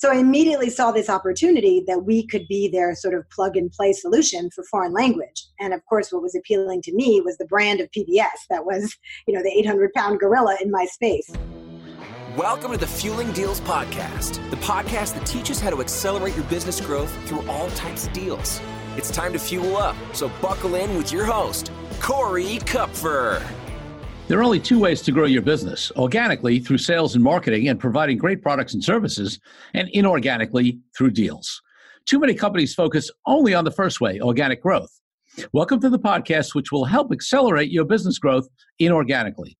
So 0.00 0.10
I 0.10 0.14
immediately 0.14 0.70
saw 0.70 0.92
this 0.92 1.10
opportunity 1.10 1.84
that 1.86 2.06
we 2.06 2.26
could 2.26 2.48
be 2.48 2.68
their 2.68 2.94
sort 2.94 3.12
of 3.12 3.28
plug 3.28 3.58
and 3.58 3.70
play 3.70 3.92
solution 3.92 4.48
for 4.50 4.64
foreign 4.64 4.94
language. 4.94 5.44
And 5.60 5.74
of 5.74 5.84
course, 5.84 6.10
what 6.10 6.22
was 6.22 6.34
appealing 6.34 6.80
to 6.84 6.94
me 6.94 7.20
was 7.20 7.36
the 7.36 7.44
brand 7.44 7.82
of 7.82 7.90
PBS 7.90 8.46
that 8.48 8.64
was, 8.64 8.96
you 9.26 9.34
know, 9.34 9.42
the 9.42 9.50
800 9.50 9.92
pound 9.92 10.18
gorilla 10.18 10.56
in 10.62 10.70
my 10.70 10.86
space. 10.86 11.30
Welcome 12.34 12.72
to 12.72 12.78
the 12.78 12.86
Fueling 12.86 13.30
Deals 13.32 13.60
Podcast, 13.60 14.40
the 14.48 14.56
podcast 14.56 15.16
that 15.16 15.26
teaches 15.26 15.60
how 15.60 15.68
to 15.68 15.82
accelerate 15.82 16.34
your 16.34 16.46
business 16.46 16.80
growth 16.80 17.14
through 17.28 17.46
all 17.46 17.68
types 17.72 18.06
of 18.06 18.14
deals. 18.14 18.58
It's 18.96 19.10
time 19.10 19.34
to 19.34 19.38
fuel 19.38 19.76
up, 19.76 19.96
so 20.14 20.30
buckle 20.40 20.76
in 20.76 20.96
with 20.96 21.12
your 21.12 21.26
host, 21.26 21.70
Corey 22.00 22.58
Kupfer. 22.60 23.46
There 24.30 24.38
are 24.38 24.44
only 24.44 24.60
two 24.60 24.78
ways 24.78 25.02
to 25.02 25.10
grow 25.10 25.24
your 25.24 25.42
business 25.42 25.90
organically 25.96 26.60
through 26.60 26.78
sales 26.78 27.16
and 27.16 27.24
marketing 27.24 27.68
and 27.68 27.80
providing 27.80 28.16
great 28.16 28.42
products 28.42 28.74
and 28.74 28.84
services, 28.84 29.40
and 29.74 29.88
inorganically 29.88 30.78
through 30.96 31.10
deals. 31.10 31.60
Too 32.06 32.20
many 32.20 32.34
companies 32.34 32.72
focus 32.72 33.10
only 33.26 33.54
on 33.54 33.64
the 33.64 33.72
first 33.72 34.00
way, 34.00 34.20
organic 34.20 34.62
growth. 34.62 35.00
Welcome 35.52 35.80
to 35.80 35.90
the 35.90 35.98
podcast, 35.98 36.54
which 36.54 36.70
will 36.70 36.84
help 36.84 37.10
accelerate 37.10 37.72
your 37.72 37.84
business 37.84 38.20
growth 38.20 38.46
inorganically. 38.80 39.56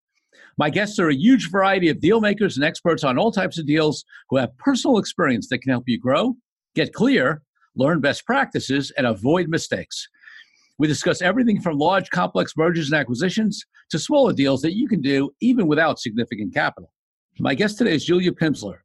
My 0.56 0.70
guests 0.70 1.00
are 1.00 1.09
a 1.09 1.16
huge 1.16 1.50
variety 1.50 1.89
of 1.89 1.98
deal 1.98 2.20
makers 2.20 2.56
and 2.56 2.64
experts 2.64 3.02
on 3.02 3.19
all 3.19 3.33
types 3.33 3.59
of 3.59 3.66
deals 3.66 4.05
who 4.28 4.37
have 4.37 4.56
personal 4.56 4.98
experience 4.98 5.48
that 5.48 5.62
can 5.62 5.73
help 5.73 5.89
you 5.89 5.98
grow, 5.98 6.37
get 6.77 6.92
clear, 6.92 7.42
learn 7.75 8.00
best 8.00 8.25
practices, 8.25 8.92
and 8.97 9.05
avoid 9.05 9.48
mistakes. 9.48 10.06
We 10.80 10.87
discuss 10.87 11.20
everything 11.20 11.61
from 11.61 11.77
large, 11.77 12.09
complex 12.09 12.57
mergers 12.57 12.91
and 12.91 12.98
acquisitions 12.98 13.66
to 13.91 13.98
smaller 13.98 14.33
deals 14.33 14.62
that 14.62 14.75
you 14.75 14.89
can 14.89 15.03
do 15.03 15.30
even 15.43 15.66
without 15.66 15.98
significant 15.98 16.55
capital. 16.55 16.91
My 17.39 17.55
guest 17.55 17.77
today 17.77 17.93
is 17.93 18.06
Julia 18.06 18.33
Pimsleur. 18.33 18.79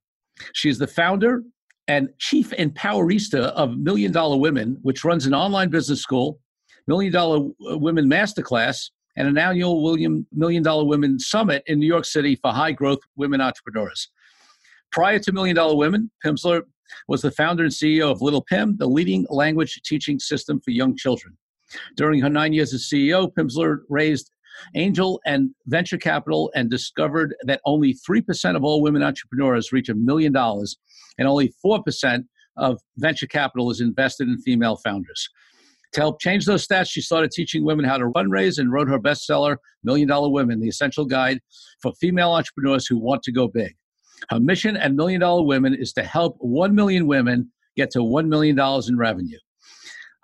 She 0.51 0.67
is 0.67 0.77
the 0.77 0.87
founder 0.87 1.43
and 1.87 2.09
chief 2.19 2.49
empowerista 2.49 3.53
of 3.53 3.77
Million 3.77 4.11
Dollar 4.11 4.35
Women, 4.35 4.77
which 4.81 5.05
runs 5.05 5.25
an 5.25 5.33
online 5.33 5.69
business 5.69 6.01
school, 6.01 6.41
Million 6.85 7.13
Dollar 7.13 7.47
uh, 7.71 7.77
Women 7.77 8.09
Masterclass, 8.09 8.89
and 9.15 9.29
an 9.29 9.37
annual 9.37 9.81
William 9.81 10.27
Million 10.33 10.63
Dollar 10.63 10.83
Women 10.83 11.17
Summit 11.17 11.63
in 11.67 11.79
New 11.79 11.87
York 11.87 12.03
City 12.03 12.35
for 12.35 12.51
high 12.51 12.73
growth 12.73 12.99
women 13.15 13.39
entrepreneurs. 13.39 14.09
Prior 14.91 15.19
to 15.19 15.31
Million 15.31 15.55
Dollar 15.55 15.77
Women, 15.77 16.11
Pimsleur 16.25 16.63
was 17.07 17.21
the 17.21 17.31
founder 17.31 17.63
and 17.63 17.71
CEO 17.71 18.11
of 18.11 18.21
Little 18.21 18.43
Pim, 18.43 18.75
the 18.75 18.85
leading 18.85 19.25
language 19.29 19.79
teaching 19.85 20.19
system 20.19 20.59
for 20.59 20.71
young 20.71 20.97
children. 20.97 21.37
During 21.95 22.21
her 22.21 22.29
nine 22.29 22.53
years 22.53 22.73
as 22.73 22.89
CEO, 22.91 23.31
Pimsleur 23.33 23.79
raised 23.89 24.31
angel 24.75 25.19
and 25.25 25.51
venture 25.67 25.97
capital 25.97 26.51
and 26.55 26.69
discovered 26.69 27.35
that 27.43 27.61
only 27.65 27.93
3% 27.93 28.55
of 28.55 28.63
all 28.63 28.81
women 28.81 29.03
entrepreneurs 29.03 29.71
reach 29.71 29.89
a 29.89 29.95
million 29.95 30.31
dollars 30.31 30.77
and 31.17 31.27
only 31.27 31.53
4% 31.65 32.23
of 32.57 32.79
venture 32.97 33.27
capital 33.27 33.69
is 33.69 33.81
invested 33.81 34.27
in 34.27 34.37
female 34.39 34.77
founders. 34.77 35.29
To 35.93 36.01
help 36.01 36.19
change 36.19 36.45
those 36.45 36.67
stats, 36.67 36.89
she 36.89 37.01
started 37.01 37.31
teaching 37.31 37.63
women 37.63 37.85
how 37.85 37.97
to 37.97 38.05
fundraise 38.07 38.57
and 38.57 38.71
wrote 38.71 38.89
her 38.89 38.99
bestseller, 38.99 39.57
Million 39.83 40.07
Dollar 40.07 40.29
Women, 40.29 40.59
the 40.59 40.67
essential 40.67 41.05
guide 41.05 41.39
for 41.81 41.93
female 42.01 42.31
entrepreneurs 42.31 42.85
who 42.85 42.97
want 42.97 43.23
to 43.23 43.31
go 43.31 43.47
big. 43.47 43.75
Her 44.29 44.39
mission 44.39 44.75
at 44.75 44.93
Million 44.93 45.21
Dollar 45.21 45.43
Women 45.43 45.73
is 45.73 45.93
to 45.93 46.03
help 46.03 46.35
1 46.39 46.75
million 46.75 47.07
women 47.07 47.51
get 47.77 47.91
to 47.91 47.99
$1 47.99 48.27
million 48.27 48.59
in 48.59 48.97
revenue. 48.97 49.37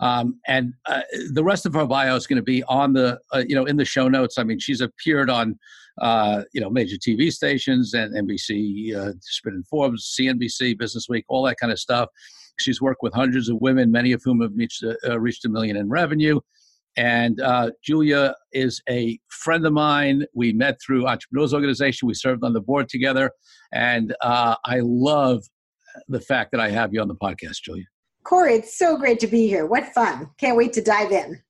Um, 0.02 0.39
and 0.47 0.73
uh, 0.88 1.02
the 1.31 1.44
rest 1.44 1.66
of 1.66 1.73
her 1.73 1.85
bio 1.85 2.16
is 2.16 2.25
going 2.25 2.38
to 2.38 2.44
be 2.44 2.63
on 2.63 2.94
the, 2.94 3.19
uh, 3.31 3.44
you 3.47 3.55
know, 3.55 3.66
in 3.66 3.77
the 3.77 3.85
show 3.85 4.08
notes. 4.08 4.38
I 4.38 4.43
mean, 4.43 4.59
she's 4.59 4.81
appeared 4.81 5.30
on, 5.30 5.58
uh, 6.02 6.43
you 6.53 6.59
know, 6.59 6.69
major 6.69 6.97
TV 6.97 7.31
stations 7.31 7.93
and 7.93 8.13
NBC, 8.16 8.95
uh, 8.95 9.13
Spin 9.21 9.53
and 9.53 9.67
Forbes, 9.67 10.16
CNBC, 10.19 10.77
Business 10.77 11.08
Week, 11.08 11.23
all 11.30 11.43
that 11.43 11.58
kind 11.58 11.71
of 11.71 11.80
stuff. 11.80 12.09
She's 12.59 12.81
worked 12.81 13.03
with 13.03 13.13
hundreds 13.13 13.47
of 13.47 13.58
women, 13.61 13.91
many 13.91 14.11
of 14.11 14.21
whom 14.23 14.41
have 14.41 14.52
reached, 14.55 14.83
uh, 14.83 15.19
reached 15.19 15.45
a 15.45 15.49
million 15.49 15.77
in 15.77 15.89
revenue. 15.89 16.39
And 16.97 17.39
uh, 17.39 17.71
Julia 17.83 18.36
is 18.52 18.81
a 18.89 19.19
friend 19.30 19.65
of 19.65 19.71
mine. 19.71 20.26
We 20.33 20.52
met 20.52 20.77
through 20.86 21.08
Entrepreneurs 21.08 21.53
Organization. 21.53 22.08
We 22.08 22.15
served 22.15 22.43
on 22.43 22.53
the 22.53 22.59
board 22.59 22.89
together. 22.89 23.31
And 23.71 24.14
uh, 24.21 24.55
I 24.65 24.80
love 24.81 25.43
the 26.08 26.20
fact 26.20 26.52
that 26.52 26.59
I 26.59 26.70
have 26.70 26.93
you 26.93 27.02
on 27.02 27.08
the 27.08 27.15
podcast, 27.15 27.61
Julia. 27.64 27.86
Corey, 28.23 28.55
it's 28.55 28.77
so 28.77 28.98
great 28.98 29.20
to 29.20 29.27
be 29.27 29.48
here. 29.48 29.65
What 29.65 29.93
fun. 29.93 30.30
Can't 30.37 30.58
wait 30.58 30.73
to 30.73 30.82
dive 30.82 31.11
in. 31.11 31.42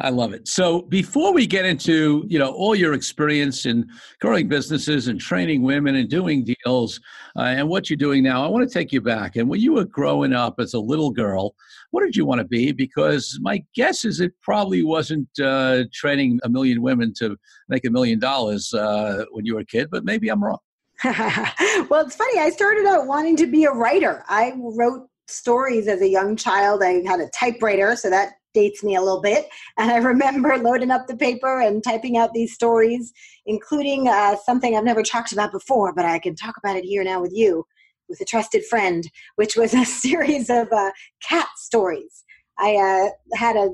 I 0.00 0.08
love 0.08 0.32
it. 0.32 0.48
So 0.48 0.82
before 0.82 1.32
we 1.32 1.46
get 1.46 1.64
into, 1.66 2.24
you 2.26 2.38
know, 2.38 2.50
all 2.50 2.74
your 2.74 2.94
experience 2.94 3.66
in 3.66 3.88
growing 4.20 4.48
businesses 4.48 5.06
and 5.06 5.20
training 5.20 5.62
women 5.62 5.96
and 5.96 6.08
doing 6.08 6.44
deals 6.44 6.98
uh, 7.36 7.42
and 7.42 7.68
what 7.68 7.90
you're 7.90 7.98
doing 7.98 8.22
now, 8.22 8.42
I 8.44 8.48
want 8.48 8.68
to 8.68 8.72
take 8.72 8.90
you 8.90 9.00
back. 9.00 9.36
And 9.36 9.48
when 9.48 9.60
you 9.60 9.74
were 9.74 9.84
growing 9.84 10.32
up 10.32 10.54
as 10.58 10.74
a 10.74 10.80
little 10.80 11.10
girl, 11.10 11.54
what 11.90 12.02
did 12.02 12.16
you 12.16 12.24
want 12.24 12.40
to 12.40 12.46
be? 12.46 12.72
Because 12.72 13.38
my 13.42 13.62
guess 13.74 14.04
is 14.04 14.20
it 14.20 14.32
probably 14.40 14.82
wasn't 14.82 15.28
uh, 15.40 15.84
training 15.92 16.40
a 16.42 16.48
million 16.48 16.80
women 16.80 17.12
to 17.18 17.36
make 17.68 17.84
a 17.84 17.90
million 17.90 18.18
dollars 18.18 18.72
uh, 18.72 19.24
when 19.30 19.44
you 19.44 19.54
were 19.54 19.60
a 19.60 19.66
kid, 19.66 19.88
but 19.90 20.04
maybe 20.04 20.30
I'm 20.30 20.42
wrong. 20.42 20.58
well, 21.04 22.06
it's 22.06 22.16
funny. 22.16 22.40
I 22.40 22.50
started 22.50 22.86
out 22.86 23.06
wanting 23.06 23.36
to 23.36 23.46
be 23.46 23.64
a 23.64 23.72
writer. 23.72 24.24
I 24.28 24.54
wrote 24.56 25.08
stories 25.28 25.88
as 25.88 26.00
a 26.00 26.08
young 26.08 26.36
child. 26.36 26.82
I 26.82 27.02
had 27.06 27.20
a 27.20 27.30
typewriter, 27.38 27.96
so 27.96 28.10
that 28.10 28.34
dates 28.54 28.84
me 28.84 28.96
a 28.96 29.00
little 29.00 29.20
bit. 29.20 29.46
And 29.78 29.90
I 29.90 29.96
remember 29.96 30.56
loading 30.62 30.90
up 30.90 31.06
the 31.06 31.16
paper 31.16 31.60
and 31.60 31.82
typing 31.82 32.16
out 32.16 32.34
these 32.34 32.54
stories, 32.54 33.12
including 33.46 34.08
uh, 34.08 34.36
something 34.44 34.76
I've 34.76 34.84
never 34.84 35.02
talked 35.02 35.32
about 35.32 35.52
before, 35.52 35.94
but 35.94 36.04
I 36.04 36.18
can 36.18 36.34
talk 36.34 36.56
about 36.58 36.76
it 36.76 36.84
here 36.84 37.02
now 37.02 37.20
with 37.20 37.32
you, 37.32 37.64
with 38.08 38.20
a 38.20 38.24
trusted 38.24 38.64
friend, 38.66 39.08
which 39.36 39.56
was 39.56 39.74
a 39.74 39.84
series 39.84 40.50
of 40.50 40.68
uh, 40.72 40.90
cat 41.26 41.48
stories. 41.56 42.24
I 42.58 42.76
uh, 42.76 43.36
had 43.36 43.56
a 43.56 43.70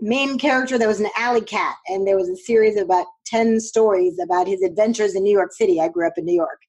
main 0.00 0.38
character 0.38 0.78
that 0.78 0.88
was 0.88 1.00
an 1.00 1.10
alley 1.16 1.42
cat, 1.42 1.76
and 1.88 2.06
there 2.06 2.16
was 2.16 2.28
a 2.28 2.36
series 2.36 2.76
of 2.76 2.84
about 2.84 3.06
10 3.26 3.60
stories 3.60 4.18
about 4.22 4.48
his 4.48 4.62
adventures 4.62 5.14
in 5.14 5.22
New 5.22 5.32
York 5.32 5.52
City. 5.52 5.80
I 5.80 5.88
grew 5.88 6.06
up 6.06 6.14
in 6.16 6.24
New 6.24 6.34
York. 6.34 6.60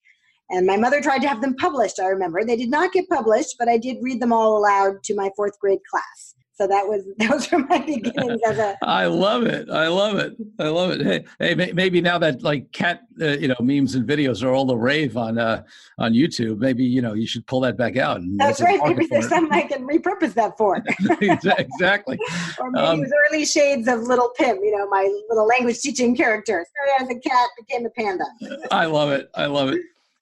And 0.51 0.67
my 0.67 0.77
mother 0.77 1.01
tried 1.01 1.19
to 1.19 1.27
have 1.27 1.41
them 1.41 1.55
published, 1.55 1.99
I 1.99 2.07
remember. 2.07 2.43
They 2.43 2.57
did 2.57 2.69
not 2.69 2.91
get 2.91 3.07
published, 3.09 3.55
but 3.57 3.67
I 3.69 3.77
did 3.77 3.97
read 4.01 4.21
them 4.21 4.33
all 4.33 4.57
aloud 4.57 5.03
to 5.03 5.15
my 5.15 5.31
fourth 5.35 5.57
grade 5.59 5.79
class. 5.89 6.35
So 6.61 6.67
that 6.67 6.85
was 6.85 7.03
those 7.17 7.51
were 7.51 7.59
my 7.59 7.79
beginnings 7.79 8.39
as 8.45 8.59
a. 8.59 8.77
I 8.83 9.07
love 9.07 9.43
it. 9.43 9.67
I 9.71 9.87
love 9.87 10.19
it. 10.19 10.35
I 10.59 10.67
love 10.67 10.91
it. 10.91 11.01
Hey, 11.39 11.55
hey, 11.55 11.71
maybe 11.73 12.01
now 12.01 12.19
that 12.19 12.43
like 12.43 12.71
cat, 12.71 13.01
uh, 13.19 13.29
you 13.29 13.47
know, 13.47 13.55
memes 13.59 13.95
and 13.95 14.07
videos 14.07 14.43
are 14.43 14.51
all 14.51 14.65
the 14.65 14.75
rave 14.77 15.17
on 15.17 15.39
uh, 15.39 15.63
on 15.97 16.13
YouTube, 16.13 16.59
maybe 16.59 16.83
you 16.83 17.01
know 17.01 17.13
you 17.13 17.25
should 17.25 17.47
pull 17.47 17.61
that 17.61 17.77
back 17.77 17.97
out. 17.97 18.21
That's 18.37 18.61
right. 18.61 18.79
Maybe 18.83 19.07
there's 19.07 19.27
something 19.27 19.51
I 19.51 19.63
can 19.63 19.87
repurpose 19.87 20.35
that 20.35 20.55
for. 20.55 20.83
exactly. 21.21 22.19
or 22.59 22.69
maybe 22.69 22.85
um, 22.85 22.99
it 22.99 23.01
was 23.01 23.13
early 23.27 23.45
shades 23.45 23.87
of 23.87 24.01
Little 24.01 24.29
Pim. 24.37 24.57
You 24.57 24.77
know, 24.77 24.87
my 24.87 25.09
little 25.29 25.47
language 25.47 25.79
teaching 25.79 26.15
character. 26.15 26.63
Started 26.69 27.11
as 27.11 27.17
a 27.17 27.19
cat, 27.27 27.49
became 27.57 27.87
a 27.87 27.89
panda. 27.89 28.25
I 28.69 28.85
love 28.85 29.09
it. 29.09 29.31
I 29.33 29.47
love 29.47 29.69
it. 29.69 29.81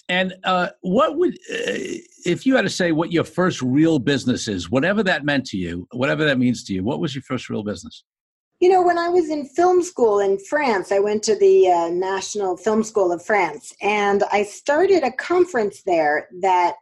And 0.09 0.35
uh, 0.43 0.69
what 0.81 1.17
would, 1.17 1.35
uh, 1.35 2.01
if 2.25 2.45
you 2.45 2.55
had 2.55 2.63
to 2.63 2.69
say 2.69 2.91
what 2.91 3.11
your 3.11 3.23
first 3.23 3.61
real 3.61 3.99
business 3.99 4.47
is, 4.47 4.69
whatever 4.69 5.03
that 5.03 5.23
meant 5.23 5.45
to 5.47 5.57
you, 5.57 5.87
whatever 5.91 6.25
that 6.25 6.39
means 6.39 6.63
to 6.65 6.73
you, 6.73 6.83
what 6.83 6.99
was 6.99 7.13
your 7.13 7.21
first 7.21 7.47
real 7.47 7.63
business? 7.63 8.03
You 8.59 8.69
know, 8.69 8.81
when 8.81 8.97
I 8.97 9.07
was 9.07 9.29
in 9.29 9.45
film 9.45 9.83
school 9.83 10.19
in 10.19 10.39
France, 10.49 10.91
I 10.91 10.99
went 10.99 11.23
to 11.23 11.35
the 11.37 11.69
uh, 11.69 11.89
National 11.89 12.57
Film 12.57 12.83
School 12.83 13.11
of 13.13 13.23
France, 13.23 13.73
and 13.81 14.23
I 14.33 14.43
started 14.43 15.03
a 15.03 15.13
conference 15.13 15.83
there 15.83 16.27
that 16.41 16.73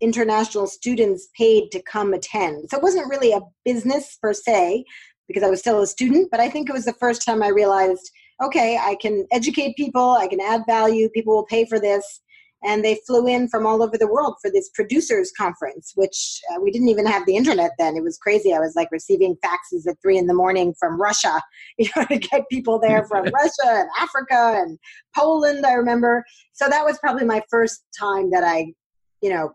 international 0.00 0.66
students 0.66 1.28
paid 1.38 1.70
to 1.70 1.80
come 1.80 2.12
attend. 2.12 2.68
So 2.68 2.76
it 2.76 2.82
wasn't 2.82 3.08
really 3.08 3.32
a 3.32 3.40
business 3.64 4.18
per 4.20 4.34
se, 4.34 4.84
because 5.26 5.44
I 5.44 5.48
was 5.48 5.60
still 5.60 5.80
a 5.80 5.86
student, 5.86 6.30
but 6.30 6.40
I 6.40 6.50
think 6.50 6.68
it 6.68 6.74
was 6.74 6.84
the 6.84 6.92
first 6.94 7.24
time 7.24 7.42
I 7.42 7.48
realized 7.48 8.10
okay, 8.42 8.76
I 8.76 8.96
can 9.00 9.26
educate 9.30 9.76
people, 9.76 10.16
I 10.18 10.26
can 10.26 10.40
add 10.40 10.62
value, 10.66 11.08
people 11.10 11.34
will 11.34 11.44
pay 11.44 11.64
for 11.64 11.78
this 11.78 12.21
and 12.64 12.84
they 12.84 13.00
flew 13.06 13.26
in 13.26 13.48
from 13.48 13.66
all 13.66 13.82
over 13.82 13.98
the 13.98 14.06
world 14.06 14.36
for 14.40 14.50
this 14.50 14.70
producers 14.74 15.32
conference 15.36 15.92
which 15.96 16.40
uh, 16.52 16.60
we 16.60 16.70
didn't 16.70 16.88
even 16.88 17.06
have 17.06 17.26
the 17.26 17.36
internet 17.36 17.72
then. 17.78 17.96
It 17.96 18.02
was 18.02 18.18
crazy. 18.18 18.52
I 18.52 18.58
was 18.58 18.74
like 18.76 18.88
receiving 18.90 19.36
faxes 19.44 19.88
at 19.88 19.96
three 20.02 20.18
in 20.18 20.26
the 20.26 20.34
morning 20.34 20.74
from 20.78 21.00
russia 21.00 21.40
you 21.78 21.88
know 21.96 22.04
to 22.06 22.18
get 22.18 22.48
people 22.50 22.78
there 22.78 23.04
from 23.04 23.24
russia 23.34 23.66
and 23.66 23.88
africa 23.98 24.60
and 24.60 24.78
poland 25.16 25.64
i 25.66 25.72
remember. 25.72 26.24
So 26.52 26.68
that 26.68 26.84
was 26.84 26.98
probably 26.98 27.24
my 27.24 27.42
first 27.50 27.84
time 27.98 28.30
that 28.30 28.44
i 28.44 28.72
you 29.20 29.30
know 29.30 29.52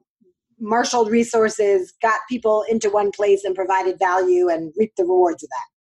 marshaled 0.59 1.11
resources 1.11 1.93
got 2.01 2.19
people 2.27 2.65
into 2.67 2.89
one 2.89 3.11
place 3.11 3.43
and 3.43 3.55
provided 3.55 3.99
value 3.99 4.49
and 4.49 4.73
reaped 4.77 4.97
the 4.97 5.03
rewards 5.03 5.43
of 5.43 5.49
that 5.49 5.76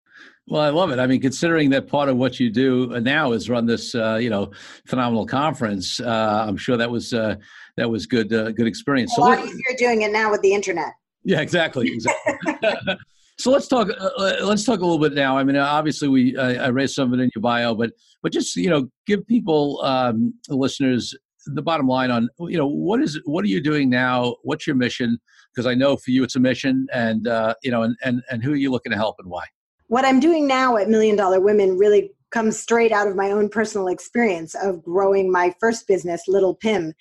well, 0.48 0.62
I 0.62 0.70
love 0.70 0.92
it. 0.92 1.00
I 1.00 1.08
mean, 1.08 1.22
considering 1.22 1.72
that 1.72 1.88
part 1.88 2.08
of 2.08 2.18
what 2.18 2.40
you 2.40 2.52
do 2.52 2.88
now 3.02 3.32
is 3.32 3.50
run 3.50 3.66
this, 3.66 3.96
uh, 3.96 4.16
you 4.16 4.30
know, 4.30 4.52
phenomenal 4.86 5.26
conference, 5.26 6.00
uh, 6.00 6.46
I'm 6.48 6.58
sure 6.58 6.78
that 6.78 6.90
was 6.90 7.14
uh, 7.14 7.36
that 7.78 7.90
was 7.90 8.06
good, 8.06 8.32
uh, 8.32 8.52
good 8.52 8.68
experience. 8.68 9.12
A 9.14 9.16
so 9.16 9.22
lot 9.22 9.40
easier 9.40 9.78
doing 9.78 10.04
it 10.04 10.12
now 10.12 10.30
with 10.30 10.42
the 10.42 10.54
internet. 10.54 10.94
Yeah, 11.24 11.42
exactly. 11.42 11.92
exactly. 11.92 12.36
so 13.40 13.50
let's 13.50 13.68
talk. 13.68 13.90
Uh, 13.90 14.10
uh, 14.18 14.38
let's 14.44 14.64
talk 14.64 14.82
a 14.82 14.86
little 14.86 15.00
bit 15.00 15.14
now. 15.14 15.36
I 15.36 15.44
mean, 15.44 15.58
obviously, 15.58 16.08
we 16.10 16.38
I 16.38 16.68
raised 16.68 16.94
some 16.94 17.12
of 17.12 17.20
it 17.20 17.24
in 17.24 17.32
your 17.34 17.42
bio, 17.42 17.74
but 17.74 17.92
but 18.22 18.32
just 18.32 18.56
you 18.56 18.70
know, 18.70 18.88
give 19.08 19.26
people, 19.26 19.82
um, 19.84 20.36
listeners, 20.48 21.16
the 21.48 21.62
bottom 21.64 21.88
line 21.88 22.12
on 22.12 22.30
you 22.40 22.58
know 22.58 22.68
what 22.68 23.02
is 23.02 23.20
what 23.26 23.44
are 23.44 23.50
you 23.50 23.62
doing 23.62 23.90
now? 23.90 24.36
What's 24.44 24.68
your 24.68 24.76
mission? 24.76 25.18
Because 25.54 25.66
I 25.66 25.74
know 25.74 25.98
for 25.98 26.12
you 26.12 26.24
it's 26.24 26.36
a 26.36 26.40
mission, 26.40 26.86
and 26.94 27.28
uh, 27.28 27.56
you 27.64 27.72
know, 27.72 27.82
and, 27.82 27.96
and 28.04 28.22
and 28.30 28.44
who 28.44 28.54
are 28.54 28.58
you 28.58 28.70
looking 28.70 28.92
to 28.92 28.98
help 28.98 29.16
and 29.18 29.28
why? 29.28 29.46
What 29.88 30.06
I'm 30.06 30.20
doing 30.20 30.48
now 30.48 30.78
at 30.78 30.90
Million 30.90 31.16
Dollar 31.16 31.40
Women 31.40 31.78
really 31.78 32.12
comes 32.32 32.60
straight 32.60 32.92
out 32.92 33.08
of 33.08 33.16
my 33.16 33.32
own 33.32 33.50
personal 33.50 33.88
experience 33.88 34.56
of 34.56 34.84
growing 34.84 35.32
my 35.32 35.54
first 35.60 35.88
business, 35.88 36.24
Little 36.28 36.56
Pim, 36.56 36.94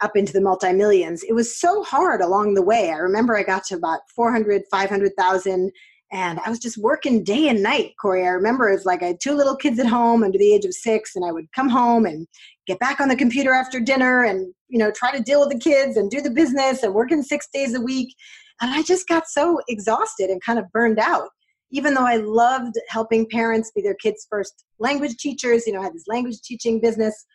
up 0.00 0.16
into 0.16 0.32
the 0.32 0.40
multi 0.40 0.72
millions. 0.72 1.22
It 1.22 1.32
was 1.32 1.56
so 1.56 1.82
hard 1.82 2.20
along 2.20 2.54
the 2.54 2.62
way. 2.62 2.90
I 2.90 2.96
remember 2.96 3.36
I 3.36 3.44
got 3.44 3.64
to 3.64 3.76
about 3.76 4.00
400, 4.14 4.62
500,000 4.70 5.72
and 6.12 6.38
I 6.44 6.50
was 6.50 6.58
just 6.58 6.76
working 6.76 7.24
day 7.24 7.48
and 7.48 7.62
night, 7.62 7.94
Corey. 8.00 8.26
I 8.26 8.30
remember 8.30 8.68
it's 8.68 8.84
like 8.84 9.02
I 9.02 9.06
had 9.06 9.20
two 9.20 9.34
little 9.34 9.56
kids 9.56 9.78
at 9.78 9.86
home 9.86 10.22
under 10.22 10.36
the 10.36 10.52
age 10.52 10.66
of 10.66 10.74
six, 10.74 11.16
and 11.16 11.24
I 11.24 11.32
would 11.32 11.50
come 11.52 11.70
home 11.70 12.04
and 12.04 12.28
get 12.66 12.78
back 12.78 13.00
on 13.00 13.08
the 13.08 13.16
computer 13.16 13.52
after 13.52 13.80
dinner 13.80 14.22
and, 14.24 14.52
you 14.68 14.78
know, 14.78 14.90
try 14.90 15.10
to 15.16 15.22
deal 15.22 15.40
with 15.40 15.48
the 15.48 15.58
kids 15.58 15.96
and 15.96 16.10
do 16.10 16.20
the 16.20 16.30
business 16.30 16.82
and 16.82 16.92
working 16.92 17.22
six 17.22 17.48
days 17.52 17.74
a 17.74 17.80
week. 17.80 18.14
And 18.60 18.70
I 18.70 18.82
just 18.82 19.08
got 19.08 19.26
so 19.26 19.60
exhausted 19.68 20.28
and 20.28 20.42
kind 20.42 20.58
of 20.58 20.70
burned 20.70 20.98
out. 20.98 21.30
Even 21.72 21.94
though 21.94 22.06
I 22.06 22.16
loved 22.16 22.74
helping 22.88 23.28
parents 23.28 23.72
be 23.74 23.82
their 23.82 23.94
kids' 23.94 24.26
first 24.28 24.64
language 24.78 25.16
teachers, 25.16 25.66
you 25.66 25.72
know, 25.72 25.80
I 25.80 25.84
had 25.84 25.94
this 25.94 26.06
language 26.06 26.40
teaching 26.42 26.80
business 26.80 27.26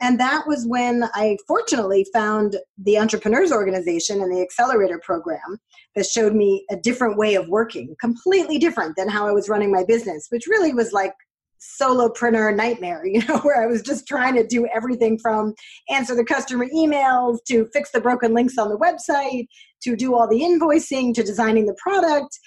and 0.00 0.18
that 0.18 0.46
was 0.46 0.66
when 0.66 1.04
I 1.14 1.36
fortunately 1.46 2.06
found 2.12 2.56
the 2.78 2.98
Entrepreneurs 2.98 3.52
Organization 3.52 4.20
and 4.20 4.32
the 4.32 4.42
Accelerator 4.42 5.00
Program 5.02 5.58
that 5.94 6.06
showed 6.06 6.34
me 6.34 6.64
a 6.70 6.76
different 6.76 7.16
way 7.16 7.36
of 7.36 7.48
working, 7.48 7.94
completely 8.00 8.58
different 8.58 8.96
than 8.96 9.08
how 9.08 9.26
I 9.26 9.32
was 9.32 9.48
running 9.48 9.70
my 9.70 9.84
business, 9.84 10.26
which 10.30 10.46
really 10.48 10.74
was 10.74 10.92
like 10.92 11.14
solopreneur 11.80 12.54
nightmare, 12.54 13.02
you 13.06 13.24
know, 13.26 13.38
where 13.38 13.62
I 13.62 13.66
was 13.66 13.82
just 13.82 14.06
trying 14.06 14.34
to 14.34 14.46
do 14.46 14.66
everything 14.74 15.18
from 15.18 15.54
answer 15.88 16.14
the 16.14 16.24
customer 16.24 16.66
emails 16.74 17.38
to 17.48 17.66
fix 17.72 17.90
the 17.92 18.00
broken 18.00 18.34
links 18.34 18.58
on 18.58 18.68
the 18.68 18.78
website 18.78 19.46
to 19.84 19.96
do 19.96 20.14
all 20.14 20.28
the 20.28 20.40
invoicing 20.40 21.14
to 21.14 21.22
designing 21.22 21.66
the 21.66 21.76
product. 21.80 22.38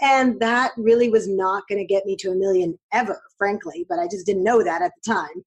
And 0.00 0.38
that 0.40 0.72
really 0.76 1.08
was 1.08 1.28
not 1.28 1.64
going 1.68 1.78
to 1.78 1.86
get 1.86 2.04
me 2.04 2.16
to 2.16 2.30
a 2.30 2.34
million 2.34 2.78
ever, 2.92 3.20
frankly, 3.38 3.86
but 3.88 3.98
I 3.98 4.06
just 4.06 4.26
didn't 4.26 4.44
know 4.44 4.62
that 4.62 4.82
at 4.82 4.92
the 4.96 5.12
time. 5.12 5.44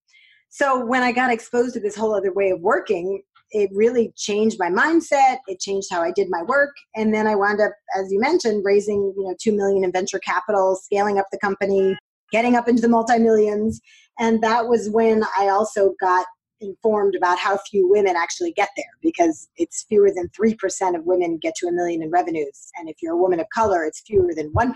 So 0.50 0.84
when 0.84 1.04
I 1.04 1.12
got 1.12 1.32
exposed 1.32 1.76
to 1.76 1.80
this 1.80 1.96
whole 1.96 2.16
other 2.16 2.34
way 2.34 2.50
of 2.50 2.60
working, 2.60 3.22
it 3.52 3.70
really 3.74 4.14
changed 4.16 4.58
my 4.60 4.70
mindset. 4.70 5.38
It 5.48 5.60
changed 5.60 5.88
how 5.92 6.02
I 6.02 6.12
did 6.12 6.28
my 6.30 6.44
work, 6.44 6.72
and 6.96 7.14
then 7.14 7.28
I 7.28 7.36
wound 7.36 7.62
up, 7.62 7.72
as 7.98 8.12
you 8.12 8.20
mentioned, 8.20 8.64
raising 8.66 9.14
you 9.18 9.24
know 9.24 9.36
two 9.42 9.56
million 9.56 9.84
in 9.84 9.92
venture 9.92 10.20
capital, 10.20 10.76
scaling 10.76 11.18
up 11.18 11.26
the 11.32 11.40
company, 11.40 11.98
getting 12.32 12.56
up 12.56 12.68
into 12.68 12.82
the 12.82 12.88
multi 12.88 13.18
millions, 13.18 13.82
and 14.20 14.42
that 14.44 14.68
was 14.68 14.90
when 14.90 15.24
I 15.40 15.48
also 15.48 15.96
got 16.00 16.28
informed 16.62 17.16
about 17.16 17.40
how 17.40 17.58
few 17.58 17.90
women 17.90 18.16
actually 18.16 18.52
get 18.52 18.70
there 18.76 18.86
because 19.02 19.50
it's 19.58 19.84
fewer 19.84 20.12
than 20.12 20.30
3% 20.30 20.96
of 20.96 21.06
women 21.06 21.38
get 21.42 21.56
to 21.56 21.68
a 21.68 21.72
million 21.72 22.02
in 22.02 22.10
revenues 22.10 22.72
and 22.78 22.90
if 22.90 22.98
you're 23.02 23.14
a 23.14 23.18
woman 23.18 23.40
of 23.40 23.48
color 23.54 23.86
it's 23.86 24.02
fewer 24.02 24.34
than 24.36 24.52
1% 24.54 24.74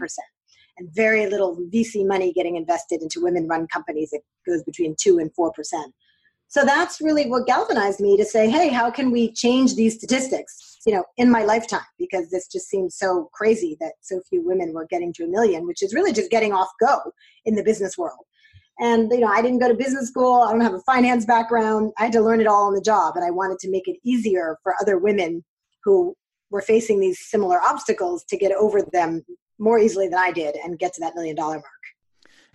and 0.78 0.90
very 0.94 1.28
little 1.28 1.58
VC 1.74 2.06
money 2.06 2.34
getting 2.34 2.56
invested 2.56 3.02
into 3.02 3.22
women 3.22 3.48
run 3.48 3.68
companies. 3.68 4.14
It 4.14 4.24
goes 4.46 4.64
between 4.64 4.96
2 5.00 5.20
and 5.20 5.32
4%. 5.34 5.52
So 6.48 6.64
that's 6.64 7.02
really 7.02 7.30
what 7.30 7.48
galvanized 7.48 8.00
me 8.00 8.16
to 8.18 8.26
say, 8.26 8.50
hey, 8.50 8.70
how 8.70 8.92
can 8.92 9.12
we 9.12 9.32
change 9.34 9.76
these 9.76 9.96
statistics, 9.96 10.78
you 10.86 10.94
know, 10.94 11.04
in 11.18 11.32
my 11.32 11.44
lifetime? 11.44 11.82
Because 11.98 12.30
this 12.30 12.48
just 12.48 12.70
seems 12.70 12.96
so 12.96 13.30
crazy 13.34 13.76
that 13.80 13.94
so 14.02 14.22
few 14.30 14.46
women 14.46 14.72
were 14.72 14.86
getting 14.86 15.12
to 15.14 15.24
a 15.24 15.28
million, 15.28 15.66
which 15.66 15.82
is 15.82 15.96
really 15.96 16.14
just 16.14 16.30
getting 16.30 16.54
off 16.54 16.70
go 16.80 17.00
in 17.46 17.56
the 17.56 17.64
business 17.64 17.98
world. 17.98 18.26
And 18.80 19.12
you 19.12 19.20
know, 19.20 19.28
I 19.28 19.42
didn't 19.42 19.60
go 19.60 19.68
to 19.68 19.74
business 19.74 20.08
school. 20.08 20.42
I 20.42 20.52
don't 20.52 20.62
have 20.62 20.74
a 20.74 20.82
finance 20.82 21.26
background. 21.26 21.92
I 21.98 22.04
had 22.04 22.14
to 22.14 22.22
learn 22.22 22.42
it 22.42 22.48
all 22.48 22.68
on 22.68 22.74
the 22.74 22.82
job, 22.82 23.16
and 23.16 23.24
I 23.24 23.30
wanted 23.30 23.60
to 23.60 23.70
make 23.70 23.88
it 23.88 23.98
easier 24.04 24.58
for 24.64 24.76
other 24.82 24.98
women 24.98 25.44
who 25.84 26.16
were 26.50 26.62
facing 26.62 27.00
these 27.00 27.20
similar 27.20 27.62
obstacles 27.62 28.24
to 28.26 28.38
get 28.38 28.52
over 28.52 28.82
them 28.82 29.24
more 29.60 29.80
easily 29.80 30.08
than 30.08 30.20
I 30.20 30.32
did 30.32 30.56
and 30.56 30.80
get 30.80 30.94
to 30.94 31.02
that 31.02 31.16
million 31.16 31.36
dollar 31.36 31.56
mark. 31.56 31.66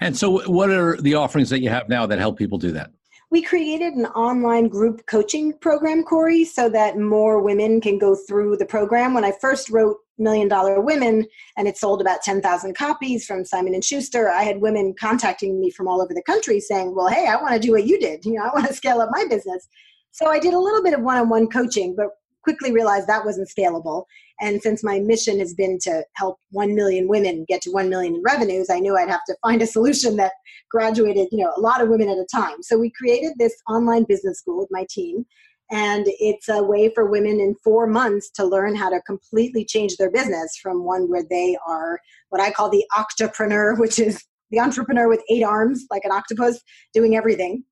And 0.00 0.16
so, 0.16 0.48
what 0.48 0.70
are 0.70 0.96
the 0.96 1.14
offerings 1.14 1.50
that 1.50 1.60
you 1.60 1.70
have 1.70 1.88
now 1.88 2.06
that 2.06 2.18
help 2.18 2.38
people 2.38 2.58
do 2.58 2.72
that? 2.72 2.90
We 3.30 3.42
created 3.42 3.92
an 3.92 4.06
online 4.06 4.68
group 4.68 5.04
coaching 5.06 5.52
program, 5.52 6.02
Corey, 6.02 6.44
so 6.44 6.68
that 6.70 6.98
more 6.98 7.42
women 7.42 7.80
can 7.80 7.98
go 7.98 8.14
through 8.14 8.56
the 8.56 8.64
program. 8.64 9.12
When 9.12 9.24
I 9.24 9.32
first 9.40 9.68
wrote 9.68 9.98
Million 10.18 10.48
Dollar 10.48 10.80
Women 10.80 11.26
and 11.56 11.68
it 11.68 11.76
sold 11.76 12.00
about 12.00 12.22
10,000 12.22 12.76
copies 12.76 13.24
from 13.24 13.44
Simon 13.44 13.74
and 13.74 13.84
Schuster, 13.84 14.30
I 14.30 14.42
had 14.42 14.60
women 14.60 14.94
contacting 14.98 15.60
me 15.60 15.70
from 15.70 15.88
all 15.88 16.02
over 16.02 16.14
the 16.14 16.22
country 16.22 16.60
saying, 16.60 16.94
"Well, 16.94 17.08
hey, 17.08 17.26
I 17.26 17.40
want 17.40 17.54
to 17.54 17.60
do 17.60 17.72
what 17.72 17.84
you 17.84 17.98
did. 17.98 18.24
You 18.24 18.34
know, 18.34 18.44
I 18.44 18.54
want 18.54 18.66
to 18.66 18.74
scale 18.82 19.00
up 19.00 19.10
my 19.12 19.24
business." 19.28 19.68
So 20.12 20.26
I 20.26 20.38
did 20.38 20.54
a 20.54 20.58
little 20.58 20.82
bit 20.82 20.94
of 20.94 21.00
one-on-one 21.02 21.48
coaching, 21.48 21.94
but 21.96 22.08
quickly 22.42 22.72
realized 22.72 23.06
that 23.06 23.24
wasn't 23.24 23.48
scalable. 23.48 24.04
And 24.40 24.62
since 24.62 24.84
my 24.84 25.00
mission 25.00 25.38
has 25.38 25.52
been 25.54 25.78
to 25.82 26.02
help 26.14 26.38
1 26.50 26.74
million 26.74 27.08
women 27.08 27.44
get 27.48 27.60
to 27.62 27.70
1 27.70 27.88
million 27.88 28.14
in 28.14 28.22
revenues, 28.24 28.70
I 28.70 28.78
knew 28.78 28.96
I'd 28.96 29.10
have 29.10 29.24
to 29.26 29.36
find 29.42 29.60
a 29.60 29.66
solution 29.66 30.16
that 30.16 30.32
graduated, 30.70 31.28
you 31.30 31.44
know, 31.44 31.52
a 31.56 31.60
lot 31.60 31.82
of 31.82 31.88
women 31.88 32.08
at 32.08 32.16
a 32.16 32.26
time. 32.34 32.62
So 32.62 32.78
we 32.78 32.90
created 32.96 33.32
this 33.38 33.54
online 33.68 34.04
business 34.08 34.38
school 34.38 34.58
with 34.58 34.68
my 34.70 34.86
team. 34.88 35.26
And 35.70 36.06
it's 36.06 36.48
a 36.48 36.62
way 36.62 36.90
for 36.94 37.10
women 37.10 37.40
in 37.40 37.54
four 37.62 37.86
months 37.86 38.30
to 38.36 38.44
learn 38.44 38.74
how 38.74 38.88
to 38.88 39.02
completely 39.02 39.64
change 39.64 39.96
their 39.96 40.10
business 40.10 40.56
from 40.62 40.84
one 40.84 41.10
where 41.10 41.24
they 41.28 41.58
are 41.66 41.98
what 42.30 42.40
I 42.40 42.50
call 42.50 42.70
the 42.70 42.84
octopreneur, 42.96 43.78
which 43.78 43.98
is 43.98 44.24
the 44.50 44.60
entrepreneur 44.60 45.08
with 45.08 45.22
eight 45.30 45.42
arms, 45.42 45.84
like 45.90 46.04
an 46.04 46.12
octopus, 46.12 46.60
doing 46.94 47.16
everything, 47.16 47.64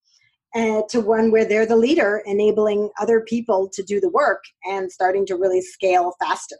uh, 0.54 0.82
to 0.90 1.00
one 1.00 1.30
where 1.30 1.44
they're 1.44 1.66
the 1.66 1.76
leader, 1.76 2.22
enabling 2.26 2.90
other 3.00 3.22
people 3.22 3.68
to 3.72 3.82
do 3.82 4.00
the 4.00 4.10
work 4.10 4.42
and 4.64 4.90
starting 4.90 5.24
to 5.26 5.36
really 5.36 5.62
scale 5.62 6.14
faster. 6.20 6.56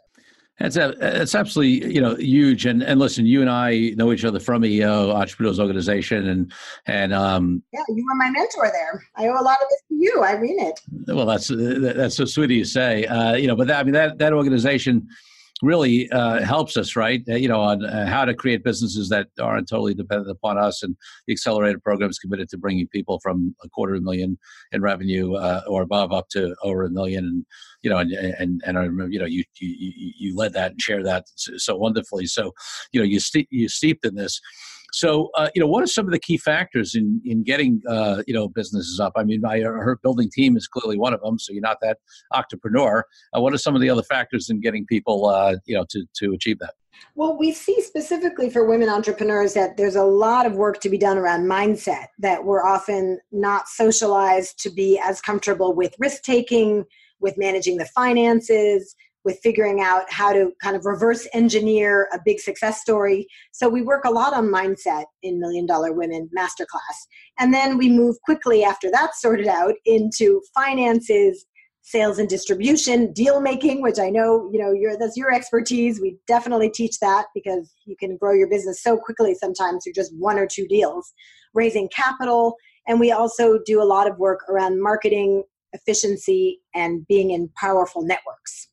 That's 0.59 0.75
it's 0.75 1.35
absolutely 1.35 1.93
you 1.93 2.01
know 2.01 2.15
huge. 2.15 2.65
And 2.65 2.81
and 2.81 2.99
listen 2.99 3.27
you 3.27 3.41
and 3.41 3.49
I 3.49 3.93
know 3.95 4.11
each 4.11 4.25
other 4.25 4.39
from 4.39 4.63
uh, 4.63 5.11
Entrepreneurs 5.11 5.59
Organization 5.59 6.27
and 6.27 6.51
and 6.87 7.13
um 7.13 7.61
yeah 7.73 7.81
you 7.89 8.03
were 8.03 8.15
my 8.15 8.29
mentor 8.31 8.71
there. 8.71 9.03
I 9.15 9.27
owe 9.27 9.39
a 9.39 9.43
lot 9.43 9.57
of 9.61 9.67
this 9.69 9.81
to 9.89 9.95
you. 9.95 10.23
I 10.23 10.37
mean 10.39 10.59
it. 10.59 10.79
Well 11.07 11.27
that's 11.27 11.49
that's 11.49 12.17
so 12.17 12.25
sweet 12.25 12.45
of 12.45 12.51
you 12.51 12.63
to 12.63 12.69
say. 12.69 13.05
Uh, 13.05 13.35
you 13.35 13.47
know 13.47 13.55
but 13.55 13.67
that, 13.67 13.79
I 13.79 13.83
mean 13.83 13.93
that 13.93 14.17
that 14.17 14.33
organization 14.33 15.07
really 15.61 16.09
uh, 16.11 16.43
helps 16.43 16.77
us, 16.77 16.95
right? 16.95 17.21
Uh, 17.27 17.35
you 17.35 17.47
know, 17.47 17.61
on 17.61 17.83
uh, 17.83 18.05
how 18.05 18.25
to 18.25 18.33
create 18.33 18.63
businesses 18.63 19.09
that 19.09 19.27
aren't 19.39 19.67
totally 19.67 19.93
dependent 19.93 20.29
upon 20.29 20.57
us. 20.57 20.83
And 20.83 20.95
the 21.25 21.33
accelerator 21.33 21.79
program 21.79 22.09
is 22.09 22.19
committed 22.19 22.49
to 22.49 22.57
bringing 22.57 22.87
people 22.87 23.19
from 23.21 23.55
a 23.63 23.69
quarter 23.69 23.95
of 23.95 24.01
a 24.01 24.03
million 24.03 24.37
in 24.71 24.81
revenue 24.81 25.35
uh, 25.35 25.61
or 25.67 25.81
above 25.81 26.11
up 26.11 26.29
to 26.29 26.55
over 26.63 26.83
a 26.83 26.89
million. 26.89 27.25
And 27.25 27.45
you 27.81 27.89
know, 27.89 27.97
and 27.97 28.11
and 28.11 28.61
and 28.65 28.77
I 28.77 28.81
remember, 28.81 29.11
you 29.11 29.19
know, 29.19 29.25
you 29.25 29.43
you 29.59 29.93
you 30.17 30.35
led 30.35 30.53
that 30.53 30.71
and 30.71 30.81
shared 30.81 31.05
that 31.05 31.25
so 31.35 31.75
wonderfully. 31.75 32.27
So, 32.27 32.53
you 32.91 32.99
know, 32.99 33.05
you 33.05 33.19
ste- 33.19 33.47
you 33.49 33.69
steeped 33.69 34.05
in 34.05 34.15
this. 34.15 34.39
So, 34.97 35.29
uh, 35.35 35.49
you 35.53 35.61
know, 35.61 35.67
what 35.67 35.83
are 35.83 35.87
some 35.87 36.05
of 36.05 36.11
the 36.11 36.17
key 36.17 36.37
factors 36.37 36.95
in 36.95 37.21
in 37.23 37.43
getting 37.43 37.83
uh, 37.87 38.23
you 38.25 38.33
know 38.33 38.47
businesses 38.47 38.99
up? 38.99 39.13
I 39.15 39.23
mean, 39.23 39.45
I 39.45 39.59
heard 39.59 40.01
building 40.01 40.27
team 40.33 40.57
is 40.57 40.67
clearly 40.67 40.97
one 40.97 41.13
of 41.13 41.21
them. 41.21 41.37
So 41.37 41.53
you're 41.53 41.61
not 41.61 41.77
that 41.83 41.99
entrepreneur. 42.33 43.05
Uh, 43.31 43.41
what 43.41 43.53
are 43.53 43.59
some 43.59 43.75
of 43.75 43.81
the 43.81 43.91
other 43.91 44.01
factors 44.01 44.49
in 44.49 44.59
getting 44.59 44.87
people 44.87 45.27
uh, 45.27 45.57
you 45.67 45.75
know 45.75 45.85
to 45.91 46.03
to 46.21 46.33
achieve 46.33 46.57
that? 46.59 46.73
Well, 47.13 47.37
we 47.37 47.51
see 47.51 47.79
specifically 47.79 48.49
for 48.49 48.65
women 48.65 48.89
entrepreneurs 48.89 49.53
that 49.53 49.77
there's 49.77 49.95
a 49.95 50.03
lot 50.03 50.47
of 50.47 50.53
work 50.55 50.81
to 50.81 50.89
be 50.89 50.97
done 50.97 51.19
around 51.19 51.45
mindset. 51.45 52.07
That 52.17 52.43
we're 52.43 52.65
often 52.65 53.19
not 53.31 53.67
socialized 53.67 54.57
to 54.63 54.71
be 54.71 54.99
as 55.05 55.21
comfortable 55.21 55.75
with 55.75 55.93
risk 55.99 56.23
taking, 56.23 56.85
with 57.19 57.37
managing 57.37 57.77
the 57.77 57.85
finances 57.85 58.95
with 59.27 59.37
figuring 59.43 59.81
out 59.81 60.05
how 60.09 60.31
to 60.31 60.53
kind 60.63 60.77
of 60.77 60.85
reverse 60.85 61.27
engineer 61.33 62.07
a 62.13 62.19
big 62.23 62.39
success 62.39 62.79
story. 62.79 63.27
So 63.51 63.67
we 63.67 63.81
work 63.81 64.05
a 64.05 64.09
lot 64.09 64.33
on 64.33 64.47
mindset 64.47 65.03
in 65.21 65.37
Million 65.37 65.65
Dollar 65.65 65.91
Women 65.91 66.29
Masterclass. 66.35 66.97
And 67.37 67.53
then 67.53 67.77
we 67.77 67.89
move 67.89 68.15
quickly 68.23 68.63
after 68.63 68.89
that's 68.89 69.21
sorted 69.21 69.47
out 69.47 69.73
into 69.85 70.41
finances, 70.55 71.45
sales 71.81 72.19
and 72.19 72.29
distribution, 72.29 73.11
deal 73.11 73.41
making, 73.41 73.81
which 73.81 73.99
I 73.99 74.09
know, 74.09 74.49
you 74.51 74.59
know, 74.59 74.97
that's 74.97 75.17
your 75.17 75.33
expertise. 75.33 75.99
We 75.99 76.17
definitely 76.25 76.69
teach 76.69 76.97
that 76.99 77.25
because 77.35 77.73
you 77.85 77.97
can 77.99 78.15
grow 78.15 78.31
your 78.31 78.49
business 78.49 78.81
so 78.81 78.97
quickly 78.97 79.35
sometimes 79.35 79.83
through 79.83 79.93
just 79.93 80.13
one 80.17 80.39
or 80.39 80.47
two 80.47 80.67
deals. 80.67 81.13
Raising 81.53 81.89
capital, 81.89 82.55
and 82.87 82.99
we 82.99 83.11
also 83.11 83.59
do 83.65 83.81
a 83.81 83.83
lot 83.83 84.09
of 84.09 84.17
work 84.17 84.39
around 84.49 84.81
marketing 84.81 85.43
efficiency 85.73 86.59
and 86.73 87.05
being 87.07 87.31
in 87.31 87.49
powerful 87.59 88.03
networks. 88.03 88.66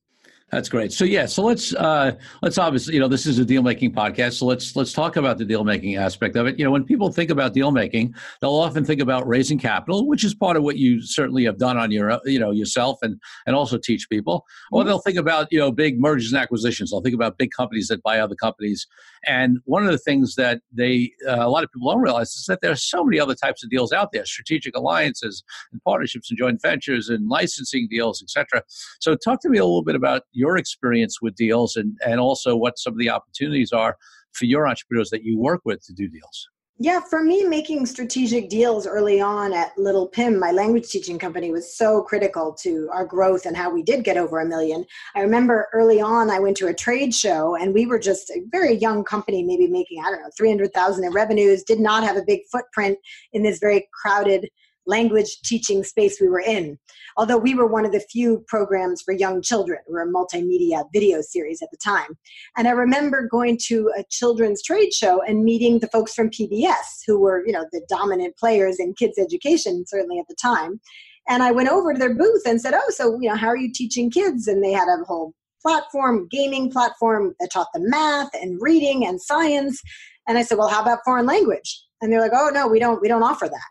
That's 0.55 0.69
great. 0.69 0.93
So 0.93 1.05
yeah, 1.05 1.27
so 1.27 1.43
let's 1.43 1.75
uh, 1.75 2.13
let's 2.41 2.59
obviously 2.59 2.95
you 2.95 3.01
know 3.01 3.09
this 3.09 3.27
is 3.27 3.41
a 3.41 3.45
deal 3.45 3.61
making 3.61 3.93
podcast, 3.93 4.35
so 4.35 4.47
let's 4.47 4.77
let's 4.77 4.93
talk 4.93 5.17
about 5.17 5.37
the 5.37 5.45
deal 5.45 5.65
making 5.65 5.97
aspect 5.97 6.37
of 6.37 6.47
it. 6.47 6.61
You 6.61 6.65
know, 6.65 6.71
when 6.71 6.85
people 6.85 7.11
think 7.11 7.31
about 7.31 7.55
deal 7.55 7.73
making, 7.73 8.15
they'll 8.41 8.55
often 8.55 8.85
think 8.85 9.01
about 9.01 9.27
raising 9.27 9.59
capital, 9.59 10.07
which 10.07 10.23
is 10.23 10.33
part 10.33 10.57
of 10.57 10.63
what 10.63 10.77
you 10.77 11.03
certainly 11.03 11.43
have 11.45 11.59
done 11.59 11.77
on 11.77 11.91
your 11.91 12.21
you 12.25 12.39
know 12.39 12.53
yourself 12.53 13.01
and 13.03 13.21
and 13.49 13.57
also 13.57 13.77
teach 13.77 14.09
people. 14.09 14.47
Or 14.71 14.83
mm-hmm. 14.83 14.91
they'll 14.91 15.01
think 15.01 15.19
about 15.19 15.49
you 15.51 15.59
know 15.59 15.73
big 15.73 16.01
mergers 16.01 16.33
and 16.33 16.41
acquisitions. 16.41 16.93
They'll 16.93 17.03
think 17.03 17.17
about 17.17 17.37
big 17.37 17.51
companies 17.51 17.89
that 17.89 18.05
buy 18.05 18.21
other 18.21 18.37
companies. 18.37 18.87
And 19.27 19.59
one 19.65 19.85
of 19.85 19.91
the 19.91 19.99
things 19.99 20.37
that 20.37 20.61
they 20.71 21.11
uh, 21.27 21.45
a 21.45 21.51
lot 21.51 21.65
of 21.65 21.73
people 21.73 21.91
don't 21.91 22.01
realize 22.01 22.33
is 22.37 22.45
that 22.47 22.61
there 22.61 22.71
are 22.71 22.77
so 22.77 23.03
many 23.03 23.19
other 23.19 23.35
types 23.35 23.65
of 23.65 23.71
deals 23.71 23.93
out 23.93 24.13
there: 24.13 24.25
strategic 24.25 24.77
alliances 24.77 25.43
and 25.73 25.83
partnerships 25.83 26.31
and 26.31 26.39
joint 26.39 26.63
ventures 26.63 27.09
and 27.09 27.29
licensing 27.29 27.89
deals, 27.91 28.23
etc. 28.23 28.63
So 29.01 29.17
talk 29.17 29.41
to 29.41 29.49
me 29.49 29.59
a 29.59 29.65
little 29.65 29.83
bit 29.83 29.97
about 29.97 30.23
your 30.31 30.44
experience 30.57 31.21
with 31.21 31.35
deals 31.35 31.77
and, 31.77 31.97
and 32.07 32.21
also 32.21 32.57
what 32.57 32.79
some 32.79 32.93
of 32.93 32.99
the 32.99 33.11
opportunities 33.11 33.73
are 33.73 33.97
for 34.33 34.45
your 34.45 34.67
entrepreneurs 34.69 35.11
that 35.11 35.23
you 35.23 35.39
work 35.39 35.61
with 35.65 35.85
to 35.87 35.93
do 35.93 36.09
deals. 36.09 36.49
Yeah, 36.81 37.01
for 37.09 37.23
me, 37.23 37.45
making 37.45 37.87
strategic 37.87 38.49
deals 38.49 38.85
early 38.85 39.21
on 39.21 39.53
at 39.53 39.79
Little 39.79 40.09
Pim, 40.09 40.41
my 40.41 40.51
language 40.51 40.89
teaching 40.89 41.21
company, 41.21 41.53
was 41.53 41.77
so 41.77 42.03
critical 42.03 42.53
to 42.63 42.89
our 42.93 43.05
growth 43.05 43.47
and 43.47 43.57
how 43.57 43.71
we 43.71 43.81
did 43.85 44.03
get 44.03 44.17
over 44.17 44.41
a 44.41 44.45
million. 44.45 44.85
I 45.15 45.21
remember 45.21 45.69
early 45.73 46.01
on, 46.01 46.31
I 46.31 46.41
went 46.41 46.57
to 46.57 46.67
a 46.67 46.75
trade 46.75 47.15
show 47.15 47.55
and 47.55 47.73
we 47.73 47.87
were 47.87 48.01
just 48.01 48.29
a 48.31 48.43
very 48.51 48.75
young 48.75 49.05
company, 49.05 49.45
maybe 49.45 49.69
making, 49.69 50.03
I 50.05 50.11
don't 50.11 50.23
know, 50.23 50.31
300,000 50.37 51.05
in 51.05 51.13
revenues, 51.13 51.63
did 51.63 51.79
not 51.79 52.03
have 52.03 52.17
a 52.17 52.25
big 52.27 52.41
footprint 52.51 52.99
in 53.33 53.45
this 53.45 53.61
very 53.61 53.89
crowded 54.03 54.49
language 54.87 55.41
teaching 55.45 55.83
space 55.83 56.21
we 56.21 56.29
were 56.29 56.41
in. 56.41 56.79
Although 57.17 57.39
we 57.39 57.55
were 57.55 57.67
one 57.67 57.87
of 57.87 57.93
the 57.93 58.01
few 58.01 58.45
programs 58.49 59.03
for 59.03 59.13
young 59.13 59.41
children, 59.41 59.79
we 59.89 59.95
were 59.95 60.03
a 60.03 60.13
multimedia 60.13 60.85
video 60.93 61.21
series 61.21 61.63
at 61.63 61.71
the 61.71 61.77
time. 61.77 62.19
And 62.57 62.67
I 62.69 62.73
remember 62.73 63.29
going 63.31 63.59
to 63.67 63.93
a 63.97 64.05
children's 64.11 64.63
trade 64.63 64.93
show 64.93 65.23
and 65.23 65.45
meeting 65.45 65.79
the 65.79 65.89
folks 65.89 66.15
from 66.15 66.31
PBS, 66.31 67.03
who 67.07 67.19
were, 67.19 67.45
you 67.47 67.53
know, 67.53 67.67
the 67.73 67.85
dominant 67.89 68.37
players 68.37 68.79
in 68.81 68.95
kids' 68.95 69.19
education, 69.19 69.85
certainly 69.87 70.19
at 70.19 70.29
the 70.29 70.35
time. 70.35 70.81
And 71.29 71.43
I 71.43 71.53
went 71.53 71.69
over 71.69 71.93
to 71.93 71.99
their 71.99 72.15
booth 72.15 72.43
and 72.47 72.61
said, 72.61 72.75
Oh, 72.75 72.91
so, 72.91 73.19
you 73.21 73.29
know, 73.29 73.37
how 73.37 73.49
are 73.49 73.57
you 73.57 73.73
teaching 73.73 74.11
kids? 74.11 74.47
And 74.47 74.63
they 74.63 74.73
had 74.73 74.89
a 74.89 75.05
whole 75.05 75.33
platform, 75.63 76.29
gaming 76.31 76.71
platform 76.71 77.35
that 77.41 77.51
taught 77.51 77.73
them 77.73 77.89
math 77.89 78.29
and 78.35 78.61
reading 78.61 79.07
and 79.07 79.21
science. 79.21 79.81
And 80.29 80.37
I 80.37 80.43
said, 80.43 80.59
Well, 80.59 80.69
how 80.69 80.83
about 80.83 81.01
foreign 81.05 81.27
language? 81.27 81.83
And 82.01 82.13
they're 82.13 82.21
like, 82.21 82.33
Oh, 82.35 82.51
no, 82.53 82.69
we 82.69 82.79
don't, 82.79 83.01
we 83.01 83.09
don't 83.09 83.23
offer 83.23 83.49
that. 83.49 83.69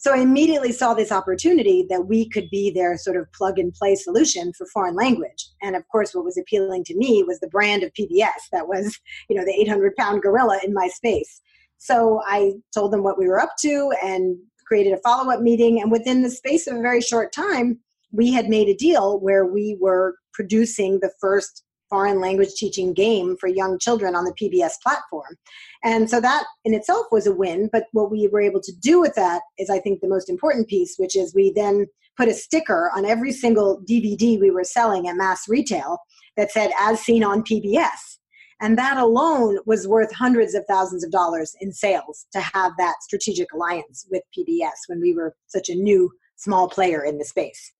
So 0.00 0.14
I 0.14 0.18
immediately 0.18 0.70
saw 0.70 0.94
this 0.94 1.10
opportunity 1.10 1.84
that 1.90 2.06
we 2.06 2.28
could 2.28 2.48
be 2.50 2.70
their 2.70 2.96
sort 2.96 3.16
of 3.16 3.30
plug 3.32 3.58
and 3.58 3.74
play 3.74 3.96
solution 3.96 4.52
for 4.52 4.64
foreign 4.72 4.94
language. 4.94 5.48
And 5.60 5.74
of 5.74 5.82
course, 5.88 6.14
what 6.14 6.24
was 6.24 6.38
appealing 6.38 6.84
to 6.84 6.96
me 6.96 7.24
was 7.26 7.40
the 7.40 7.48
brand 7.48 7.82
of 7.82 7.92
PBS 7.94 8.48
that 8.52 8.68
was, 8.68 8.96
you 9.28 9.36
know, 9.36 9.44
the 9.44 9.60
800 9.60 9.96
pound 9.96 10.22
gorilla 10.22 10.60
in 10.64 10.72
my 10.72 10.88
space. 10.88 11.40
So 11.78 12.20
I 12.26 12.52
told 12.72 12.92
them 12.92 13.02
what 13.02 13.18
we 13.18 13.26
were 13.26 13.40
up 13.40 13.52
to 13.60 13.92
and 14.02 14.36
created 14.66 14.92
a 14.92 14.98
follow 14.98 15.32
up 15.32 15.40
meeting. 15.40 15.80
And 15.80 15.90
within 15.90 16.22
the 16.22 16.30
space 16.30 16.68
of 16.68 16.76
a 16.76 16.82
very 16.82 17.00
short 17.00 17.32
time, 17.32 17.80
we 18.12 18.32
had 18.32 18.48
made 18.48 18.68
a 18.68 18.76
deal 18.76 19.18
where 19.18 19.46
we 19.46 19.76
were 19.80 20.14
producing 20.32 21.00
the 21.00 21.10
first 21.20 21.64
foreign 21.88 22.20
language 22.20 22.54
teaching 22.54 22.92
game 22.92 23.36
for 23.40 23.48
young 23.48 23.78
children 23.78 24.14
on 24.14 24.24
the 24.24 24.34
PBS 24.34 24.72
platform. 24.82 25.36
And 25.84 26.08
so 26.08 26.20
that 26.20 26.44
in 26.64 26.74
itself 26.74 27.06
was 27.10 27.26
a 27.26 27.34
win. 27.34 27.68
But 27.72 27.84
what 27.92 28.10
we 28.10 28.28
were 28.28 28.40
able 28.40 28.60
to 28.60 28.72
do 28.80 29.00
with 29.00 29.14
that 29.14 29.42
is, 29.58 29.70
I 29.70 29.78
think, 29.78 30.00
the 30.00 30.08
most 30.08 30.28
important 30.28 30.68
piece, 30.68 30.96
which 30.96 31.16
is 31.16 31.34
we 31.34 31.52
then 31.54 31.86
put 32.16 32.28
a 32.28 32.34
sticker 32.34 32.90
on 32.94 33.04
every 33.04 33.32
single 33.32 33.80
DVD 33.88 34.40
we 34.40 34.50
were 34.50 34.64
selling 34.64 35.08
at 35.08 35.16
mass 35.16 35.48
retail 35.48 35.98
that 36.36 36.50
said, 36.50 36.70
as 36.78 37.00
seen 37.00 37.24
on 37.24 37.42
PBS. 37.42 38.18
And 38.60 38.76
that 38.76 38.96
alone 38.96 39.58
was 39.66 39.86
worth 39.86 40.12
hundreds 40.12 40.54
of 40.54 40.64
thousands 40.68 41.04
of 41.04 41.12
dollars 41.12 41.54
in 41.60 41.72
sales 41.72 42.26
to 42.32 42.40
have 42.40 42.72
that 42.78 42.96
strategic 43.02 43.52
alliance 43.52 44.06
with 44.10 44.22
PBS 44.36 44.88
when 44.88 45.00
we 45.00 45.14
were 45.14 45.36
such 45.46 45.68
a 45.68 45.74
new 45.74 46.10
small 46.36 46.68
player 46.68 47.04
in 47.04 47.18
the 47.18 47.24
space. 47.24 47.72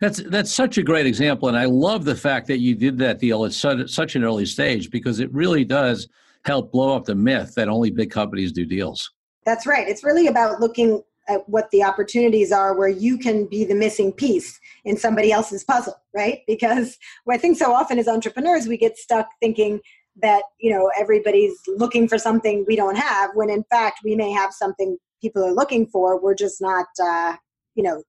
That's 0.00 0.22
that's 0.24 0.52
such 0.52 0.76
a 0.76 0.82
great 0.82 1.06
example, 1.06 1.48
and 1.48 1.56
I 1.56 1.66
love 1.66 2.04
the 2.04 2.16
fact 2.16 2.46
that 2.48 2.58
you 2.58 2.74
did 2.74 2.98
that 2.98 3.20
deal 3.20 3.44
at 3.44 3.52
such, 3.52 4.16
an 4.16 4.24
early 4.24 4.44
stage 4.44 4.90
because 4.90 5.20
it 5.20 5.32
really 5.32 5.64
does 5.64 6.08
help 6.44 6.72
blow 6.72 6.94
up 6.96 7.04
the 7.04 7.14
myth 7.14 7.54
that 7.54 7.68
only 7.68 7.90
big 7.90 8.10
companies 8.10 8.52
do 8.52 8.66
deals. 8.66 9.10
That's 9.46 9.66
right. 9.66 9.88
It's 9.88 10.04
really 10.04 10.26
about 10.26 10.60
looking 10.60 11.02
at 11.28 11.48
what 11.48 11.70
the 11.70 11.82
opportunities 11.82 12.52
are 12.52 12.76
where 12.76 12.88
you 12.88 13.16
can 13.16 13.46
be 13.46 13.64
the 13.64 13.74
missing 13.74 14.12
piece 14.12 14.60
in 14.84 14.96
somebody 14.96 15.32
else's 15.32 15.64
puzzle, 15.64 15.94
right? 16.14 16.40
Because 16.46 16.98
I 17.30 17.38
think 17.38 17.56
so 17.56 17.72
often 17.72 17.98
as 17.98 18.08
entrepreneurs 18.08 18.66
we 18.66 18.76
get 18.76 18.98
stuck 18.98 19.28
thinking 19.40 19.80
that 20.20 20.42
you 20.60 20.70
know 20.70 20.90
everybody's 20.98 21.56
looking 21.76 22.08
for 22.08 22.18
something 22.18 22.64
we 22.68 22.76
don't 22.76 22.96
have 22.96 23.30
when 23.34 23.50
in 23.50 23.64
fact 23.70 24.00
we 24.04 24.14
may 24.14 24.30
have 24.30 24.52
something 24.52 24.96
people 25.20 25.44
are 25.44 25.52
looking 25.52 25.86
for 25.86 26.20
we're 26.20 26.34
just 26.34 26.60
not 26.60 26.86
uh, 27.02 27.34
you 27.74 27.82
know 27.82 28.02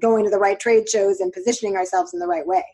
going 0.00 0.24
to 0.24 0.30
the 0.30 0.38
right 0.38 0.58
trade 0.58 0.88
shows 0.88 1.20
and 1.20 1.32
positioning 1.32 1.76
ourselves 1.76 2.12
in 2.12 2.20
the 2.20 2.26
right 2.26 2.46
way. 2.46 2.64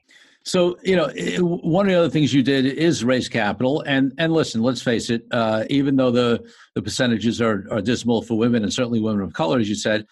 So 0.45 0.77
you 0.83 0.95
know, 0.95 1.09
one 1.41 1.87
of 1.87 1.93
the 1.93 1.99
other 1.99 2.11
things 2.11 2.35
you 2.35 2.43
did 2.43 2.67
is 2.67 3.03
raise 3.03 3.31
capital, 3.31 3.83
and 3.87 4.13
and 4.19 4.33
listen, 4.33 4.63
let's 4.63 4.83
face 4.83 5.09
it. 5.09 5.25
Uh, 5.31 5.65
even 5.71 5.97
though 5.97 6.11
the 6.11 6.45
the 6.75 6.83
percentages 6.83 7.41
are 7.41 7.65
are 7.71 7.81
dismal 7.81 8.21
for 8.23 8.37
women 8.37 8.63
and 8.63 8.73
certainly 8.73 9.01
women 9.01 9.23
of 9.23 9.33
color, 9.33 9.59
as 9.59 9.71
you 9.71 9.75
said, 9.75 10.07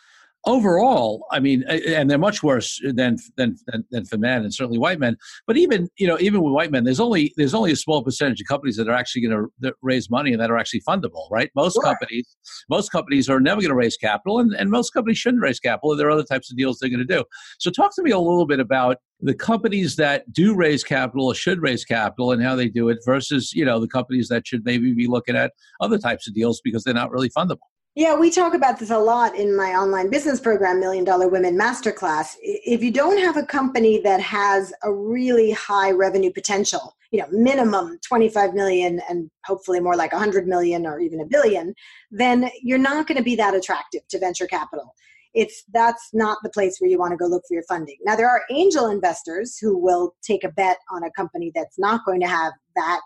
overall, 0.44 1.26
I 1.30 1.40
mean, 1.40 1.64
and 1.64 2.10
they're 2.10 2.18
much 2.18 2.42
worse 2.42 2.80
than, 2.82 3.16
than 3.36 3.56
than 3.66 3.84
than 3.90 4.04
for 4.04 4.18
men 4.18 4.42
and 4.42 4.52
certainly 4.52 4.78
white 4.78 4.98
men. 4.98 5.16
But 5.46 5.56
even 5.56 5.88
you 5.96 6.06
know, 6.06 6.18
even 6.20 6.42
with 6.42 6.52
white 6.52 6.70
men, 6.70 6.84
there's 6.84 7.00
only 7.00 7.32
there's 7.36 7.54
only 7.54 7.72
a 7.72 7.76
small 7.76 8.02
percentage 8.02 8.40
of 8.40 8.46
companies 8.46 8.76
that 8.76 8.88
are 8.88 8.94
actually 8.94 9.26
going 9.26 9.48
to 9.62 9.74
raise 9.82 10.10
money 10.10 10.32
and 10.32 10.40
that 10.40 10.50
are 10.50 10.58
actually 10.58 10.82
fundable, 10.82 11.30
right? 11.30 11.50
Most 11.54 11.74
sure. 11.74 11.82
companies, 11.82 12.36
most 12.68 12.90
companies 12.90 13.28
are 13.28 13.40
never 13.40 13.60
going 13.60 13.70
to 13.70 13.76
raise 13.76 13.96
capital, 13.96 14.38
and, 14.38 14.52
and 14.54 14.70
most 14.70 14.90
companies 14.90 15.18
shouldn't 15.18 15.42
raise 15.42 15.60
capital. 15.60 15.96
There 15.96 16.08
are 16.08 16.12
other 16.12 16.24
types 16.24 16.50
of 16.50 16.56
deals 16.56 16.78
they're 16.78 16.90
going 16.90 17.06
to 17.06 17.16
do. 17.16 17.24
So, 17.58 17.70
talk 17.70 17.94
to 17.96 18.02
me 18.02 18.10
a 18.10 18.18
little 18.18 18.46
bit 18.46 18.60
about 18.60 18.98
the 19.20 19.34
companies 19.34 19.96
that 19.96 20.30
do 20.32 20.54
raise 20.54 20.82
capital 20.82 21.26
or 21.26 21.34
should 21.34 21.62
raise 21.62 21.84
capital 21.84 22.32
and 22.32 22.42
how 22.42 22.56
they 22.56 22.68
do 22.68 22.88
it 22.88 22.98
versus 23.04 23.52
you 23.52 23.64
know 23.64 23.78
the 23.78 23.88
companies 23.88 24.28
that 24.28 24.46
should 24.46 24.64
maybe 24.64 24.92
be 24.92 25.06
looking 25.06 25.36
at 25.36 25.52
other 25.80 25.98
types 25.98 26.26
of 26.26 26.34
deals 26.34 26.60
because 26.62 26.84
they're 26.84 26.94
not 26.94 27.10
really 27.10 27.30
fundable. 27.30 27.71
Yeah, 27.94 28.14
we 28.14 28.30
talk 28.30 28.54
about 28.54 28.78
this 28.78 28.88
a 28.88 28.96
lot 28.96 29.36
in 29.36 29.54
my 29.54 29.72
online 29.72 30.08
business 30.08 30.40
program, 30.40 30.80
Million 30.80 31.04
Dollar 31.04 31.28
Women 31.28 31.58
Masterclass. 31.58 32.36
If 32.40 32.82
you 32.82 32.90
don't 32.90 33.18
have 33.18 33.36
a 33.36 33.44
company 33.44 34.00
that 34.00 34.18
has 34.18 34.72
a 34.82 34.90
really 34.90 35.50
high 35.50 35.90
revenue 35.90 36.32
potential, 36.32 36.96
you 37.10 37.20
know, 37.20 37.26
minimum 37.30 37.98
25 38.08 38.54
million 38.54 39.02
and 39.10 39.30
hopefully 39.44 39.78
more 39.78 39.94
like 39.94 40.12
100 40.12 40.48
million 40.48 40.86
or 40.86 41.00
even 41.00 41.20
a 41.20 41.26
billion, 41.26 41.74
then 42.10 42.48
you're 42.62 42.78
not 42.78 43.06
going 43.06 43.18
to 43.18 43.22
be 43.22 43.36
that 43.36 43.54
attractive 43.54 44.00
to 44.08 44.18
venture 44.18 44.46
capital. 44.46 44.94
It's 45.34 45.62
that's 45.74 46.08
not 46.14 46.38
the 46.42 46.48
place 46.48 46.78
where 46.78 46.88
you 46.88 46.98
want 46.98 47.10
to 47.10 47.18
go 47.18 47.26
look 47.26 47.42
for 47.46 47.52
your 47.52 47.64
funding. 47.64 47.98
Now 48.06 48.16
there 48.16 48.30
are 48.30 48.40
angel 48.50 48.86
investors 48.86 49.58
who 49.58 49.76
will 49.76 50.14
take 50.22 50.44
a 50.44 50.52
bet 50.52 50.78
on 50.90 51.04
a 51.04 51.10
company 51.10 51.52
that's 51.54 51.78
not 51.78 52.06
going 52.06 52.22
to 52.22 52.26
have 52.26 52.54
that 52.74 53.02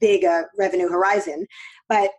big 0.00 0.24
a 0.24 0.44
revenue 0.58 0.90
horizon, 0.90 1.46
but 1.88 2.10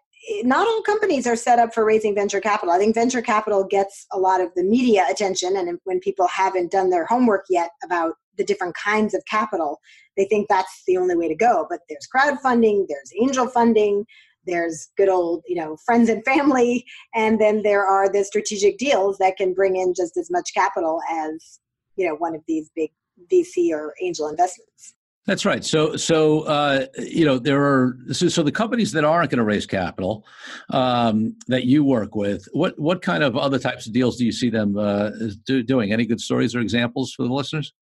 not 0.43 0.67
all 0.67 0.81
companies 0.81 1.25
are 1.27 1.35
set 1.35 1.59
up 1.59 1.73
for 1.73 1.85
raising 1.85 2.13
venture 2.13 2.41
capital. 2.41 2.73
I 2.73 2.77
think 2.77 2.95
venture 2.95 3.21
capital 3.21 3.63
gets 3.63 4.05
a 4.11 4.17
lot 4.17 4.41
of 4.41 4.53
the 4.55 4.63
media 4.63 5.05
attention, 5.09 5.57
and 5.57 5.79
when 5.85 5.99
people 5.99 6.27
haven't 6.27 6.71
done 6.71 6.89
their 6.89 7.05
homework 7.05 7.45
yet 7.49 7.71
about 7.83 8.15
the 8.37 8.43
different 8.43 8.75
kinds 8.75 9.13
of 9.13 9.23
capital, 9.25 9.79
they 10.17 10.25
think 10.25 10.47
that's 10.47 10.83
the 10.87 10.97
only 10.97 11.15
way 11.15 11.27
to 11.27 11.35
go. 11.35 11.67
But 11.69 11.81
there's 11.89 12.07
crowdfunding, 12.13 12.87
there's 12.87 13.11
angel 13.21 13.47
funding, 13.47 14.05
there's 14.45 14.89
good 14.97 15.09
old, 15.09 15.43
you 15.47 15.55
know, 15.55 15.77
friends 15.85 16.09
and 16.09 16.23
family, 16.23 16.85
and 17.13 17.39
then 17.39 17.61
there 17.63 17.85
are 17.85 18.11
the 18.11 18.23
strategic 18.23 18.77
deals 18.77 19.17
that 19.17 19.37
can 19.37 19.53
bring 19.53 19.75
in 19.75 19.93
just 19.93 20.17
as 20.17 20.29
much 20.31 20.53
capital 20.53 21.01
as, 21.09 21.59
you 21.95 22.07
know, 22.07 22.15
one 22.15 22.35
of 22.35 22.41
these 22.47 22.69
big 22.75 22.91
VC 23.31 23.71
or 23.71 23.93
angel 24.01 24.27
investments. 24.27 24.95
That's 25.29 25.45
right. 25.45 25.63
So, 25.63 25.95
so 25.95 26.41
uh, 26.41 26.87
you 26.97 27.23
know, 27.23 27.37
there 27.37 27.63
are 27.63 27.95
so, 28.11 28.29
so 28.29 28.41
the 28.41 28.51
companies 28.51 28.91
that 28.93 29.05
aren't 29.05 29.29
going 29.29 29.37
to 29.37 29.43
raise 29.43 29.67
capital 29.67 30.25
um, 30.71 31.35
that 31.49 31.65
you 31.65 31.83
work 31.83 32.15
with. 32.15 32.47
What 32.51 32.79
what 32.79 33.03
kind 33.03 33.23
of 33.23 33.37
other 33.37 33.59
types 33.59 33.85
of 33.85 33.93
deals 33.93 34.17
do 34.17 34.25
you 34.25 34.31
see 34.31 34.49
them 34.49 34.75
uh, 34.75 35.11
do, 35.45 35.61
doing? 35.61 35.93
Any 35.93 36.07
good 36.07 36.19
stories 36.19 36.55
or 36.55 36.61
examples 36.61 37.13
for 37.13 37.27
the 37.27 37.31
listeners? 37.31 37.73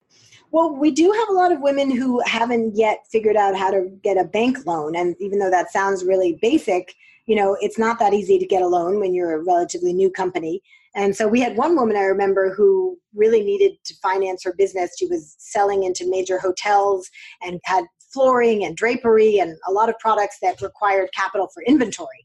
Well, 0.50 0.74
we 0.74 0.90
do 0.90 1.12
have 1.12 1.28
a 1.28 1.32
lot 1.34 1.52
of 1.52 1.60
women 1.60 1.88
who 1.88 2.20
haven't 2.26 2.74
yet 2.74 3.04
figured 3.12 3.36
out 3.36 3.54
how 3.54 3.70
to 3.70 3.96
get 4.02 4.18
a 4.18 4.24
bank 4.24 4.66
loan, 4.66 4.96
and 4.96 5.14
even 5.20 5.38
though 5.38 5.50
that 5.50 5.70
sounds 5.70 6.04
really 6.04 6.36
basic, 6.42 6.96
you 7.26 7.36
know, 7.36 7.56
it's 7.60 7.78
not 7.78 8.00
that 8.00 8.12
easy 8.12 8.40
to 8.40 8.46
get 8.46 8.62
a 8.62 8.66
loan 8.66 8.98
when 8.98 9.14
you're 9.14 9.34
a 9.34 9.44
relatively 9.44 9.92
new 9.92 10.10
company. 10.10 10.62
And 10.96 11.14
so 11.14 11.28
we 11.28 11.40
had 11.40 11.58
one 11.58 11.76
woman 11.76 11.94
I 11.94 12.04
remember 12.04 12.54
who 12.54 12.96
really 13.14 13.44
needed 13.44 13.72
to 13.84 13.94
finance 14.02 14.42
her 14.44 14.54
business. 14.56 14.96
She 14.98 15.06
was 15.06 15.36
selling 15.38 15.84
into 15.84 16.10
major 16.10 16.38
hotels 16.38 17.08
and 17.42 17.60
had 17.64 17.84
flooring 18.12 18.64
and 18.64 18.74
drapery 18.74 19.38
and 19.38 19.56
a 19.68 19.72
lot 19.72 19.90
of 19.90 19.98
products 19.98 20.38
that 20.40 20.62
required 20.62 21.10
capital 21.14 21.48
for 21.52 21.62
inventory. 21.64 22.24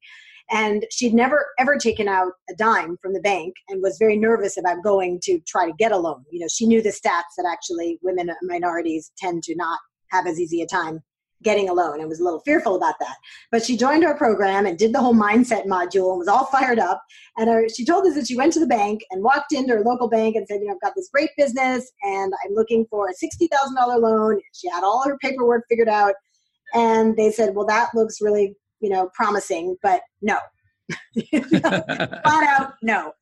And 0.50 0.86
she'd 0.90 1.14
never 1.14 1.48
ever 1.60 1.78
taken 1.78 2.08
out 2.08 2.32
a 2.50 2.56
dime 2.56 2.98
from 3.02 3.14
the 3.14 3.22
bank 3.22 3.56
and 3.68 3.84
was 3.84 3.98
very 4.00 4.18
nervous 4.18 4.58
about 4.58 4.84
going 4.84 5.20
to 5.24 5.40
try 5.46 5.66
to 5.66 5.74
get 5.78 5.92
a 5.92 5.98
loan. 5.98 6.24
You 6.32 6.40
know, 6.40 6.48
she 6.48 6.66
knew 6.66 6.82
the 6.82 6.90
stats 6.90 7.36
that 7.38 7.50
actually 7.50 8.00
women 8.02 8.32
minorities 8.42 9.12
tend 9.18 9.44
to 9.44 9.56
not 9.56 9.80
have 10.12 10.28
as 10.28 10.40
easy 10.40 10.62
a 10.62 10.66
time 10.66 11.02
getting 11.44 11.70
a 11.70 11.74
loan 11.74 12.00
and 12.00 12.10
was 12.10 12.20
a 12.20 12.24
little 12.24 12.42
fearful 12.42 12.76
about 12.76 12.96
that. 13.00 13.16
But 13.52 13.64
she 13.64 13.78
joined 13.78 14.04
our 14.06 14.16
program 14.16 14.66
and 14.66 14.78
did 14.78 14.94
the 14.94 15.00
whole 15.00 15.16
mindset 15.16 15.66
module 15.66 16.12
and 16.12 16.20
was 16.20 16.28
all 16.28 16.46
fired 16.46 16.80
up. 16.80 17.02
And 17.38 17.70
she 17.72 17.86
told 17.86 18.06
us 18.06 18.16
that 18.16 18.28
she 18.28 18.36
went 18.36 18.54
to 18.54 18.60
the 18.60 18.68
bank 18.68 19.02
and 19.12 19.24
walked 19.24 19.52
into 19.52 19.74
her 19.74 19.84
local 19.84 20.10
bank 20.10 20.36
and 20.36 20.48
said, 20.48 20.60
you 20.62 20.68
know, 20.68 20.74
I've 20.74 20.82
got 20.82 20.94
this 20.96 21.10
great 21.12 21.30
business 21.38 21.92
and 22.04 22.34
I'm 22.46 22.54
looking 22.54 22.86
for 22.90 23.08
a 23.08 23.14
$60,000 23.14 24.02
loan. 24.02 24.40
She 24.54 24.70
had 24.70 24.84
all 24.84 25.04
her 25.08 25.18
paperwork 25.18 25.66
figured 25.70 25.90
out. 25.90 26.14
And 26.74 27.18
they 27.18 27.32
said, 27.32 27.56
well, 27.56 27.66
that 27.66 27.90
looks 27.94 28.22
really, 28.22 28.56
you 28.80 28.90
know, 28.90 29.10
promising, 29.14 29.76
but 29.84 30.02
no. 30.22 30.38
Flat 31.32 32.24
out, 32.26 32.74
no. 32.82 33.14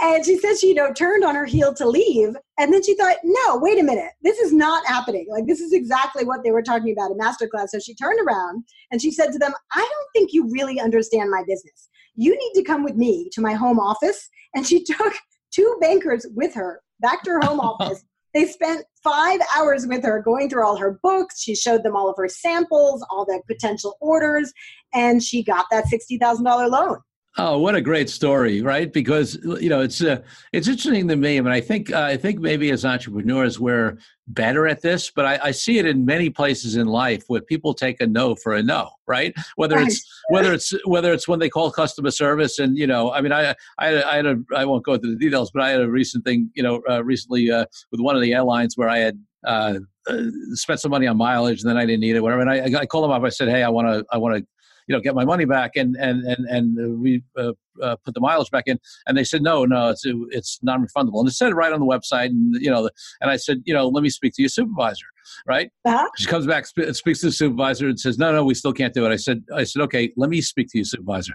And 0.00 0.24
she 0.24 0.38
said 0.38 0.58
she, 0.58 0.68
you 0.68 0.74
know, 0.74 0.92
turned 0.92 1.24
on 1.24 1.34
her 1.34 1.44
heel 1.44 1.72
to 1.74 1.88
leave. 1.88 2.34
And 2.58 2.72
then 2.72 2.82
she 2.82 2.96
thought, 2.96 3.16
no, 3.22 3.58
wait 3.58 3.78
a 3.78 3.82
minute. 3.82 4.10
This 4.22 4.38
is 4.38 4.52
not 4.52 4.86
happening. 4.86 5.26
Like, 5.30 5.46
this 5.46 5.60
is 5.60 5.72
exactly 5.72 6.24
what 6.24 6.42
they 6.42 6.50
were 6.50 6.62
talking 6.62 6.92
about 6.92 7.12
in 7.12 7.18
masterclass. 7.18 7.68
So 7.68 7.78
she 7.78 7.94
turned 7.94 8.18
around 8.26 8.64
and 8.90 9.00
she 9.00 9.10
said 9.12 9.32
to 9.32 9.38
them, 9.38 9.54
I 9.72 9.80
don't 9.80 10.08
think 10.12 10.32
you 10.32 10.50
really 10.50 10.80
understand 10.80 11.30
my 11.30 11.42
business. 11.46 11.88
You 12.16 12.36
need 12.36 12.60
to 12.60 12.64
come 12.64 12.82
with 12.82 12.96
me 12.96 13.28
to 13.32 13.40
my 13.40 13.54
home 13.54 13.78
office. 13.78 14.28
And 14.54 14.66
she 14.66 14.82
took 14.84 15.14
two 15.52 15.76
bankers 15.80 16.26
with 16.34 16.54
her 16.54 16.80
back 17.00 17.22
to 17.22 17.30
her 17.30 17.40
home 17.42 17.60
office. 17.60 18.04
They 18.32 18.46
spent 18.46 18.84
five 19.04 19.40
hours 19.56 19.86
with 19.86 20.02
her 20.02 20.20
going 20.20 20.50
through 20.50 20.66
all 20.66 20.76
her 20.76 20.98
books. 21.04 21.40
She 21.40 21.54
showed 21.54 21.84
them 21.84 21.94
all 21.94 22.10
of 22.10 22.16
her 22.16 22.28
samples, 22.28 23.06
all 23.08 23.24
the 23.24 23.40
potential 23.46 23.96
orders, 24.00 24.52
and 24.92 25.22
she 25.22 25.44
got 25.44 25.66
that 25.70 25.84
$60,000 25.84 26.68
loan. 26.68 26.98
Oh, 27.36 27.58
what 27.58 27.74
a 27.74 27.80
great 27.80 28.08
story, 28.08 28.62
right? 28.62 28.92
Because 28.92 29.34
you 29.60 29.68
know 29.68 29.80
it's 29.80 30.00
uh, 30.00 30.20
it's 30.52 30.68
interesting 30.68 31.08
to 31.08 31.16
me. 31.16 31.36
I 31.36 31.40
mean, 31.40 31.52
I 31.52 31.60
think 31.60 31.92
uh, 31.92 32.02
I 32.02 32.16
think 32.16 32.38
maybe 32.38 32.70
as 32.70 32.84
entrepreneurs 32.84 33.58
we're 33.58 33.98
better 34.28 34.68
at 34.68 34.82
this, 34.82 35.10
but 35.10 35.26
I, 35.26 35.38
I, 35.42 35.50
see 35.50 35.78
it 35.78 35.84
in 35.84 36.04
many 36.04 36.30
places 36.30 36.76
in 36.76 36.86
life 36.86 37.24
where 37.26 37.40
people 37.40 37.74
take 37.74 38.00
a 38.00 38.06
no 38.06 38.36
for 38.36 38.54
a 38.54 38.62
no, 38.62 38.88
right? 39.06 39.34
Whether 39.56 39.76
right. 39.76 39.88
it's 39.88 40.04
whether 40.28 40.52
it's 40.52 40.72
whether 40.86 41.12
it's 41.12 41.26
when 41.26 41.40
they 41.40 41.48
call 41.48 41.72
customer 41.72 42.12
service, 42.12 42.60
and 42.60 42.78
you 42.78 42.86
know, 42.86 43.12
I 43.12 43.20
mean, 43.20 43.32
I 43.32 43.56
I 43.78 43.86
had, 43.86 43.94
a, 43.94 44.08
I, 44.08 44.16
had 44.16 44.26
a, 44.26 44.36
I 44.54 44.64
won't 44.64 44.84
go 44.84 44.94
into 44.94 45.10
the 45.10 45.16
details, 45.16 45.50
but 45.50 45.62
I 45.62 45.70
had 45.70 45.80
a 45.80 45.90
recent 45.90 46.24
thing, 46.24 46.50
you 46.54 46.62
know, 46.62 46.82
uh, 46.88 47.02
recently 47.02 47.50
uh, 47.50 47.66
with 47.90 48.00
one 48.00 48.14
of 48.14 48.22
the 48.22 48.32
airlines 48.32 48.76
where 48.76 48.88
I 48.88 48.98
had 48.98 49.18
uh, 49.44 49.80
uh, 50.06 50.22
spent 50.52 50.78
some 50.78 50.92
money 50.92 51.08
on 51.08 51.16
mileage 51.16 51.62
and 51.62 51.68
then 51.68 51.76
I 51.76 51.84
didn't 51.84 52.00
need 52.00 52.14
it, 52.14 52.20
whatever. 52.20 52.42
And 52.42 52.50
I, 52.50 52.80
I 52.80 52.86
called 52.86 53.04
them 53.04 53.10
up. 53.10 53.24
I 53.24 53.28
said, 53.28 53.48
"Hey, 53.48 53.64
I 53.64 53.68
want 53.68 53.88
to, 53.88 54.04
I 54.12 54.18
want 54.18 54.36
to 54.36 54.46
you 54.86 54.94
know 54.94 55.00
get 55.00 55.14
my 55.14 55.24
money 55.24 55.44
back 55.44 55.72
and 55.76 55.96
and 55.96 56.24
and 56.24 56.46
and 56.48 57.00
we 57.00 57.22
uh, 57.38 57.52
uh, 57.82 57.96
put 58.04 58.14
the 58.14 58.20
mileage 58.20 58.50
back 58.50 58.64
in. 58.66 58.78
And 59.06 59.16
they 59.16 59.24
said 59.24 59.42
no 59.42 59.64
no 59.64 59.90
it's 59.90 60.04
it's 60.30 60.58
non-refundable. 60.62 61.20
And 61.20 61.28
it 61.28 61.32
said 61.32 61.50
it 61.50 61.54
right 61.54 61.72
on 61.72 61.80
the 61.80 61.86
website 61.86 62.26
and 62.26 62.54
you 62.60 62.70
know 62.70 62.88
and 63.20 63.30
i 63.30 63.36
said 63.36 63.62
you 63.64 63.74
know 63.74 63.88
let 63.88 64.02
me 64.02 64.10
speak 64.10 64.34
to 64.34 64.42
your 64.42 64.48
supervisor 64.48 65.06
right? 65.46 65.70
Uh-huh. 65.86 66.08
she 66.18 66.26
comes 66.26 66.46
back 66.46 66.66
sp- 66.68 66.92
speaks 66.92 67.20
to 67.20 67.26
the 67.26 67.32
supervisor 67.32 67.88
and 67.88 67.98
says 67.98 68.18
no 68.18 68.32
no 68.32 68.44
we 68.44 68.54
still 68.54 68.72
can't 68.72 68.94
do 68.94 69.06
it. 69.06 69.10
I 69.10 69.16
said 69.16 69.42
i 69.54 69.64
said 69.64 69.82
okay 69.82 70.12
let 70.16 70.30
me 70.30 70.40
speak 70.40 70.68
to 70.72 70.78
your 70.78 70.84
supervisor. 70.84 71.34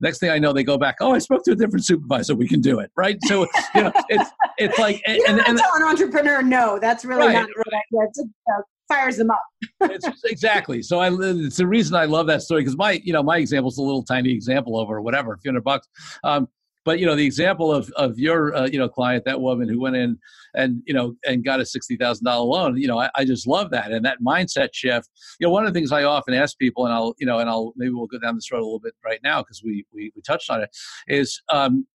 Next 0.00 0.18
thing 0.18 0.30
i 0.30 0.38
know 0.38 0.52
they 0.52 0.64
go 0.64 0.78
back 0.78 0.96
oh 1.00 1.14
i 1.14 1.18
spoke 1.18 1.44
to 1.44 1.52
a 1.52 1.56
different 1.56 1.84
supervisor. 1.84 2.34
We 2.34 2.48
can 2.48 2.60
do 2.60 2.80
it 2.80 2.90
right? 2.96 3.18
So 3.26 3.46
you 3.74 3.82
know 3.82 3.92
it's 4.08 4.30
it's 4.58 4.78
like 4.78 5.02
you 5.06 5.24
and, 5.28 5.40
and, 5.46 5.58
tell 5.58 5.74
an 5.74 5.82
entrepreneur 5.82 6.42
no. 6.42 6.78
That's 6.78 7.04
really 7.04 7.26
right, 7.26 7.34
not 7.34 7.48
right. 7.56 8.08
It's, 8.08 8.20
uh, 8.20 8.60
fires 8.90 9.16
them 9.16 9.30
up. 9.30 9.90
exactly. 10.24 10.82
So 10.82 10.98
I, 10.98 11.10
it's 11.12 11.56
the 11.56 11.66
reason 11.66 11.94
I 11.94 12.04
love 12.04 12.26
that 12.26 12.42
story 12.42 12.62
because 12.62 12.76
my, 12.76 13.00
you 13.04 13.12
know, 13.12 13.22
my 13.22 13.38
example 13.38 13.70
is 13.70 13.78
a 13.78 13.82
little 13.82 14.02
tiny 14.02 14.32
example 14.32 14.78
over 14.78 15.00
whatever, 15.00 15.34
a 15.34 15.38
few 15.38 15.50
hundred 15.50 15.64
bucks. 15.64 15.88
Um, 16.24 16.48
but 16.84 16.98
you 16.98 17.06
know 17.06 17.14
the 17.14 17.26
example 17.26 17.72
of 17.72 17.90
of 17.96 18.18
your 18.18 18.54
uh, 18.54 18.66
you 18.66 18.78
know 18.78 18.88
client 18.88 19.24
that 19.24 19.40
woman 19.40 19.68
who 19.68 19.80
went 19.80 19.96
in 19.96 20.18
and 20.54 20.82
you 20.86 20.94
know 20.94 21.14
and 21.26 21.44
got 21.44 21.60
a 21.60 21.66
sixty 21.66 21.96
thousand 21.96 22.24
dollar 22.24 22.46
loan 22.46 22.76
you 22.76 22.88
know 22.88 22.98
I, 22.98 23.10
I, 23.16 23.24
just 23.24 23.46
love 23.46 23.70
that 23.70 23.92
and 23.92 24.04
that 24.04 24.18
mindset 24.26 24.70
shift 24.72 25.10
you 25.38 25.46
know 25.46 25.52
one 25.52 25.66
of 25.66 25.72
the 25.72 25.78
things 25.78 25.92
I 25.92 26.04
often 26.04 26.34
ask 26.34 26.58
people 26.58 26.86
and 26.86 26.94
I'll 26.94 27.14
you 27.18 27.26
know 27.26 27.38
and 27.38 27.50
I'll 27.50 27.74
maybe 27.76 27.92
we'll 27.92 28.06
go 28.06 28.18
down 28.18 28.34
this 28.34 28.50
road 28.50 28.60
a 28.60 28.64
little 28.64 28.80
bit 28.80 28.94
right 29.04 29.20
now 29.22 29.42
because 29.42 29.62
we, 29.62 29.84
we 29.92 30.10
we 30.16 30.22
touched 30.22 30.50
on 30.50 30.62
it 30.62 30.70
is 31.06 31.42
um, 31.50 31.86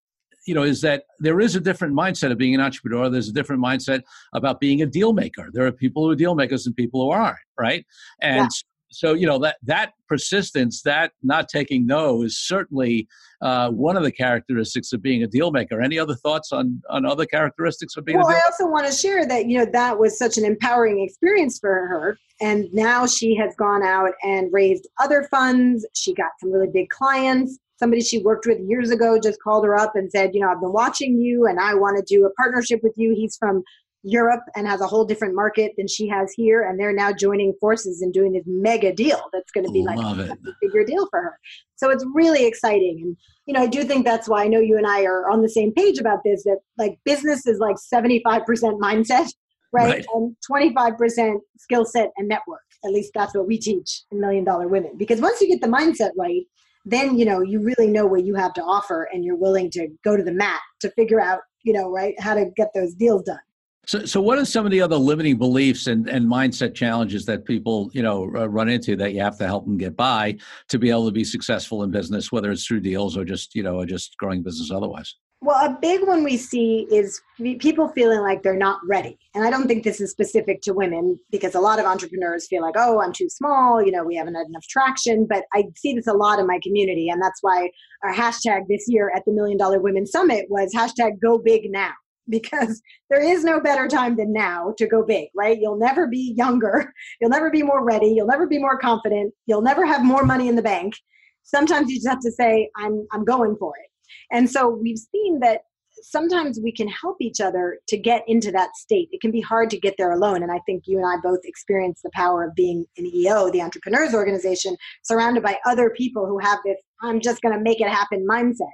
you 0.46 0.54
know 0.54 0.64
is 0.64 0.82
that 0.82 1.04
there 1.20 1.40
is 1.40 1.56
a 1.56 1.60
different 1.60 1.94
mindset 1.94 2.32
of 2.32 2.38
being 2.38 2.56
an 2.56 2.62
entrepreneur. 2.62 3.10
There's 3.10 3.30
a 3.30 3.34
different 3.34 3.64
mindset 3.64 4.02
about 4.34 4.60
being 4.60 4.82
a 4.82 4.86
deal 4.86 5.14
maker. 5.14 5.50
There 5.52 5.66
are 5.66 5.72
people 5.72 6.04
who 6.04 6.12
are 6.12 6.16
deal 6.16 6.36
makers 6.36 6.66
and 6.66 6.76
people 6.76 7.04
who 7.04 7.12
aren't 7.12 7.38
right? 7.58 7.86
And 8.22 8.44
yeah. 8.44 8.48
so 8.90 9.14
you 9.14 9.26
know 9.26 9.40
that 9.40 9.58
that 9.64 9.94
persistence 10.08 10.82
that 10.84 11.12
not 11.24 11.50
taking 11.50 11.86
no 11.86 12.22
is 12.22 12.38
certainly 12.38 13.08
uh, 13.42 13.70
one 13.72 13.98
of 13.98 14.04
the 14.04 14.12
characteristics 14.12 14.94
of 14.94 15.02
being 15.02 15.24
a 15.24 15.28
deal 15.28 15.52
maker. 15.52 15.82
Any 15.82 15.98
other 15.98 16.16
thoughts 16.16 16.52
on 16.52 16.82
on 16.90 17.06
other 17.06 17.26
characteristics 17.26 17.98
of 17.98 18.06
being 18.06 18.20
well 18.20 18.30
i 18.30 18.40
also 18.46 18.68
want 18.68 18.86
to 18.86 18.94
share 18.94 19.26
that 19.26 19.48
you 19.48 19.58
know 19.58 19.66
that 19.72 19.98
was 19.98 20.18
such 20.18 20.38
an 20.38 20.46
empowering 20.46 21.02
experience 21.02 21.60
for 21.60 21.88
her 21.88 22.18
and 22.42 22.68
now 22.74 23.06
she 23.06 23.36
has 23.36 23.56
gone 23.56 23.82
out 23.82 24.12
and 24.24 24.52
raised 24.52 24.88
other 25.00 25.24
funds. 25.32 25.86
She 25.94 26.14
got 26.14 26.32
some 26.40 26.52
really 26.52 26.68
big 26.68 26.90
clients 26.90 27.60
somebody 27.86 28.02
she 28.02 28.18
worked 28.18 28.48
with 28.48 28.58
years 28.66 28.90
ago 28.90 29.20
just 29.22 29.40
called 29.44 29.64
her 29.64 29.78
up 29.78 29.96
and 29.96 30.12
said, 30.12 30.32
you 30.34 30.42
know, 30.42 30.50
I've 30.50 30.60
been 30.60 30.74
watching 30.74 31.20
you 31.20 31.46
and 31.46 31.60
I 31.60 31.76
want 31.76 31.98
to 31.98 32.04
do 32.04 32.26
a 32.26 32.34
partnership 32.34 32.80
with 32.82 32.94
you. 32.98 33.14
He's 33.16 33.38
from 33.38 33.62
Europe 34.02 34.42
and 34.56 34.68
has 34.68 34.82
a 34.82 34.88
whole 34.88 35.06
different 35.06 35.36
market 35.36 35.74
than 35.78 35.88
she 35.88 36.08
has 36.08 36.32
here, 36.36 36.68
and 36.68 36.80
they're 36.80 36.94
now 36.94 37.12
joining 37.12 37.54
forces 37.60 38.02
and 38.02 38.12
doing 38.12 38.34
this 38.34 38.44
mega 38.48 38.92
deal 38.92 39.20
that's 39.34 39.52
going 39.52 39.66
to 39.66 39.72
be 39.72 39.84
like 39.84 40.00
a 40.00 40.38
bigger 40.62 40.84
deal 40.84 41.08
for 41.12 41.22
her. 41.22 41.40
So 41.76 41.90
it's 41.90 42.06
really 42.14 42.46
exciting, 42.46 43.00
and 43.04 43.18
you 43.48 43.54
know, 43.54 43.62
I 43.62 43.68
do 43.68 43.84
think 43.84 44.06
that's 44.06 44.30
why 44.30 44.44
I 44.44 44.48
know 44.48 44.60
you 44.60 44.78
and 44.78 44.86
I 44.86 45.06
are 45.06 45.30
on 45.32 45.42
the 45.42 45.50
same 45.50 45.74
page 45.74 45.98
about 45.98 46.20
this. 46.24 46.44
That 46.44 46.60
like 46.78 47.00
business 47.04 47.48
is 47.48 47.58
like 47.58 47.80
seventy 47.80 48.22
five 48.24 48.46
percent 48.46 48.80
mindset, 48.80 49.28
right, 49.74 49.90
right. 49.90 50.06
and 50.14 50.36
twenty 50.46 50.72
five 50.72 51.00
percent 51.00 51.42
skill 51.58 51.84
set 51.84 52.12
and 52.18 52.28
network. 52.28 52.62
At 52.84 52.92
least 52.92 53.10
that's 53.16 53.34
what 53.34 53.48
we 53.48 53.58
teach 53.58 54.04
in 54.12 54.22
Million 54.22 54.44
Dollar 54.44 54.68
Women. 54.68 54.92
Because 54.98 55.20
once 55.20 55.42
you 55.42 55.48
get 55.48 55.62
the 55.62 55.68
mindset 55.68 56.12
right, 56.16 56.44
then 56.86 57.18
you 57.18 57.26
know 57.26 57.42
you 57.42 57.62
really 57.62 57.88
know 57.88 58.06
what 58.06 58.26
you 58.26 58.36
have 58.36 58.54
to 58.54 58.62
offer 58.62 59.08
and 59.12 59.26
you're 59.26 59.36
willing 59.36 59.70
to 59.72 59.88
go 60.04 60.16
to 60.16 60.24
the 60.24 60.32
mat 60.32 60.62
to 60.80 60.90
figure 60.92 61.20
out 61.20 61.40
you 61.64 61.74
know 61.74 61.92
right 61.92 62.20
how 62.20 62.34
to 62.34 62.46
get 62.56 62.70
those 62.74 62.94
deals 62.94 63.24
done 63.24 63.40
so, 63.88 64.06
so 64.06 64.20
what 64.20 64.40
are 64.40 64.46
some 64.46 64.66
of 64.66 64.72
the 64.72 64.82
other 64.82 64.96
limiting 64.96 65.38
beliefs 65.38 65.88
and, 65.88 66.10
and 66.10 66.26
mindset 66.26 66.74
challenges 66.74 67.26
that 67.26 67.46
people, 67.46 67.92
you 67.94 68.02
know, 68.02 68.26
run 68.26 68.68
into 68.68 68.96
that 68.96 69.14
you 69.14 69.22
have 69.22 69.38
to 69.38 69.46
help 69.46 69.66
them 69.66 69.78
get 69.78 69.96
by 69.96 70.38
to 70.70 70.80
be 70.80 70.90
able 70.90 71.06
to 71.06 71.12
be 71.12 71.24
successful 71.24 71.84
in 71.84 71.92
business, 71.92 72.32
whether 72.32 72.52
it's 72.52 72.66
through 72.66 72.80
deals 72.80 73.16
or 73.16 73.24
just, 73.24 73.54
you 73.54 73.62
know, 73.62 73.76
or 73.76 73.86
just 73.86 74.18
growing 74.18 74.42
business 74.42 74.72
otherwise? 74.72 75.16
Well, 75.46 75.64
a 75.64 75.78
big 75.80 76.02
one 76.08 76.24
we 76.24 76.38
see 76.38 76.88
is 76.92 77.22
people 77.38 77.90
feeling 77.90 78.22
like 78.22 78.42
they're 78.42 78.56
not 78.58 78.80
ready. 78.84 79.20
And 79.36 79.46
I 79.46 79.52
don't 79.52 79.68
think 79.68 79.84
this 79.84 80.02
is 80.02 80.10
specific 80.10 80.60
to 80.64 80.74
women 80.74 81.20
because 81.30 81.54
a 81.54 81.60
lot 81.60 81.78
of 81.78 81.86
entrepreneurs 81.86 82.48
feel 82.48 82.64
like, 82.64 82.74
oh, 82.76 83.00
I'm 83.00 83.14
too 83.14 83.30
small, 83.30 83.80
you 83.80 83.92
know, 83.92 84.04
we 84.04 84.16
haven't 84.16 84.34
had 84.34 84.48
enough 84.48 84.66
traction. 84.68 85.28
But 85.30 85.44
I 85.54 85.66
see 85.76 85.94
this 85.94 86.08
a 86.08 86.14
lot 86.14 86.40
in 86.40 86.48
my 86.48 86.60
community. 86.64 87.10
And 87.10 87.22
that's 87.22 87.44
why 87.44 87.70
our 88.04 88.12
hashtag 88.12 88.62
this 88.68 88.86
year 88.88 89.12
at 89.16 89.24
the 89.26 89.34
Million 89.34 89.60
Dollar 89.60 89.80
Women 89.80 90.08
Summit 90.08 90.48
was 90.50 90.74
hashtag 90.74 91.22
go 91.22 91.38
big 91.38 91.70
now 91.70 91.94
because 92.28 92.82
there 93.12 93.22
is 93.22 93.44
no 93.44 93.60
better 93.60 93.88
time 93.88 94.16
than 94.16 94.34
now 94.34 94.74
to 94.80 94.88
go 94.88 95.04
big, 95.04 95.28
right? 95.36 95.60
You'll 95.62 95.78
never 95.78 96.08
be 96.08 96.34
younger. 96.36 96.92
You'll 97.22 97.30
never 97.30 97.52
be 97.52 97.62
more 97.62 97.86
ready. 97.86 98.08
You'll 98.08 98.26
never 98.26 98.48
be 98.48 98.58
more 98.58 98.80
confident. 98.80 99.32
You'll 99.46 99.62
never 99.62 99.86
have 99.86 100.04
more 100.04 100.26
money 100.26 100.48
in 100.48 100.56
the 100.56 100.64
bank. 100.64 100.96
Sometimes 101.44 101.92
you 101.92 101.98
just 101.98 102.08
have 102.08 102.22
to 102.22 102.32
say, 102.32 102.72
I'm, 102.76 103.06
I'm 103.12 103.24
going 103.24 103.56
for 103.60 103.74
it. 103.78 103.92
And 104.32 104.50
so 104.50 104.70
we've 104.70 104.98
seen 104.98 105.40
that 105.42 105.62
sometimes 106.02 106.60
we 106.62 106.72
can 106.72 106.88
help 106.88 107.18
each 107.22 107.40
other 107.40 107.80
to 107.88 107.98
get 107.98 108.24
into 108.28 108.52
that 108.52 108.76
state. 108.76 109.10
It 109.12 109.22
can 109.22 109.32
be 109.32 109.42
hard 109.42 109.70
to 109.72 109.80
get 109.80 109.96
there 109.98 110.12
alone. 110.12 110.44
And 110.44 110.52
I 110.52 110.60
think 110.66 110.84
you 110.86 110.98
and 110.98 111.08
I 111.08 111.16
both 111.22 111.40
experience 111.44 112.02
the 112.04 112.12
power 112.14 112.44
of 112.44 112.56
being 112.56 112.86
an 112.98 113.06
EO, 113.06 113.50
the 113.50 113.62
entrepreneurs 113.62 114.14
organization, 114.14 114.76
surrounded 115.04 115.44
by 115.44 115.58
other 115.66 115.90
people 115.90 116.26
who 116.26 116.40
have 116.40 116.60
this, 116.66 116.78
I'm 117.02 117.22
just 117.22 117.42
going 117.42 117.56
to 117.56 117.62
make 117.62 117.82
it 117.82 117.90
happen 117.90 118.26
mindset. 118.30 118.72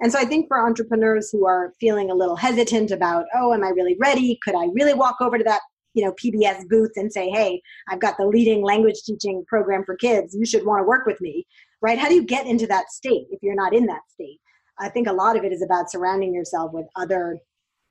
And 0.00 0.10
so 0.10 0.18
I 0.18 0.24
think 0.24 0.48
for 0.48 0.58
entrepreneurs 0.58 1.30
who 1.30 1.46
are 1.46 1.72
feeling 1.80 2.10
a 2.10 2.14
little 2.14 2.36
hesitant 2.36 2.90
about, 2.90 3.26
oh, 3.34 3.54
am 3.54 3.62
I 3.62 3.68
really 3.68 3.96
ready? 4.00 4.38
Could 4.42 4.56
I 4.56 4.66
really 4.74 4.94
walk 4.94 5.16
over 5.20 5.38
to 5.38 5.44
that 5.44 5.60
you 5.94 6.04
know 6.04 6.12
pbs 6.12 6.68
booth 6.68 6.90
and 6.96 7.12
say 7.12 7.30
hey 7.30 7.62
i've 7.88 8.00
got 8.00 8.16
the 8.18 8.26
leading 8.26 8.62
language 8.64 9.00
teaching 9.06 9.44
program 9.46 9.84
for 9.84 9.94
kids 9.94 10.34
you 10.34 10.44
should 10.44 10.66
want 10.66 10.80
to 10.80 10.88
work 10.88 11.06
with 11.06 11.20
me 11.20 11.46
right 11.80 11.98
how 11.98 12.08
do 12.08 12.14
you 12.14 12.24
get 12.24 12.46
into 12.46 12.66
that 12.66 12.90
state 12.90 13.26
if 13.30 13.38
you're 13.42 13.54
not 13.54 13.72
in 13.72 13.86
that 13.86 14.02
state 14.12 14.40
I 14.78 14.88
think 14.88 15.06
a 15.06 15.12
lot 15.12 15.36
of 15.36 15.44
it 15.44 15.52
is 15.52 15.62
about 15.62 15.90
surrounding 15.90 16.34
yourself 16.34 16.72
with 16.72 16.86
other 16.96 17.38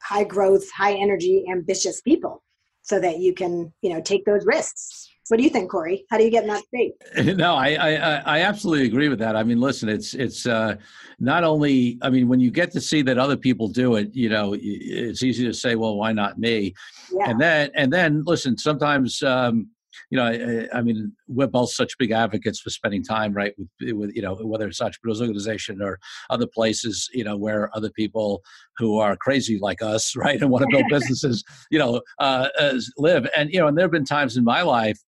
high 0.02 0.24
growth, 0.24 0.70
high 0.72 0.94
energy, 0.94 1.46
ambitious 1.50 2.02
people 2.02 2.44
so 2.82 3.00
that 3.00 3.20
you 3.20 3.34
can, 3.34 3.74
you 3.82 3.94
know, 3.94 4.02
take 4.02 4.26
those 4.26 4.46
risks. 4.46 5.10
What 5.30 5.38
do 5.38 5.44
you 5.44 5.50
think, 5.50 5.72
Corey? 5.72 6.06
How 6.12 6.18
do 6.18 6.26
you 6.26 6.30
get 6.30 6.44
in 6.44 6.50
that 6.50 6.64
state? 6.66 6.94
No, 7.38 7.56
I, 7.56 7.76
I, 7.76 7.94
I 7.94 8.42
absolutely 8.42 8.86
agree 8.86 9.08
with 9.08 9.20
that. 9.20 9.38
I 9.38 9.44
mean, 9.44 9.60
listen, 9.62 9.88
it's 9.88 10.14
it's 10.14 10.46
uh, 10.46 10.76
not 11.18 11.46
only. 11.46 11.98
I 12.02 12.10
mean, 12.10 12.28
when 12.28 12.42
you 12.42 12.52
get 12.52 12.72
to 12.72 12.82
see 12.82 13.02
that 13.04 13.18
other 13.18 13.38
people 13.38 13.70
do 13.70 13.96
it, 13.96 14.14
you 14.14 14.28
know, 14.28 14.54
it's 14.60 15.24
easy 15.24 15.46
to 15.46 15.54
say, 15.54 15.76
well, 15.76 15.96
why 15.96 16.12
not 16.12 16.40
me? 16.40 16.74
Yeah. 17.12 17.30
And 17.30 17.40
then 17.40 17.72
and 17.74 17.92
then 17.92 18.24
listen, 18.26 18.58
sometimes 18.58 19.24
um, 19.24 19.70
you 20.10 20.18
know, 20.18 20.26
I, 20.26 20.78
I, 20.78 20.82
mean, 20.82 21.14
we're 21.28 21.48
both 21.48 21.72
such 21.72 21.98
big 21.98 22.12
advocates 22.12 22.60
for 22.60 22.70
spending 22.70 23.04
time, 23.04 23.34
right, 23.34 23.54
with, 23.58 23.94
with 23.94 24.16
you 24.16 24.22
know, 24.22 24.36
whether 24.36 24.68
it's 24.68 24.82
entrepreneurs 24.82 25.22
organization 25.22 25.82
or 25.82 26.00
other 26.30 26.48
places, 26.48 27.10
you 27.14 27.24
know, 27.24 27.38
where 27.38 27.70
other 27.76 27.90
people 27.90 28.42
who 28.78 29.00
are 29.00 29.16
crazy 29.16 29.60
like 29.60 29.82
us, 29.82 30.16
right, 30.16 30.42
and 30.42 30.50
want 30.50 30.64
to 30.64 30.76
build 30.76 30.86
businesses, 30.90 31.44
you 31.72 31.80
know, 31.80 32.02
uh, 32.20 32.50
live. 32.98 33.28
And 33.36 33.52
you 33.52 33.60
know, 33.60 33.68
and 33.68 33.78
there 33.78 33.86
have 33.86 33.92
been 33.92 34.06
times 34.06 34.38
in 34.38 34.44
my 34.44 34.62
life 34.62 35.00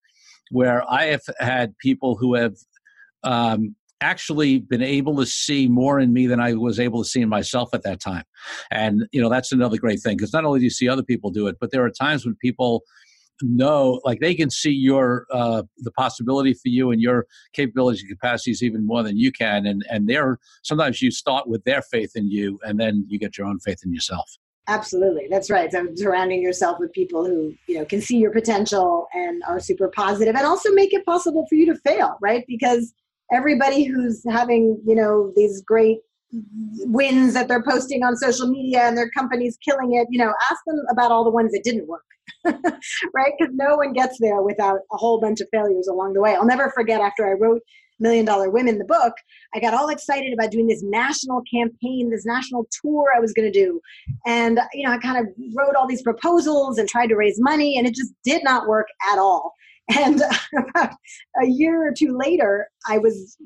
where 0.51 0.83
I 0.89 1.05
have 1.05 1.23
had 1.39 1.77
people 1.79 2.15
who 2.15 2.35
have 2.35 2.55
um, 3.23 3.75
actually 4.01 4.59
been 4.59 4.81
able 4.81 5.15
to 5.17 5.25
see 5.25 5.67
more 5.67 5.99
in 5.99 6.13
me 6.13 6.27
than 6.27 6.39
I 6.39 6.53
was 6.53 6.79
able 6.79 7.03
to 7.03 7.09
see 7.09 7.21
in 7.21 7.29
myself 7.29 7.73
at 7.73 7.83
that 7.83 7.99
time. 7.99 8.23
And, 8.71 9.07
you 9.11 9.21
know, 9.21 9.29
that's 9.29 9.51
another 9.51 9.77
great 9.77 10.01
thing 10.01 10.17
because 10.17 10.33
not 10.33 10.45
only 10.45 10.59
do 10.59 10.65
you 10.65 10.69
see 10.69 10.87
other 10.87 11.03
people 11.03 11.31
do 11.31 11.47
it, 11.47 11.57
but 11.59 11.71
there 11.71 11.83
are 11.83 11.89
times 11.89 12.25
when 12.25 12.35
people 12.35 12.83
know 13.41 13.99
like 14.03 14.19
they 14.19 14.33
can 14.33 14.49
see 14.49 14.71
your 14.71 15.25
uh, 15.31 15.63
the 15.79 15.91
possibility 15.91 16.53
for 16.53 16.69
you 16.69 16.91
and 16.91 17.01
your 17.01 17.25
capabilities 17.53 18.01
and 18.01 18.09
capacities 18.09 18.63
even 18.63 18.85
more 18.85 19.03
than 19.03 19.17
you 19.17 19.31
can 19.31 19.65
and 19.65 19.85
and 19.89 20.07
they're 20.07 20.37
sometimes 20.63 21.01
you 21.01 21.11
start 21.11 21.47
with 21.47 21.63
their 21.63 21.81
faith 21.81 22.11
in 22.15 22.29
you 22.29 22.59
and 22.63 22.79
then 22.79 23.05
you 23.07 23.19
get 23.19 23.37
your 23.37 23.47
own 23.47 23.59
faith 23.59 23.79
in 23.83 23.93
yourself. 23.93 24.37
Absolutely. 24.67 25.27
That's 25.29 25.51
right. 25.51 25.71
So 25.71 25.87
surrounding 25.95 26.41
yourself 26.41 26.79
with 26.79 26.91
people 26.91 27.23
who 27.25 27.53
you 27.67 27.77
know 27.77 27.85
can 27.85 28.01
see 28.01 28.17
your 28.17 28.31
potential 28.31 29.07
and 29.13 29.43
are 29.47 29.59
super 29.59 29.89
positive 29.89 30.35
and 30.35 30.45
also 30.45 30.71
make 30.71 30.93
it 30.93 31.05
possible 31.05 31.45
for 31.47 31.55
you 31.55 31.65
to 31.67 31.79
fail 31.79 32.17
right? 32.21 32.43
Because 32.47 32.93
everybody 33.33 33.83
who's 33.83 34.23
having 34.29 34.81
you 34.85 34.95
know 34.95 35.31
these 35.35 35.61
great 35.61 35.99
Mm-hmm. 36.35 36.91
wins 36.91 37.33
that 37.33 37.47
they're 37.47 37.63
posting 37.63 38.03
on 38.03 38.17
social 38.17 38.47
media 38.47 38.81
and 38.81 38.97
their 38.97 39.09
company's 39.11 39.57
killing 39.63 39.93
it 39.93 40.07
you 40.09 40.19
know 40.19 40.33
ask 40.51 40.59
them 40.65 40.81
about 40.91 41.11
all 41.11 41.23
the 41.23 41.29
ones 41.29 41.51
that 41.53 41.61
didn't 41.63 41.87
work 41.87 42.03
right? 42.45 43.33
Because 43.37 43.53
no 43.53 43.75
one 43.75 43.93
gets 43.93 44.17
there 44.19 44.41
without 44.41 44.79
a 44.91 44.97
whole 44.97 45.19
bunch 45.19 45.41
of 45.41 45.47
failures 45.51 45.87
along 45.87 46.13
the 46.13 46.21
way. 46.21 46.35
I'll 46.35 46.45
never 46.45 46.71
forget 46.71 47.01
after 47.01 47.27
i 47.27 47.33
wrote 47.33 47.61
million 47.97 48.25
dollar 48.25 48.49
women 48.49 48.77
the 48.77 48.83
book 48.83 49.13
i 49.53 49.59
got 49.59 49.73
all 49.73 49.87
excited 49.87 50.33
about 50.33 50.51
doing 50.51 50.67
this 50.67 50.83
national 50.83 51.41
campaign 51.49 52.09
this 52.11 52.25
national 52.25 52.67
tour 52.81 53.05
i 53.15 53.21
was 53.21 53.31
going 53.31 53.49
to 53.49 53.57
do. 53.57 53.79
And 54.25 54.59
you 54.73 54.85
know 54.85 54.93
i 54.93 54.97
kind 54.97 55.17
of 55.17 55.33
wrote 55.55 55.75
all 55.75 55.87
these 55.87 56.01
proposals 56.01 56.77
and 56.77 56.89
tried 56.89 57.07
to 57.07 57.15
raise 57.15 57.37
money 57.39 57.77
and 57.77 57.87
it 57.87 57.95
just 57.95 58.11
did 58.25 58.43
not 58.43 58.67
work 58.67 58.87
at 59.11 59.17
all 59.17 59.53
and 59.93 60.21
about 60.57 60.91
a 61.41 61.45
year 61.45 61.87
or 61.87 61.93
two 61.93 62.17
later, 62.17 62.67
I 62.87 62.97
was 62.97 63.37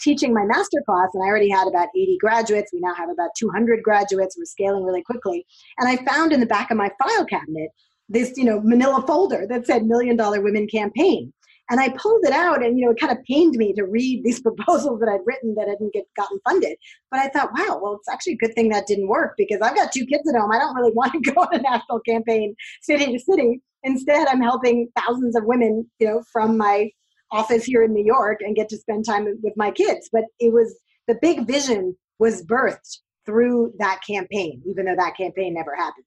teaching 0.00 0.34
my 0.34 0.44
master 0.44 0.82
class, 0.86 1.08
and 1.14 1.22
I 1.22 1.26
already 1.26 1.50
had 1.50 1.68
about 1.68 1.88
80 1.96 2.18
graduates. 2.20 2.72
We 2.72 2.80
now 2.80 2.94
have 2.94 3.10
about 3.10 3.30
200 3.38 3.82
graduates. 3.82 4.36
We're 4.36 4.44
scaling 4.44 4.84
really 4.84 5.02
quickly. 5.02 5.46
And 5.78 5.88
I 5.88 5.96
found 6.04 6.32
in 6.32 6.40
the 6.40 6.46
back 6.46 6.70
of 6.70 6.76
my 6.76 6.90
file 7.02 7.24
cabinet 7.24 7.70
this, 8.08 8.32
you 8.36 8.44
know, 8.44 8.60
manila 8.62 9.04
folder 9.06 9.46
that 9.48 9.66
said 9.66 9.84
Million 9.84 10.16
Dollar 10.16 10.40
Women 10.40 10.66
Campaign. 10.66 11.32
And 11.70 11.80
I 11.80 11.90
pulled 11.90 12.24
it 12.24 12.32
out, 12.32 12.64
and 12.64 12.78
you 12.78 12.86
know, 12.86 12.92
it 12.92 13.00
kind 13.00 13.12
of 13.12 13.22
pained 13.24 13.56
me 13.56 13.74
to 13.74 13.84
read 13.84 14.24
these 14.24 14.40
proposals 14.48 15.00
that 15.00 15.08
I'd 15.08 15.20
written 15.26 15.54
that 15.56 15.68
hadn't 15.68 15.92
get 15.92 16.04
gotten 16.16 16.40
funded. 16.48 16.78
But 17.10 17.20
I 17.20 17.28
thought, 17.28 17.50
wow, 17.56 17.78
well, 17.82 17.94
it's 17.94 18.08
actually 18.08 18.34
a 18.34 18.38
good 18.38 18.54
thing 18.54 18.70
that 18.70 18.86
didn't 18.86 19.08
work 19.08 19.34
because 19.36 19.60
I've 19.60 19.76
got 19.76 19.92
two 19.92 20.06
kids 20.06 20.28
at 20.28 20.38
home. 20.38 20.50
I 20.50 20.58
don't 20.58 20.74
really 20.74 20.92
want 20.92 21.12
to 21.12 21.20
go 21.32 21.42
on 21.42 21.54
a 21.54 21.60
national 21.60 22.00
campaign 22.00 22.54
city 22.80 23.12
to 23.12 23.18
city. 23.18 23.60
Instead, 23.84 24.28
I'm 24.28 24.40
helping 24.40 24.88
thousands 24.96 25.36
of 25.36 25.44
women, 25.44 25.88
you 25.98 26.06
know, 26.06 26.22
from 26.32 26.56
my 26.56 26.90
office 27.30 27.64
here 27.64 27.82
in 27.82 27.92
New 27.92 28.04
York 28.04 28.40
and 28.40 28.56
get 28.56 28.68
to 28.70 28.76
spend 28.76 29.04
time 29.04 29.26
with 29.42 29.54
my 29.56 29.70
kids. 29.70 30.08
But 30.12 30.24
it 30.40 30.52
was 30.52 30.76
the 31.06 31.16
big 31.20 31.46
vision 31.46 31.96
was 32.18 32.44
birthed 32.44 32.98
through 33.26 33.74
that 33.78 34.00
campaign, 34.08 34.62
even 34.66 34.86
though 34.86 34.96
that 34.96 35.16
campaign 35.16 35.54
never 35.54 35.74
happened. 35.76 36.04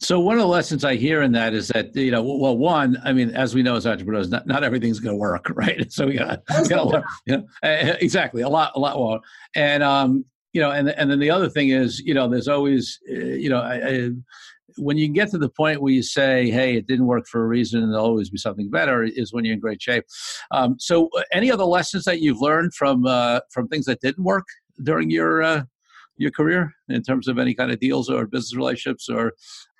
So 0.00 0.18
one 0.18 0.36
of 0.36 0.42
the 0.42 0.48
lessons 0.48 0.84
I 0.84 0.96
hear 0.96 1.22
in 1.22 1.32
that 1.32 1.54
is 1.54 1.68
that 1.68 1.94
you 1.94 2.10
know, 2.10 2.22
well, 2.22 2.56
one, 2.56 2.98
I 3.04 3.12
mean, 3.12 3.30
as 3.30 3.54
we 3.54 3.62
know 3.62 3.76
as 3.76 3.86
entrepreneurs, 3.86 4.28
not, 4.28 4.46
not 4.46 4.64
everything's 4.64 5.00
going 5.00 5.14
to 5.14 5.18
work, 5.18 5.50
right? 5.54 5.90
So 5.92 6.06
we 6.06 6.14
got, 6.14 6.46
to 6.46 6.82
learn, 6.82 7.04
you 7.26 7.36
know, 7.38 7.46
exactly 7.62 8.42
a 8.42 8.48
lot, 8.48 8.72
a 8.74 8.80
lot 8.80 8.98
won't. 8.98 9.22
And 9.54 9.82
um, 9.82 10.24
you 10.52 10.60
know, 10.60 10.70
and 10.70 10.88
and 10.90 11.10
then 11.10 11.18
the 11.18 11.30
other 11.30 11.48
thing 11.48 11.70
is, 11.70 12.00
you 12.00 12.14
know, 12.14 12.28
there's 12.28 12.48
always, 12.48 12.98
uh, 13.10 13.14
you 13.14 13.48
know, 13.48 13.60
I, 13.60 13.74
I, 13.74 14.10
when 14.76 14.98
you 14.98 15.08
get 15.08 15.30
to 15.30 15.38
the 15.38 15.48
point 15.48 15.80
where 15.80 15.92
you 15.92 16.02
say, 16.02 16.50
"Hey, 16.50 16.76
it 16.76 16.86
didn't 16.86 17.06
work 17.06 17.26
for 17.26 17.42
a 17.42 17.46
reason, 17.46 17.82
and 17.82 17.92
there'll 17.92 18.06
always 18.06 18.30
be 18.30 18.38
something 18.38 18.70
better," 18.70 19.04
is 19.04 19.32
when 19.32 19.44
you're 19.44 19.54
in 19.54 19.60
great 19.60 19.80
shape. 19.80 20.04
Um, 20.50 20.76
so, 20.78 21.08
uh, 21.16 21.22
any 21.32 21.50
other 21.50 21.64
lessons 21.64 22.04
that 22.04 22.20
you've 22.20 22.40
learned 22.40 22.74
from 22.74 23.06
uh, 23.06 23.40
from 23.50 23.68
things 23.68 23.86
that 23.86 24.00
didn't 24.00 24.24
work 24.24 24.46
during 24.82 25.10
your 25.10 25.42
uh, 25.42 25.62
your 26.16 26.30
career 26.30 26.72
in 26.88 27.02
terms 27.02 27.28
of 27.28 27.38
any 27.38 27.54
kind 27.54 27.70
of 27.70 27.80
deals 27.80 28.08
or 28.08 28.26
business 28.26 28.56
relationships 28.56 29.08
or 29.08 29.32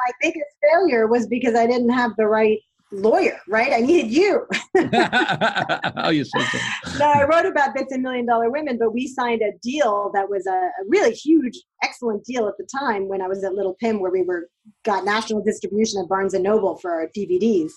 my 0.06 0.12
biggest 0.20 0.50
failure 0.62 1.06
was 1.06 1.26
because 1.26 1.54
i 1.54 1.66
didn't 1.66 1.90
have 1.90 2.10
the 2.16 2.26
right 2.26 2.58
lawyer 2.92 3.38
right? 3.48 3.72
I 3.72 3.80
needed 3.80 4.12
you. 4.12 4.46
Oh 5.96 6.10
you 6.10 6.24
said 6.24 6.42
so. 6.84 6.98
no 6.98 7.06
i 7.06 7.24
wrote 7.24 7.46
about 7.46 7.74
bits 7.74 7.92
and 7.92 8.02
million 8.02 8.26
dollar 8.26 8.50
women 8.50 8.76
but 8.78 8.92
we 8.92 9.06
signed 9.06 9.40
a 9.40 9.56
deal 9.62 10.10
that 10.12 10.28
was 10.28 10.46
a, 10.46 10.50
a 10.50 10.84
really 10.88 11.12
huge 11.12 11.58
excellent 11.82 12.24
deal 12.24 12.46
at 12.46 12.54
the 12.58 12.66
time 12.78 13.08
when 13.08 13.22
i 13.22 13.28
was 13.28 13.42
at 13.42 13.54
little 13.54 13.74
pim 13.80 14.00
where 14.00 14.10
we 14.10 14.22
were 14.22 14.48
got 14.84 15.04
national 15.04 15.42
distribution 15.42 16.00
at 16.02 16.08
barnes 16.08 16.34
and 16.34 16.44
noble 16.44 16.76
for 16.76 16.92
our 16.92 17.08
dvds 17.16 17.70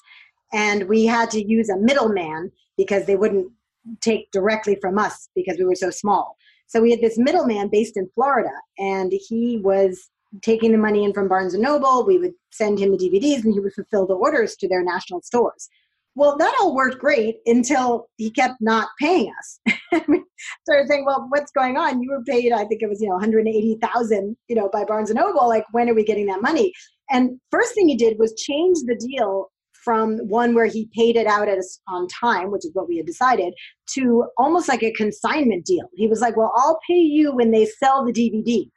and 0.54 0.88
we 0.90 1.06
had 1.06 1.30
to 1.32 1.46
use 1.46 1.70
a 1.70 1.78
middleman 1.78 2.52
because 2.78 3.06
they 3.06 3.16
wouldn't 3.16 3.52
take 4.02 4.32
directly 4.32 4.78
from 4.82 4.98
us 4.98 5.30
because 5.36 5.58
we 5.58 5.66
were 5.66 5.76
so 5.76 5.90
small. 5.90 6.38
So 6.68 6.82
we 6.82 6.92
had 6.92 7.02
this 7.02 7.18
middleman 7.18 7.70
based 7.70 7.98
in 7.98 8.10
Florida, 8.14 8.52
and 8.78 9.12
he 9.12 9.58
was 9.64 10.10
taking 10.42 10.72
the 10.72 10.78
money 10.78 11.04
in 11.04 11.14
from 11.14 11.28
Barnes 11.28 11.54
and 11.54 11.64
Noble. 11.64 12.06
We 12.06 12.18
would 12.18 12.34
send 12.52 12.80
him 12.80 12.92
the 12.92 12.98
DVDs, 12.98 13.44
and 13.44 13.54
he 13.54 13.60
would 13.60 13.74
fulfill 13.74 14.08
the 14.08 14.16
orders 14.16 14.56
to 14.58 14.68
their 14.68 14.84
national 14.84 15.22
stores. 15.22 15.70
Well, 16.16 16.36
that 16.38 16.58
all 16.60 16.74
worked 16.74 16.98
great 16.98 17.38
until 17.46 18.08
he 18.18 18.32
kept 18.32 18.56
not 18.60 18.90
paying 19.00 19.32
us. 19.38 19.60
started 20.64 20.88
saying, 20.88 21.06
"Well, 21.06 21.28
what's 21.30 21.52
going 21.52 21.78
on? 21.78 22.02
You 22.02 22.10
were 22.10 22.24
paid, 22.24 22.52
I 22.52 22.66
think 22.66 22.82
it 22.82 22.90
was, 22.90 23.00
you 23.00 23.08
know, 23.08 23.16
180,000, 23.16 24.36
you 24.48 24.56
know, 24.56 24.68
by 24.74 24.84
Barnes 24.84 25.12
and 25.12 25.20
Noble. 25.20 25.48
Like, 25.48 25.66
when 25.74 25.90
are 25.90 25.94
we 25.94 26.04
getting 26.04 26.26
that 26.26 26.42
money?" 26.42 26.74
And 27.12 27.40
first 27.52 27.76
thing 27.76 27.88
he 27.88 27.96
did 27.96 28.18
was 28.18 28.34
change 28.34 28.78
the 28.86 28.96
deal 28.96 29.52
from 29.74 30.18
one 30.28 30.56
where 30.56 30.66
he 30.66 30.90
paid 30.96 31.16
it 31.16 31.28
out 31.28 31.48
at 31.48 31.60
a, 31.60 31.64
on 31.88 32.08
time, 32.08 32.52
which 32.52 32.66
is 32.66 32.72
what 32.74 32.90
we 32.90 32.98
had 32.98 33.06
decided, 33.06 33.54
to 33.94 34.26
almost 34.38 34.68
like 34.68 34.84
a 34.84 34.92
consignment 34.94 35.66
deal. 35.66 35.88
He 35.94 36.08
was 36.08 36.20
like, 36.20 36.36
"Well, 36.36 36.52
I'll 36.56 36.80
pay 36.88 36.96
you 36.96 37.32
when 37.32 37.52
they 37.52 37.66
sell 37.66 38.04
the 38.04 38.12
DVDs." 38.12 38.72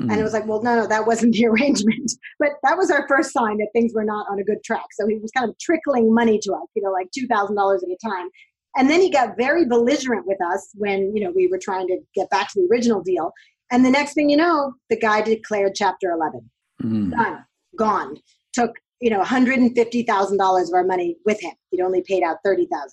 Mm-hmm. 0.00 0.10
And 0.10 0.18
it 0.18 0.22
mm. 0.22 0.24
was 0.24 0.32
like, 0.32 0.46
well, 0.46 0.62
no, 0.62 0.76
no, 0.76 0.86
that 0.86 1.06
wasn't 1.06 1.34
the 1.34 1.46
arrangement. 1.50 2.12
But 2.38 2.52
that 2.62 2.76
was 2.76 2.90
our 2.90 3.06
first 3.08 3.32
sign 3.32 3.58
that 3.58 3.68
things 3.72 3.92
were 3.94 4.04
not 4.04 4.26
on 4.30 4.38
a 4.38 4.44
good 4.44 4.62
track. 4.64 4.86
So 4.92 5.06
he 5.06 5.16
was 5.16 5.30
kind 5.30 5.48
of 5.48 5.56
trickling 5.58 6.12
money 6.12 6.38
to 6.42 6.52
us, 6.52 6.66
you 6.74 6.82
know, 6.82 6.90
like 6.90 7.08
$2,000 7.16 7.76
at 7.76 7.88
a 7.88 7.96
time. 8.04 8.28
And 8.76 8.90
then 8.90 9.00
he 9.00 9.08
got 9.08 9.36
very 9.36 9.66
belligerent 9.66 10.26
with 10.26 10.38
us 10.52 10.70
when, 10.74 11.14
you 11.14 11.22
know, 11.22 11.30
we 11.30 11.46
were 11.46 11.60
trying 11.62 11.86
to 11.86 11.98
get 12.14 12.28
back 12.30 12.52
to 12.52 12.60
the 12.60 12.68
original 12.72 13.02
deal. 13.02 13.32
And 13.70 13.84
the 13.84 13.90
next 13.90 14.14
thing 14.14 14.28
you 14.28 14.36
know, 14.36 14.74
the 14.90 14.98
guy 14.98 15.22
declared 15.22 15.74
Chapter 15.76 16.10
11. 16.10 16.50
Mm-hmm. 16.82 17.10
Done. 17.10 17.44
Gone. 17.76 18.16
Took 18.52 18.72
you 19.04 19.10
know, 19.10 19.20
$150,000 19.20 20.68
of 20.68 20.74
our 20.74 20.82
money 20.82 21.16
with 21.26 21.38
him. 21.38 21.52
He'd 21.70 21.82
only 21.82 22.02
paid 22.06 22.22
out 22.22 22.38
30,000. 22.42 22.88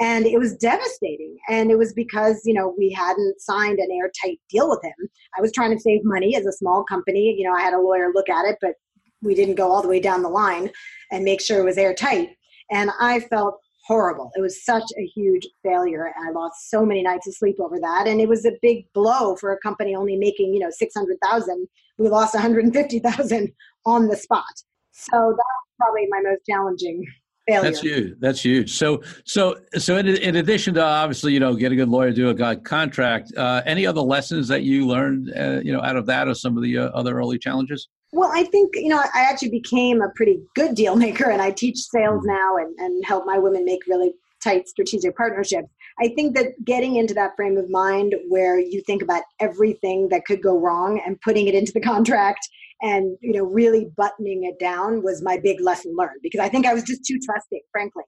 And 0.00 0.26
it 0.26 0.38
was 0.38 0.56
devastating. 0.56 1.36
And 1.48 1.70
it 1.70 1.76
was 1.76 1.92
because, 1.92 2.40
you 2.44 2.54
know, 2.54 2.74
we 2.78 2.90
hadn't 2.90 3.40
signed 3.40 3.78
an 3.78 3.90
airtight 3.92 4.40
deal 4.48 4.68
with 4.68 4.82
him. 4.82 5.08
I 5.36 5.42
was 5.42 5.52
trying 5.52 5.76
to 5.76 5.80
save 5.80 6.00
money 6.04 6.34
as 6.34 6.46
a 6.46 6.52
small 6.52 6.84
company. 6.84 7.34
You 7.38 7.46
know, 7.46 7.54
I 7.54 7.60
had 7.60 7.74
a 7.74 7.80
lawyer 7.80 8.10
look 8.14 8.30
at 8.30 8.46
it, 8.46 8.56
but 8.62 8.74
we 9.22 9.34
didn't 9.34 9.56
go 9.56 9.70
all 9.70 9.82
the 9.82 9.88
way 9.88 10.00
down 10.00 10.22
the 10.22 10.30
line 10.30 10.70
and 11.12 11.22
make 11.22 11.42
sure 11.42 11.60
it 11.60 11.64
was 11.64 11.76
airtight. 11.76 12.30
And 12.70 12.90
I 12.98 13.20
felt 13.20 13.58
horrible. 13.86 14.30
It 14.36 14.40
was 14.40 14.64
such 14.64 14.84
a 14.98 15.04
huge 15.14 15.46
failure. 15.62 16.14
I 16.18 16.30
lost 16.30 16.70
so 16.70 16.86
many 16.86 17.02
nights 17.02 17.26
of 17.26 17.34
sleep 17.34 17.56
over 17.60 17.78
that. 17.80 18.06
And 18.06 18.20
it 18.20 18.28
was 18.28 18.46
a 18.46 18.52
big 18.62 18.86
blow 18.94 19.36
for 19.36 19.52
a 19.52 19.58
company 19.58 19.94
only 19.94 20.16
making, 20.16 20.54
you 20.54 20.60
know, 20.60 20.70
600,000. 20.70 21.68
We 21.98 22.08
lost 22.08 22.34
150,000 22.34 23.52
on 23.84 24.08
the 24.08 24.16
spot. 24.16 24.44
So 24.92 25.10
that 25.10 25.20
was 25.20 25.36
probably 25.78 26.06
my 26.08 26.20
most 26.22 26.42
challenging 26.48 27.04
failure. 27.50 27.70
That's 27.70 27.80
huge. 27.80 28.14
That's 28.20 28.42
huge. 28.42 28.72
So, 28.72 29.02
so, 29.24 29.56
so 29.78 29.96
in, 29.96 30.08
in 30.08 30.36
addition 30.36 30.74
to 30.74 30.84
obviously, 30.84 31.32
you 31.32 31.40
know, 31.40 31.54
get 31.54 31.72
a 31.72 31.76
good 31.76 31.88
lawyer, 31.88 32.12
do 32.12 32.28
a 32.28 32.34
good 32.34 32.64
contract. 32.64 33.32
Uh, 33.36 33.62
any 33.66 33.86
other 33.86 34.00
lessons 34.00 34.48
that 34.48 34.62
you 34.62 34.86
learned, 34.86 35.32
uh, 35.36 35.60
you 35.62 35.72
know, 35.72 35.80
out 35.82 35.96
of 35.96 36.06
that, 36.06 36.28
or 36.28 36.34
some 36.34 36.56
of 36.56 36.62
the 36.62 36.78
uh, 36.78 36.88
other 36.88 37.18
early 37.18 37.38
challenges? 37.38 37.88
Well, 38.12 38.30
I 38.34 38.44
think 38.44 38.74
you 38.74 38.88
know 38.88 38.98
I 38.98 39.20
actually 39.20 39.50
became 39.50 40.02
a 40.02 40.08
pretty 40.16 40.40
good 40.54 40.74
deal 40.74 40.96
maker, 40.96 41.30
and 41.30 41.40
I 41.40 41.50
teach 41.50 41.78
sales 41.78 42.20
mm-hmm. 42.20 42.28
now 42.28 42.56
and, 42.56 42.74
and 42.78 43.04
help 43.04 43.24
my 43.26 43.38
women 43.38 43.64
make 43.64 43.86
really 43.86 44.12
tight 44.42 44.68
strategic 44.68 45.16
partnerships. 45.16 45.68
I 46.00 46.08
think 46.08 46.34
that 46.36 46.64
getting 46.64 46.96
into 46.96 47.14
that 47.14 47.36
frame 47.36 47.58
of 47.58 47.68
mind 47.68 48.14
where 48.28 48.58
you 48.58 48.82
think 48.86 49.02
about 49.02 49.22
everything 49.38 50.08
that 50.08 50.24
could 50.24 50.42
go 50.42 50.58
wrong 50.58 51.00
and 51.04 51.20
putting 51.20 51.46
it 51.46 51.54
into 51.54 51.72
the 51.72 51.80
contract 51.92 52.48
and 52.82 53.16
you 53.20 53.32
know 53.32 53.44
really 53.44 53.90
buttoning 53.96 54.44
it 54.44 54.58
down 54.58 55.02
was 55.02 55.22
my 55.22 55.38
big 55.38 55.60
lesson 55.60 55.94
learned 55.96 56.20
because 56.22 56.40
i 56.40 56.48
think 56.48 56.66
i 56.66 56.74
was 56.74 56.82
just 56.82 57.04
too 57.04 57.18
trusting 57.24 57.60
frankly. 57.72 58.04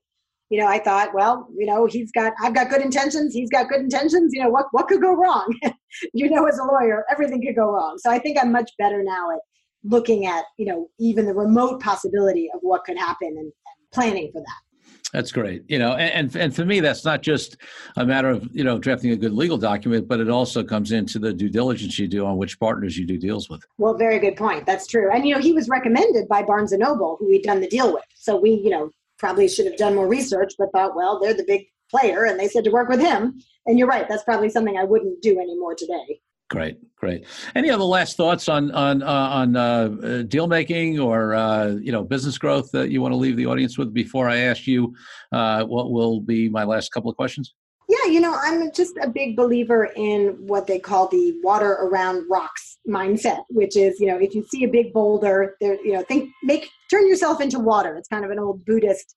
You 0.49 0.59
know 0.59 0.67
i 0.67 0.77
thought 0.77 1.13
well 1.13 1.47
you 1.57 1.65
know 1.65 1.85
he's 1.85 2.11
got 2.11 2.33
i've 2.43 2.53
got 2.53 2.69
good 2.69 2.81
intentions 2.81 3.33
he's 3.33 3.49
got 3.49 3.69
good 3.69 3.81
intentions 3.81 4.31
you 4.33 4.43
know 4.43 4.49
what 4.49 4.67
what 4.71 4.87
could 4.87 5.01
go 5.01 5.13
wrong? 5.15 5.53
You 6.13 6.29
know 6.29 6.45
as 6.45 6.57
a 6.57 6.63
lawyer 6.63 7.05
everything 7.09 7.41
could 7.41 7.55
go 7.55 7.71
wrong. 7.71 7.97
So 7.97 8.11
i 8.11 8.19
think 8.19 8.37
i'm 8.39 8.51
much 8.51 8.71
better 8.77 9.03
now 9.03 9.31
at 9.31 9.39
looking 9.83 10.25
at 10.25 10.45
you 10.57 10.65
know 10.65 10.89
even 10.99 11.25
the 11.25 11.33
remote 11.33 11.81
possibility 11.81 12.49
of 12.53 12.59
what 12.61 12.83
could 12.83 12.97
happen 12.97 13.29
and, 13.29 13.37
and 13.37 13.53
planning 13.91 14.29
for 14.31 14.41
that 14.41 14.72
that's 15.11 15.31
great. 15.31 15.63
You 15.67 15.79
know, 15.79 15.93
and, 15.93 16.35
and 16.35 16.55
for 16.55 16.65
me, 16.65 16.79
that's 16.79 17.05
not 17.05 17.21
just 17.21 17.57
a 17.97 18.05
matter 18.05 18.29
of 18.29 18.49
you 18.53 18.63
know 18.63 18.79
drafting 18.79 19.11
a 19.11 19.15
good 19.15 19.33
legal 19.33 19.57
document, 19.57 20.07
but 20.07 20.19
it 20.19 20.29
also 20.29 20.63
comes 20.63 20.91
into 20.91 21.19
the 21.19 21.33
due 21.33 21.49
diligence 21.49 21.99
you 21.99 22.07
do 22.07 22.25
on 22.25 22.37
which 22.37 22.59
partners 22.59 22.97
you 22.97 23.05
do 23.05 23.17
deals 23.17 23.49
with. 23.49 23.63
Well, 23.77 23.93
very 23.95 24.19
good 24.19 24.35
point. 24.35 24.65
That's 24.65 24.87
true. 24.87 25.11
And 25.11 25.25
you 25.25 25.35
know, 25.35 25.41
he 25.41 25.53
was 25.53 25.69
recommended 25.69 26.27
by 26.27 26.43
Barnes 26.43 26.71
and 26.71 26.81
Noble, 26.81 27.17
who 27.19 27.27
we'd 27.27 27.43
done 27.43 27.61
the 27.61 27.67
deal 27.67 27.93
with. 27.93 28.05
So 28.15 28.35
we, 28.35 28.51
you 28.51 28.69
know, 28.69 28.89
probably 29.19 29.47
should 29.47 29.65
have 29.65 29.77
done 29.77 29.95
more 29.95 30.07
research, 30.07 30.53
but 30.57 30.71
thought, 30.71 30.95
well, 30.95 31.19
they're 31.19 31.33
the 31.33 31.45
big 31.45 31.67
player 31.89 32.25
and 32.25 32.39
they 32.39 32.47
said 32.47 32.63
to 32.63 32.71
work 32.71 32.89
with 32.89 32.99
him. 32.99 33.39
And 33.65 33.77
you're 33.77 33.87
right, 33.87 34.07
that's 34.09 34.23
probably 34.23 34.49
something 34.49 34.77
I 34.77 34.83
wouldn't 34.83 35.21
do 35.21 35.39
anymore 35.39 35.75
today. 35.75 36.19
Great, 36.53 36.77
great. 36.97 37.25
Any 37.55 37.71
other 37.71 37.83
last 37.83 38.15
thoughts 38.15 38.47
on 38.47 38.69
on 38.73 39.01
uh, 39.01 39.07
on 39.07 39.55
uh, 39.55 40.21
deal 40.27 40.45
making 40.45 40.99
or 40.99 41.33
uh, 41.33 41.69
you 41.81 41.91
know 41.91 42.03
business 42.03 42.37
growth 42.37 42.71
that 42.73 42.91
you 42.91 43.01
want 43.01 43.11
to 43.11 43.15
leave 43.15 43.37
the 43.37 43.47
audience 43.47 43.75
with 43.75 43.91
before 43.91 44.29
I 44.29 44.37
ask 44.37 44.67
you 44.67 44.93
uh, 45.31 45.63
what 45.63 45.89
will 45.89 46.21
be 46.21 46.49
my 46.49 46.63
last 46.63 46.91
couple 46.91 47.09
of 47.09 47.17
questions? 47.17 47.55
Yeah, 47.89 48.11
you 48.11 48.19
know, 48.19 48.37
I'm 48.39 48.71
just 48.71 48.93
a 49.01 49.09
big 49.09 49.35
believer 49.35 49.89
in 49.95 50.37
what 50.45 50.67
they 50.67 50.77
call 50.77 51.07
the 51.07 51.39
water 51.41 51.71
around 51.71 52.27
rocks 52.29 52.77
mindset, 52.87 53.45
which 53.49 53.75
is, 53.75 53.99
you 53.99 54.05
know, 54.05 54.19
if 54.19 54.35
you 54.35 54.45
see 54.47 54.63
a 54.63 54.69
big 54.69 54.93
boulder, 54.93 55.57
there, 55.59 55.83
you 55.83 55.93
know, 55.93 56.03
think, 56.03 56.29
make, 56.43 56.69
turn 56.89 57.07
yourself 57.07 57.41
into 57.41 57.59
water. 57.59 57.97
It's 57.97 58.07
kind 58.07 58.23
of 58.23 58.31
an 58.31 58.39
old 58.39 58.63
Buddhist 58.63 59.15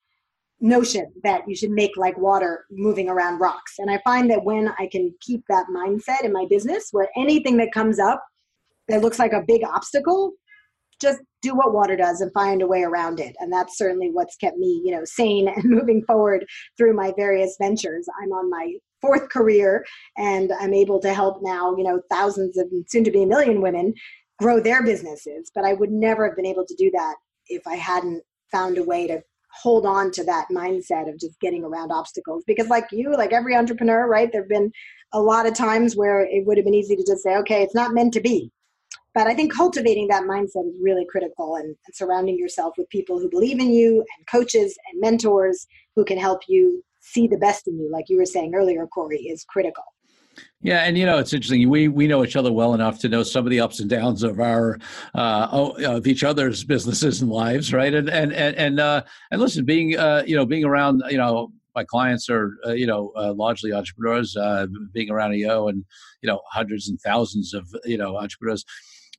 notion 0.61 1.13
that 1.23 1.43
you 1.47 1.55
should 1.55 1.71
make 1.71 1.97
like 1.97 2.17
water 2.17 2.65
moving 2.71 3.09
around 3.09 3.41
rocks. 3.41 3.75
And 3.79 3.91
I 3.91 4.01
find 4.05 4.31
that 4.31 4.45
when 4.45 4.69
I 4.79 4.89
can 4.91 5.15
keep 5.21 5.43
that 5.49 5.67
mindset 5.75 6.25
in 6.25 6.33
my 6.33 6.47
business, 6.49 6.89
where 6.93 7.09
anything 7.17 7.57
that 7.59 7.73
comes 7.73 7.99
up 7.99 8.25
that 8.89 9.03
looks 9.03 9.19
like 9.19 9.33
a 9.33 9.45
big 9.47 9.63
obstacle, 9.65 10.33
just 11.01 11.21
do 11.43 11.55
what 11.55 11.75
water 11.75 11.97
does 11.97 12.21
and 12.21 12.33
find 12.33 12.63
a 12.63 12.67
way 12.67 12.83
around 12.83 13.21
it. 13.21 13.37
And 13.39 13.53
that's 13.53 13.77
certainly 13.77 14.11
what's 14.11 14.37
kept 14.37 14.57
me, 14.57 14.81
you 14.85 14.93
know, 14.93 15.05
sane 15.05 15.49
and 15.49 15.65
moving 15.71 16.03
forward 16.07 16.47
through 16.77 16.95
my 16.95 17.13
various 17.17 17.57
ventures. 17.61 18.07
I'm 18.23 18.33
on 18.33 18.51
my 18.51 18.73
fourth 19.01 19.29
career 19.29 19.85
and 20.17 20.51
I'm 20.59 20.73
able 20.73 21.01
to 21.01 21.13
help 21.13 21.39
now, 21.43 21.77
you 21.77 21.85
know, 21.85 22.01
thousands 22.11 22.57
of 22.57 22.69
soon 22.89 23.05
to 23.05 23.11
be 23.11 23.25
a 23.25 23.27
million 23.27 23.61
women 23.61 23.93
grow 24.39 24.61
their 24.61 24.83
businesses. 24.83 25.51
But 25.55 25.65
I 25.65 25.75
would 25.75 25.91
never 25.91 26.27
have 26.27 26.37
been 26.37 26.47
able 26.47 26.67
to 26.67 26.75
do 26.77 26.91
that 26.93 27.17
if 27.49 27.67
I 27.67 27.77
hadn't 27.77 28.23
found 28.51 28.79
a 28.79 28.83
way 28.83 29.07
to 29.07 29.23
hold 29.63 29.87
on 29.87 30.11
to 30.13 30.25
that 30.25 30.47
mindset 30.51 31.09
of 31.09 31.19
just 31.19 31.39
getting 31.41 31.65
around 31.65 31.91
obstacles. 31.91 32.45
Because 32.47 32.69
like 32.69 32.87
you 32.93 33.13
like 33.15 33.33
every 33.33 33.55
entrepreneur 33.57 34.07
right 34.07 34.31
there 34.31 34.43
have 34.43 34.49
been 34.49 34.73
a 35.13 35.21
lot 35.21 35.47
of 35.47 35.55
times 35.55 35.97
where 35.97 36.21
it 36.21 36.47
would 36.47 36.59
have 36.59 36.65
been 36.65 36.75
easy 36.75 36.97
to 36.97 37.05
just 37.05 37.23
say 37.23 37.37
okay 37.37 37.63
it's 37.63 37.75
not 37.75 37.95
meant 37.95 38.13
to 38.15 38.21
be. 38.21 38.51
But 39.15 39.27
i 39.27 39.35
think 39.35 39.55
cultivating 39.55 40.09
that 40.09 40.25
mindset 40.25 40.69
is 40.69 40.75
really 40.83 41.07
critical 41.11 41.57
and, 41.57 41.67
and 41.67 41.95
surrounding 41.95 42.39
yourself 42.39 42.75
with 42.77 42.89
people 42.91 43.19
who 43.19 43.31
believe 43.31 43.61
in 43.61 43.73
you 43.73 44.05
and 44.17 44.27
coaches 44.27 44.77
and 44.91 45.01
mentors 45.01 45.67
who 45.95 46.05
can 46.05 46.19
help 46.19 46.43
you 46.49 46.83
see 47.01 47.27
the 47.27 47.39
best 47.39 47.69
in 47.69 47.79
you. 47.79 47.91
Like 47.91 48.07
you 48.09 48.19
were 48.19 48.27
saying 48.27 48.55
earlier 48.55 48.87
corey 48.87 49.21
is 49.21 49.45
critical 49.45 49.85
yeah, 50.63 50.81
and 50.81 50.99
you 50.99 51.07
know 51.07 51.19
it's 51.19 51.33
interesting. 51.33 51.69
We 51.69 51.89
we 51.89 52.07
know 52.07 52.25
each 52.25 52.37
other 52.37 52.53
well 52.53 52.75
enough 52.75 52.99
to 53.01 53.09
know 53.09 53.23
some 53.23 53.47
of 53.47 53.51
the 53.51 53.61
ups 53.61 53.81
and 53.81 53.89
downs 53.89 54.23
of 54.23 54.41
our 54.41 54.79
uh, 55.15 55.49
of 55.53 56.07
each 56.07 56.25
other's 56.25 56.65
businesses 56.65 57.23
and 57.23 57.31
lives, 57.31 57.73
right? 57.73 57.95
And 57.95 58.09
and 58.09 58.33
and 58.33 58.57
and, 58.57 58.81
uh, 58.81 59.03
and 59.31 59.41
listen, 59.41 59.65
being 59.65 59.97
uh, 59.97 60.25
you 60.27 60.35
know 60.35 60.47
being 60.47 60.65
around 60.65 61.03
you 61.09 61.19
know 61.19 61.53
my 61.77 61.85
clients 61.85 62.29
are 62.29 62.57
uh, 62.67 62.73
you 62.73 62.87
know 62.87 63.13
uh, 63.17 63.33
largely 63.35 63.73
entrepreneurs, 63.73 64.37
uh, 64.37 64.67
being 64.93 65.11
around 65.11 65.35
EO 65.35 65.69
and 65.69 65.85
you 66.23 66.27
know 66.27 66.41
hundreds 66.51 66.89
and 66.89 67.01
thousands 67.01 67.55
of 67.55 67.69
you 67.85 67.99
know 67.99 68.17
entrepreneurs. 68.17 68.65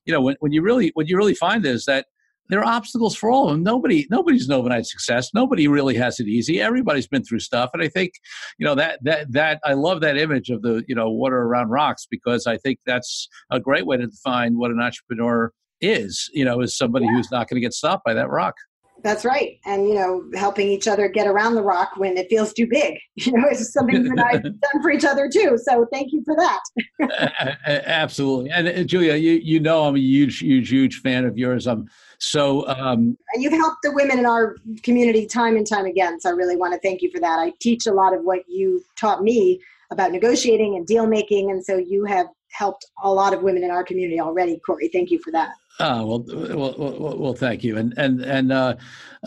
You 0.04 0.12
know 0.12 0.20
when 0.20 0.36
when 0.40 0.52
you 0.52 0.60
really 0.60 0.90
what 0.94 1.08
you 1.08 1.16
really 1.16 1.34
find 1.34 1.64
is 1.64 1.84
that 1.86 2.06
there 2.48 2.60
are 2.60 2.66
obstacles 2.66 3.16
for 3.16 3.30
all 3.30 3.48
of 3.48 3.54
them. 3.54 3.62
Nobody, 3.62 4.06
nobody's 4.10 4.48
an 4.48 4.54
overnight 4.54 4.86
success. 4.86 5.30
Nobody 5.34 5.68
really 5.68 5.94
has 5.96 6.20
it 6.20 6.26
easy. 6.26 6.60
Everybody's 6.60 7.06
been 7.06 7.24
through 7.24 7.40
stuff, 7.40 7.70
and 7.74 7.82
I 7.82 7.88
think, 7.88 8.12
you 8.58 8.66
know, 8.66 8.74
that 8.74 8.98
that 9.02 9.32
that 9.32 9.60
I 9.64 9.74
love 9.74 10.00
that 10.00 10.16
image 10.16 10.50
of 10.50 10.62
the 10.62 10.84
you 10.88 10.94
know 10.94 11.10
water 11.10 11.38
around 11.38 11.68
rocks 11.68 12.06
because 12.10 12.46
I 12.46 12.56
think 12.56 12.78
that's 12.86 13.28
a 13.50 13.60
great 13.60 13.86
way 13.86 13.96
to 13.96 14.06
define 14.06 14.58
what 14.58 14.70
an 14.70 14.80
entrepreneur 14.80 15.52
is. 15.80 16.30
You 16.32 16.44
know, 16.44 16.60
is 16.60 16.76
somebody 16.76 17.06
yeah. 17.06 17.12
who's 17.12 17.30
not 17.30 17.48
going 17.48 17.56
to 17.56 17.64
get 17.64 17.74
stopped 17.74 18.04
by 18.04 18.14
that 18.14 18.30
rock. 18.30 18.54
That's 19.02 19.24
right. 19.24 19.58
And, 19.64 19.88
you 19.88 19.94
know, 19.94 20.24
helping 20.34 20.68
each 20.68 20.88
other 20.88 21.08
get 21.08 21.26
around 21.26 21.54
the 21.54 21.62
rock 21.62 21.92
when 21.96 22.16
it 22.16 22.28
feels 22.28 22.52
too 22.52 22.66
big, 22.66 22.98
you 23.14 23.32
know, 23.32 23.48
is 23.48 23.72
something 23.72 24.04
that 24.04 24.24
I've 24.24 24.42
done 24.42 24.82
for 24.82 24.90
each 24.90 25.04
other 25.04 25.28
too. 25.28 25.58
So 25.62 25.86
thank 25.92 26.12
you 26.12 26.22
for 26.24 26.34
that. 26.36 27.58
Absolutely. 27.66 28.50
And 28.50 28.68
uh, 28.68 28.82
Julia, 28.84 29.14
you, 29.14 29.32
you 29.32 29.60
know, 29.60 29.84
I'm 29.84 29.96
a 29.96 30.00
huge, 30.00 30.40
huge, 30.40 30.70
huge 30.70 31.00
fan 31.00 31.24
of 31.24 31.38
yours. 31.38 31.66
I'm 31.66 31.88
so, 32.18 32.66
um, 32.66 33.16
and 33.32 33.42
you've 33.42 33.52
helped 33.52 33.78
the 33.82 33.92
women 33.92 34.18
in 34.18 34.26
our 34.26 34.56
community 34.82 35.26
time 35.26 35.56
and 35.56 35.66
time 35.66 35.86
again. 35.86 36.20
So 36.20 36.30
I 36.30 36.32
really 36.32 36.56
want 36.56 36.74
to 36.74 36.80
thank 36.80 37.00
you 37.00 37.10
for 37.12 37.20
that. 37.20 37.38
I 37.38 37.52
teach 37.60 37.86
a 37.86 37.92
lot 37.92 38.12
of 38.12 38.24
what 38.24 38.40
you 38.48 38.82
taught 38.96 39.22
me 39.22 39.60
about 39.92 40.10
negotiating 40.10 40.76
and 40.76 40.86
deal 40.86 41.06
making. 41.06 41.50
And 41.50 41.64
so 41.64 41.76
you 41.76 42.04
have 42.04 42.26
helped 42.50 42.86
a 43.04 43.12
lot 43.12 43.32
of 43.32 43.42
women 43.42 43.62
in 43.62 43.70
our 43.70 43.84
community 43.84 44.20
already, 44.20 44.60
Corey. 44.66 44.88
Thank 44.88 45.10
you 45.10 45.20
for 45.20 45.30
that. 45.30 45.50
Oh, 45.80 46.06
well, 46.06 46.24
well, 46.56 46.74
well, 46.76 47.18
well, 47.18 47.34
thank 47.34 47.62
you. 47.62 47.76
And, 47.76 47.94
and, 47.96 48.20
and, 48.20 48.50
uh, 48.50 48.74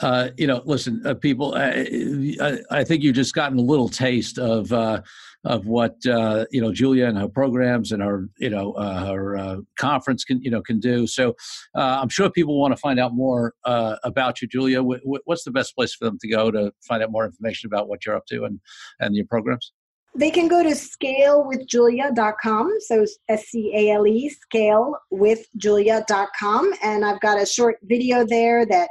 uh, 0.02 0.30
you 0.38 0.48
know, 0.48 0.62
listen, 0.66 1.02
uh, 1.06 1.14
people, 1.14 1.56
I, 1.56 2.60
I, 2.70 2.84
think 2.84 3.04
you've 3.04 3.16
just 3.16 3.34
gotten 3.34 3.58
a 3.58 3.62
little 3.62 3.88
taste 3.88 4.38
of, 4.38 4.74
uh, 4.74 5.02
of 5.46 5.66
what, 5.66 5.96
uh, 6.06 6.46
you 6.52 6.60
know, 6.60 6.74
Julia 6.74 7.08
and 7.08 7.18
her 7.18 7.30
programs 7.30 7.94
and 7.94 8.04
her, 8.04 8.28
you 8.38 8.50
know, 8.50 8.74
uh, 8.74 9.14
her 9.14 9.60
conference 9.78 10.26
can, 10.26 10.42
you 10.42 10.52
know, 10.52 10.62
can 10.62 10.82
do. 10.82 11.08
So 11.08 11.38
I'm 11.74 12.10
sure 12.10 12.30
people 12.30 12.60
want 12.60 12.74
to 12.74 12.80
find 12.82 13.00
out 13.00 13.14
more 13.14 13.54
about 13.64 14.42
you, 14.42 14.48
Julia. 14.50 14.78
W- 14.78 15.20
what's 15.24 15.46
the 15.46 15.52
best 15.52 15.74
place 15.74 15.94
for 15.96 16.04
them 16.04 16.18
to 16.20 16.28
go 16.28 16.52
to 16.52 16.74
find 16.82 17.02
out 17.02 17.12
more 17.12 17.26
information 17.26 17.68
about 17.68 17.88
what 17.88 18.06
you're 18.06 18.16
up 18.18 18.26
to 18.26 18.44
and, 18.44 18.60
and 19.00 19.16
your 19.16 19.26
programs? 19.26 19.72
They 20.16 20.32
can 20.32 20.50
go 20.50 20.62
to 20.62 20.70
scalewithjulia.com. 20.70 22.78
So 22.82 23.06
S 23.30 23.46
C 23.46 23.72
A 23.76 23.92
L 23.92 24.06
E, 24.06 24.30
scalewithjulia.com. 24.54 26.74
And 26.84 27.06
I've 27.06 27.22
got 27.22 27.42
a 27.42 27.46
short 27.46 27.78
video 27.84 28.26
there 28.26 28.66
that 28.66 28.90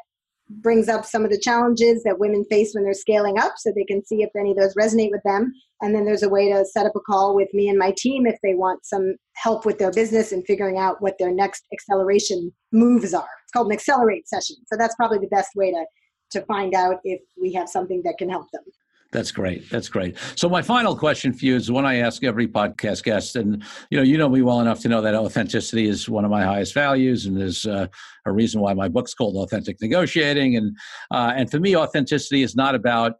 brings 0.49 0.89
up 0.89 1.05
some 1.05 1.25
of 1.25 1.31
the 1.31 1.39
challenges 1.39 2.03
that 2.03 2.19
women 2.19 2.45
face 2.51 2.75
when 2.75 2.83
they're 2.83 2.93
scaling 2.93 3.39
up 3.39 3.53
so 3.57 3.71
they 3.71 3.85
can 3.85 4.05
see 4.05 4.23
if 4.23 4.31
any 4.37 4.51
of 4.51 4.57
those 4.57 4.75
resonate 4.75 5.13
with 5.13 5.23
them. 5.25 5.53
And 5.81 5.95
then 5.95 6.05
there's 6.05 6.25
a 6.25 6.29
way 6.29 6.53
to 6.53 6.65
set 6.65 6.87
up 6.87 6.97
a 6.97 7.01
call 7.01 7.37
with 7.37 7.55
me 7.55 7.69
and 7.69 7.79
my 7.79 7.95
team 7.97 8.27
if 8.27 8.37
they 8.43 8.55
want 8.55 8.85
some 8.85 9.15
help 9.35 9.65
with 9.65 9.79
their 9.79 9.93
business 9.93 10.33
and 10.33 10.45
figuring 10.47 10.77
out 10.79 11.01
what 11.01 11.15
their 11.19 11.33
next 11.33 11.65
acceleration 11.73 12.53
moves 12.73 13.15
are. 13.15 13.29
It's 13.45 13.53
called 13.53 13.69
an 13.69 13.73
accelerate 13.73 14.29
session. 14.29 14.57
So 14.67 14.77
that's 14.77 14.97
probably 14.97 15.19
the 15.19 15.29
best 15.29 15.51
way 15.55 15.71
to 15.71 15.87
to 16.31 16.41
find 16.43 16.75
out 16.75 16.97
if 17.05 17.21
we 17.41 17.53
have 17.53 17.69
something 17.69 18.03
that 18.05 18.19
can 18.19 18.29
help 18.29 18.51
them. 18.53 18.63
That's 19.13 19.33
great. 19.33 19.69
That's 19.71 19.89
great. 19.89 20.17
So 20.37 20.49
my 20.49 20.63
final 20.63 20.95
question 20.95 21.33
for 21.33 21.45
you 21.45 21.57
is 21.57 21.69
one 21.71 21.85
I 21.85 21.97
ask 21.97 22.23
every 22.23 22.47
podcast 22.47 23.03
guest, 23.03 23.35
and 23.35 23.65
you 23.91 23.99
know, 23.99 24.05
you 24.05 24.17
know 24.17 24.29
me 24.29 24.43
well 24.43 24.61
enough 24.61 24.81
to 24.81 24.89
know 24.89 25.03
that 25.03 25.17
authenticity 25.17 25.89
is 25.89 26.09
one 26.09 26.25
of 26.25 26.31
my 26.31 26.45
highest 26.45 26.75
values, 26.75 27.27
and 27.27 27.41
is 27.43 27.67
uh, 27.67 27.89
a 28.25 28.33
reason 28.33 28.61
why 28.61 28.73
my 28.73 28.87
book's 28.89 29.13
called 29.13 29.35
Authentic 29.37 29.81
Negotiating. 29.81 30.55
And 30.57 30.77
uh, 31.11 31.33
and 31.35 31.51
for 31.51 31.59
me, 31.59 31.77
authenticity 31.77 32.43
is 32.43 32.55
not 32.55 32.77
about 32.77 33.15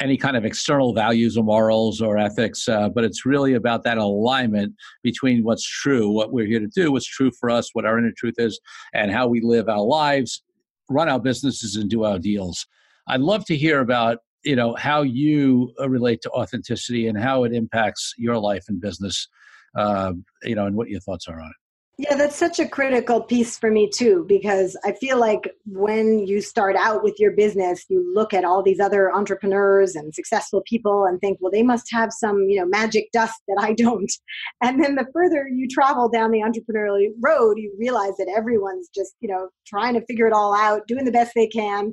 any 0.00 0.16
kind 0.16 0.36
of 0.36 0.44
external 0.44 0.94
values 0.94 1.36
or 1.36 1.44
morals 1.44 2.00
or 2.00 2.18
ethics, 2.18 2.68
uh, 2.68 2.88
but 2.88 3.04
it's 3.04 3.24
really 3.24 3.54
about 3.54 3.84
that 3.84 3.98
alignment 3.98 4.74
between 5.02 5.44
what's 5.44 5.64
true, 5.64 6.10
what 6.10 6.32
we're 6.32 6.46
here 6.46 6.58
to 6.58 6.66
do, 6.68 6.90
what's 6.90 7.06
true 7.06 7.30
for 7.38 7.50
us, 7.50 7.70
what 7.74 7.84
our 7.84 7.98
inner 7.98 8.12
truth 8.16 8.36
is, 8.38 8.58
and 8.94 9.12
how 9.12 9.28
we 9.28 9.40
live 9.42 9.68
our 9.68 9.84
lives, 9.84 10.42
run 10.88 11.08
our 11.08 11.20
businesses, 11.20 11.76
and 11.76 11.88
do 11.88 12.02
our 12.04 12.18
deals. 12.18 12.66
I'd 13.06 13.20
love 13.20 13.44
to 13.44 13.56
hear 13.56 13.80
about 13.80 14.18
you 14.44 14.56
know 14.56 14.74
how 14.74 15.02
you 15.02 15.72
uh, 15.80 15.88
relate 15.88 16.20
to 16.22 16.30
authenticity 16.30 17.06
and 17.06 17.18
how 17.18 17.44
it 17.44 17.52
impacts 17.52 18.14
your 18.16 18.38
life 18.38 18.64
and 18.68 18.80
business 18.80 19.28
uh, 19.76 20.12
you 20.42 20.54
know 20.54 20.66
and 20.66 20.76
what 20.76 20.88
your 20.88 21.00
thoughts 21.00 21.28
are 21.28 21.40
on 21.40 21.46
it. 21.46 21.56
Yeah 21.98 22.14
that's 22.14 22.36
such 22.36 22.58
a 22.58 22.66
critical 22.66 23.20
piece 23.20 23.58
for 23.58 23.70
me 23.70 23.90
too 23.92 24.24
because 24.26 24.74
i 24.84 24.92
feel 24.92 25.18
like 25.18 25.50
when 25.66 26.26
you 26.26 26.40
start 26.40 26.74
out 26.76 27.04
with 27.04 27.14
your 27.18 27.32
business 27.32 27.84
you 27.90 28.10
look 28.14 28.32
at 28.32 28.42
all 28.42 28.62
these 28.62 28.80
other 28.80 29.12
entrepreneurs 29.12 29.94
and 29.94 30.14
successful 30.14 30.62
people 30.66 31.04
and 31.04 31.20
think 31.20 31.36
well 31.42 31.52
they 31.52 31.62
must 31.62 31.88
have 31.92 32.10
some 32.10 32.46
you 32.48 32.58
know 32.58 32.64
magic 32.64 33.10
dust 33.12 33.42
that 33.48 33.58
i 33.60 33.74
don't. 33.84 34.10
And 34.62 34.82
then 34.82 34.94
the 34.94 35.06
further 35.12 35.46
you 35.46 35.68
travel 35.68 36.08
down 36.08 36.30
the 36.30 36.40
entrepreneurial 36.40 37.10
road 37.22 37.58
you 37.58 37.70
realize 37.78 38.16
that 38.16 38.32
everyone's 38.34 38.88
just 38.94 39.12
you 39.20 39.28
know 39.28 39.50
trying 39.66 39.92
to 39.92 40.06
figure 40.06 40.26
it 40.26 40.32
all 40.32 40.54
out 40.56 40.86
doing 40.86 41.04
the 41.04 41.12
best 41.12 41.32
they 41.34 41.48
can 41.48 41.92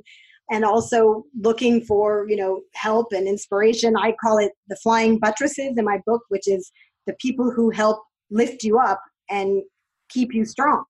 and 0.50 0.64
also 0.64 1.24
looking 1.40 1.82
for 1.82 2.26
you 2.28 2.36
know 2.36 2.62
help 2.74 3.12
and 3.12 3.26
inspiration. 3.28 3.96
I 3.96 4.14
call 4.22 4.38
it 4.38 4.52
the 4.68 4.76
flying 4.76 5.18
buttresses 5.18 5.76
in 5.76 5.84
my 5.84 6.00
book 6.06 6.22
which 6.28 6.46
is 6.48 6.70
the 7.06 7.14
people 7.20 7.50
who 7.50 7.70
help 7.70 8.02
lift 8.30 8.62
you 8.62 8.78
up 8.78 9.00
and 9.30 9.62
keep 10.10 10.34
you 10.34 10.44
strong. 10.44 10.84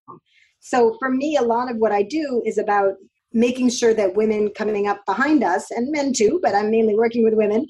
So 0.60 0.96
for 0.98 1.10
me 1.10 1.36
a 1.36 1.42
lot 1.42 1.70
of 1.70 1.76
what 1.76 1.92
i 1.92 2.02
do 2.02 2.42
is 2.44 2.58
about 2.58 2.94
making 3.32 3.70
sure 3.70 3.94
that 3.94 4.16
women 4.16 4.50
coming 4.56 4.88
up 4.88 5.00
behind 5.06 5.44
us 5.44 5.70
and 5.70 5.90
men 5.90 6.12
too 6.12 6.40
but 6.42 6.54
i'm 6.54 6.70
mainly 6.70 6.94
working 6.94 7.22
with 7.24 7.34
women 7.34 7.66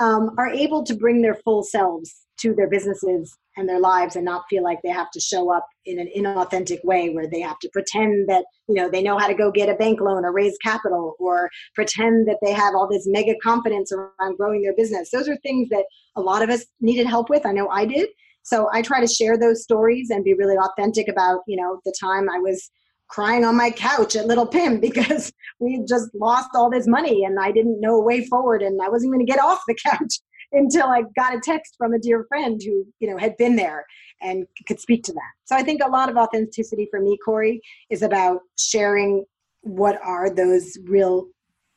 um, 0.00 0.30
are 0.38 0.48
able 0.48 0.82
to 0.82 0.94
bring 0.94 1.20
their 1.20 1.34
full 1.34 1.62
selves 1.62 2.26
to 2.38 2.54
their 2.54 2.68
businesses 2.68 3.36
and 3.56 3.68
their 3.68 3.80
lives 3.80 4.16
and 4.16 4.24
not 4.24 4.44
feel 4.48 4.62
like 4.62 4.78
they 4.82 4.90
have 4.90 5.10
to 5.10 5.20
show 5.20 5.52
up 5.52 5.66
in 5.84 5.98
an 5.98 6.08
inauthentic 6.16 6.84
way 6.84 7.10
where 7.10 7.28
they 7.28 7.40
have 7.40 7.58
to 7.60 7.68
pretend 7.72 8.28
that 8.28 8.44
you 8.68 8.74
know 8.74 8.88
they 8.88 9.02
know 9.02 9.18
how 9.18 9.26
to 9.26 9.34
go 9.34 9.50
get 9.50 9.68
a 9.68 9.74
bank 9.74 10.00
loan 10.00 10.24
or 10.24 10.32
raise 10.32 10.56
capital 10.62 11.14
or 11.18 11.50
pretend 11.74 12.26
that 12.28 12.38
they 12.42 12.52
have 12.52 12.74
all 12.74 12.88
this 12.88 13.06
mega 13.06 13.34
confidence 13.42 13.92
around 13.92 14.36
growing 14.36 14.62
their 14.62 14.74
business. 14.74 15.10
Those 15.10 15.28
are 15.28 15.36
things 15.38 15.68
that 15.70 15.84
a 16.16 16.20
lot 16.20 16.42
of 16.42 16.50
us 16.50 16.64
needed 16.80 17.06
help 17.06 17.30
with. 17.30 17.46
I 17.46 17.52
know 17.52 17.68
i 17.68 17.84
did. 17.84 18.08
So 18.42 18.68
i 18.72 18.82
try 18.82 19.00
to 19.00 19.06
share 19.06 19.38
those 19.38 19.62
stories 19.62 20.10
and 20.10 20.24
be 20.24 20.34
really 20.34 20.56
authentic 20.56 21.08
about 21.08 21.40
you 21.46 21.56
know 21.56 21.80
the 21.84 21.94
time 22.00 22.28
i 22.28 22.38
was 22.38 22.70
crying 23.12 23.44
on 23.44 23.54
my 23.54 23.70
couch 23.70 24.16
at 24.16 24.26
Little 24.26 24.46
Pim 24.46 24.80
because 24.88 25.32
we 25.60 25.74
had 25.74 25.86
just 25.86 26.08
lost 26.14 26.48
all 26.54 26.70
this 26.70 26.88
money 26.88 27.24
and 27.24 27.38
I 27.38 27.52
didn't 27.52 27.80
know 27.80 27.96
a 27.96 28.02
way 28.02 28.24
forward 28.24 28.62
and 28.62 28.80
I 28.82 28.88
wasn't 28.88 29.12
going 29.12 29.24
to 29.24 29.30
get 29.30 29.42
off 29.42 29.60
the 29.68 29.76
couch 29.86 30.14
until 30.52 30.86
I 30.86 31.02
got 31.16 31.34
a 31.34 31.40
text 31.40 31.74
from 31.78 31.94
a 31.94 31.98
dear 31.98 32.24
friend 32.28 32.60
who, 32.62 32.86
you 33.00 33.10
know, 33.10 33.16
had 33.16 33.36
been 33.36 33.56
there 33.56 33.86
and 34.20 34.46
could 34.66 34.80
speak 34.80 35.02
to 35.04 35.12
that. 35.12 35.32
So 35.44 35.56
I 35.56 35.62
think 35.62 35.82
a 35.82 35.88
lot 35.88 36.08
of 36.08 36.16
authenticity 36.16 36.88
for 36.90 37.00
me, 37.00 37.18
Corey, 37.24 37.60
is 37.90 38.02
about 38.02 38.40
sharing 38.58 39.24
what 39.62 40.00
are 40.02 40.30
those 40.30 40.76
real 40.84 41.26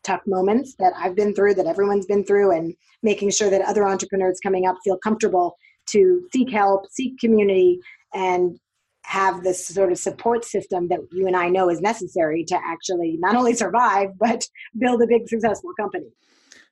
tough 0.04 0.22
moments 0.28 0.76
that 0.80 0.94
I've 0.96 1.16
been 1.16 1.34
through, 1.34 1.56
that 1.56 1.66
everyone's 1.66 2.06
been 2.06 2.24
through, 2.24 2.52
and 2.52 2.74
making 3.02 3.32
sure 3.32 3.50
that 3.50 3.62
other 3.62 3.86
entrepreneurs 3.86 4.40
coming 4.42 4.68
up 4.68 4.78
feel 4.84 4.98
comfortable 4.98 5.58
to 5.88 6.28
seek 6.32 6.52
help, 6.52 6.86
seek 6.92 7.18
community, 7.20 7.80
and 8.14 8.60
have 9.04 9.44
this 9.44 9.68
sort 9.68 9.92
of 9.92 10.00
support 10.00 10.44
system 10.44 10.88
that 10.88 11.00
you 11.12 11.28
and 11.28 11.36
I 11.36 11.48
know 11.50 11.70
is 11.70 11.80
necessary 11.80 12.44
to 12.46 12.56
actually 12.56 13.18
not 13.20 13.36
only 13.36 13.54
survive, 13.54 14.10
but 14.20 14.48
build 14.78 15.02
a 15.02 15.08
big 15.08 15.28
successful 15.28 15.72
company. 15.80 16.08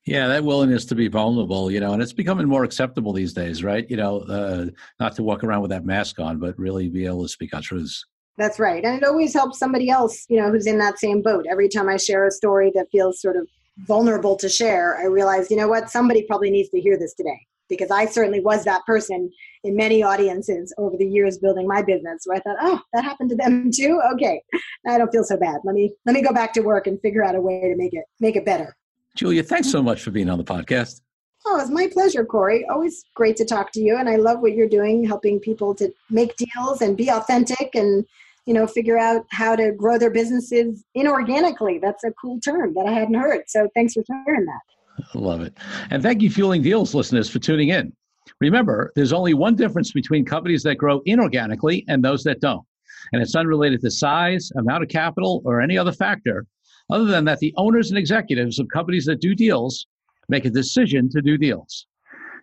Yeah, 0.06 0.28
that 0.28 0.44
willingness 0.44 0.84
to 0.86 0.96
be 0.96 1.08
vulnerable, 1.08 1.72
you 1.72 1.80
know, 1.80 1.94
and 1.94 2.02
it's 2.02 2.12
becoming 2.12 2.48
more 2.48 2.66
acceptable 2.66 3.14
these 3.14 3.32
days, 3.32 3.64
right? 3.64 3.90
You 3.90 3.96
know, 3.96 4.20
uh, 4.20 4.66
not 5.00 5.16
to 5.16 5.24
walk 5.24 5.46
around 5.46 5.62
with 5.62 5.72
that 5.72 5.86
mask 5.86 6.20
on, 6.20 6.40
but 6.40 6.60
really 6.60 6.90
be 6.90 7.06
able 7.06 7.24
to 7.24 7.30
speak 7.30 7.54
our 7.54 7.62
truths. 7.62 8.06
That's 8.38 8.60
right. 8.60 8.84
And 8.84 8.98
it 8.98 9.08
always 9.08 9.34
helps 9.34 9.60
somebody 9.60 9.90
else, 9.90 10.26
you 10.28 10.42
know, 10.42 10.52
who's 10.52 10.68
in 10.68 10.78
that 10.80 11.00
same 11.00 11.22
boat. 11.22 11.46
Every 11.50 11.70
time 11.70 11.88
I 11.88 11.98
share 11.98 12.28
a 12.28 12.32
story 12.32 12.72
that 12.76 12.88
feels 12.92 13.22
sort 13.22 13.38
of 13.38 13.48
vulnerable 13.88 14.36
to 14.38 14.50
share, 14.50 14.98
I 14.98 15.06
realize, 15.06 15.50
you 15.50 15.58
know 15.58 15.68
what, 15.68 15.90
somebody 15.90 16.24
probably 16.28 16.52
needs 16.52 16.70
to 16.70 16.82
hear 16.82 16.98
this 16.98 17.14
today. 17.14 17.40
Because 17.70 17.90
I 17.90 18.06
certainly 18.06 18.42
was 18.42 18.66
that 18.66 18.86
person 18.86 19.32
in 19.64 19.76
many 19.76 20.04
audiences 20.04 20.74
over 20.78 20.98
the 20.98 21.06
years 21.06 21.38
building 21.38 21.66
my 21.66 21.82
business 21.82 22.24
where 22.26 22.38
I 22.38 22.42
thought, 22.42 22.58
oh, 22.60 22.82
that 22.94 23.06
happened 23.06 23.30
to 23.30 23.36
them 23.38 23.72
too? 23.74 24.02
Okay. 24.14 24.42
I 24.86 24.98
don't 24.98 25.12
feel 25.12 25.24
so 25.24 25.38
bad. 25.38 25.62
Let 25.64 25.74
me 25.74 25.94
let 26.06 26.14
me 26.14 26.22
go 26.22 26.34
back 26.34 26.54
to 26.54 26.62
work 26.62 26.88
and 26.88 27.00
figure 27.02 27.24
out 27.24 27.36
a 27.36 27.42
way 27.42 27.62
to 27.62 27.76
make 27.78 27.94
it 27.94 28.04
make 28.20 28.36
it 28.36 28.46
better. 28.46 28.76
Julia, 29.16 29.44
thanks 29.44 29.70
so 29.70 29.84
much 29.84 30.02
for 30.02 30.12
being 30.12 30.30
on 30.30 30.38
the 30.38 30.44
podcast. 30.44 31.02
Oh, 31.46 31.60
it's 31.60 31.70
my 31.70 31.88
pleasure, 31.88 32.26
Corey. 32.26 32.66
Always 32.68 33.04
great 33.16 33.36
to 33.38 33.46
talk 33.46 33.72
to 33.74 33.82
you. 33.82 33.98
And 33.98 34.10
I 34.10 34.16
love 34.16 34.40
what 34.40 34.54
you're 34.54 34.70
doing, 34.70 35.04
helping 35.04 35.40
people 35.40 35.76
to 35.76 35.94
make 36.10 36.36
deals 36.38 36.82
and 36.82 36.98
be 36.98 37.10
authentic 37.10 37.76
and, 37.76 38.06
you 38.46 38.54
know, 38.54 38.66
figure 38.66 38.98
out 38.98 39.26
how 39.30 39.56
to 39.56 39.72
grow 39.74 39.98
their 39.98 40.10
businesses 40.10 40.84
inorganically. 40.98 41.82
That's 41.82 42.04
a 42.04 42.12
cool 42.14 42.40
term 42.40 42.74
that 42.76 42.86
I 42.88 42.94
hadn't 42.94 43.16
heard. 43.16 43.44
So 43.48 43.68
thanks 43.76 43.94
for 43.94 44.04
sharing 44.08 44.46
that. 44.46 45.06
I 45.14 45.18
love 45.18 45.42
it. 45.42 45.58
And 45.90 46.02
thank 46.02 46.22
you, 46.22 46.32
Fueling 46.32 46.62
Deals 46.62 46.96
listeners, 46.96 47.30
for 47.30 47.40
tuning 47.40 47.70
in. 47.70 47.94
Remember, 48.40 48.92
there's 48.96 49.14
only 49.14 49.34
one 49.34 49.56
difference 49.56 49.92
between 49.92 50.26
companies 50.26 50.64
that 50.64 50.76
grow 50.76 51.02
inorganically 51.02 51.84
and 51.88 52.04
those 52.04 52.24
that 52.24 52.40
don't. 52.40 52.66
And 53.12 53.22
it's 53.22 53.36
unrelated 53.36 53.82
to 53.82 53.92
size, 53.92 54.50
amount 54.58 54.84
of 54.84 54.90
capital, 54.90 55.42
or 55.46 55.62
any 55.62 55.78
other 55.78 55.92
factor 55.92 56.46
other 56.92 57.06
than 57.06 57.26
that 57.26 57.40
the 57.40 57.54
owners 57.58 57.90
and 57.90 57.98
executives 57.98 58.60
of 58.60 58.68
companies 58.74 59.06
that 59.06 59.22
do 59.22 59.36
deals 59.36 59.86
make 60.30 60.46
a 60.46 60.50
decision 60.50 61.10
to 61.10 61.22
do 61.22 61.38
deals 61.38 61.88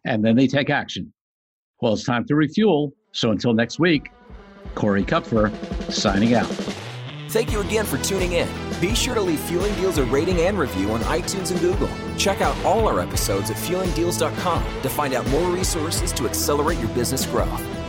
and 0.05 0.25
then 0.25 0.37
they 0.37 0.47
take 0.47 0.71
action. 0.71 1.13
Well, 1.81 1.95
it's 1.95 2.05
time 2.05 2.25
to 2.27 2.35
refuel. 2.35 2.93
So 3.13 3.31
until 3.31 3.53
next 3.53 3.79
week, 3.79 4.11
Corey 4.75 5.05
Kupfer 5.05 5.51
signing 5.91 6.35
out. 6.35 6.47
Thank 7.29 7.53
you 7.53 7.61
again 7.61 7.87
for 7.87 7.97
tuning 7.99 8.33
in. 8.33 8.49
Be 8.81 8.95
sure 8.95 9.15
to 9.15 9.21
leave 9.21 9.41
Fueling 9.41 9.75
Deals 9.75 9.99
a 9.99 10.05
rating 10.05 10.41
and 10.41 10.59
review 10.59 10.91
on 10.91 11.01
iTunes 11.03 11.53
and 11.53 11.61
Google. 11.61 11.89
Check 12.17 12.41
out 12.41 12.57
all 12.65 12.89
our 12.89 13.01
episodes 13.01 13.51
at 13.51 13.57
fuelingdeals.com 13.57 14.83
to 14.83 14.89
find 14.89 15.15
out 15.15 15.29
more 15.29 15.49
resources 15.51 16.13
to 16.13 16.27
accelerate 16.27 16.79
your 16.79 16.89
business 16.89 17.25
growth. 17.27 17.80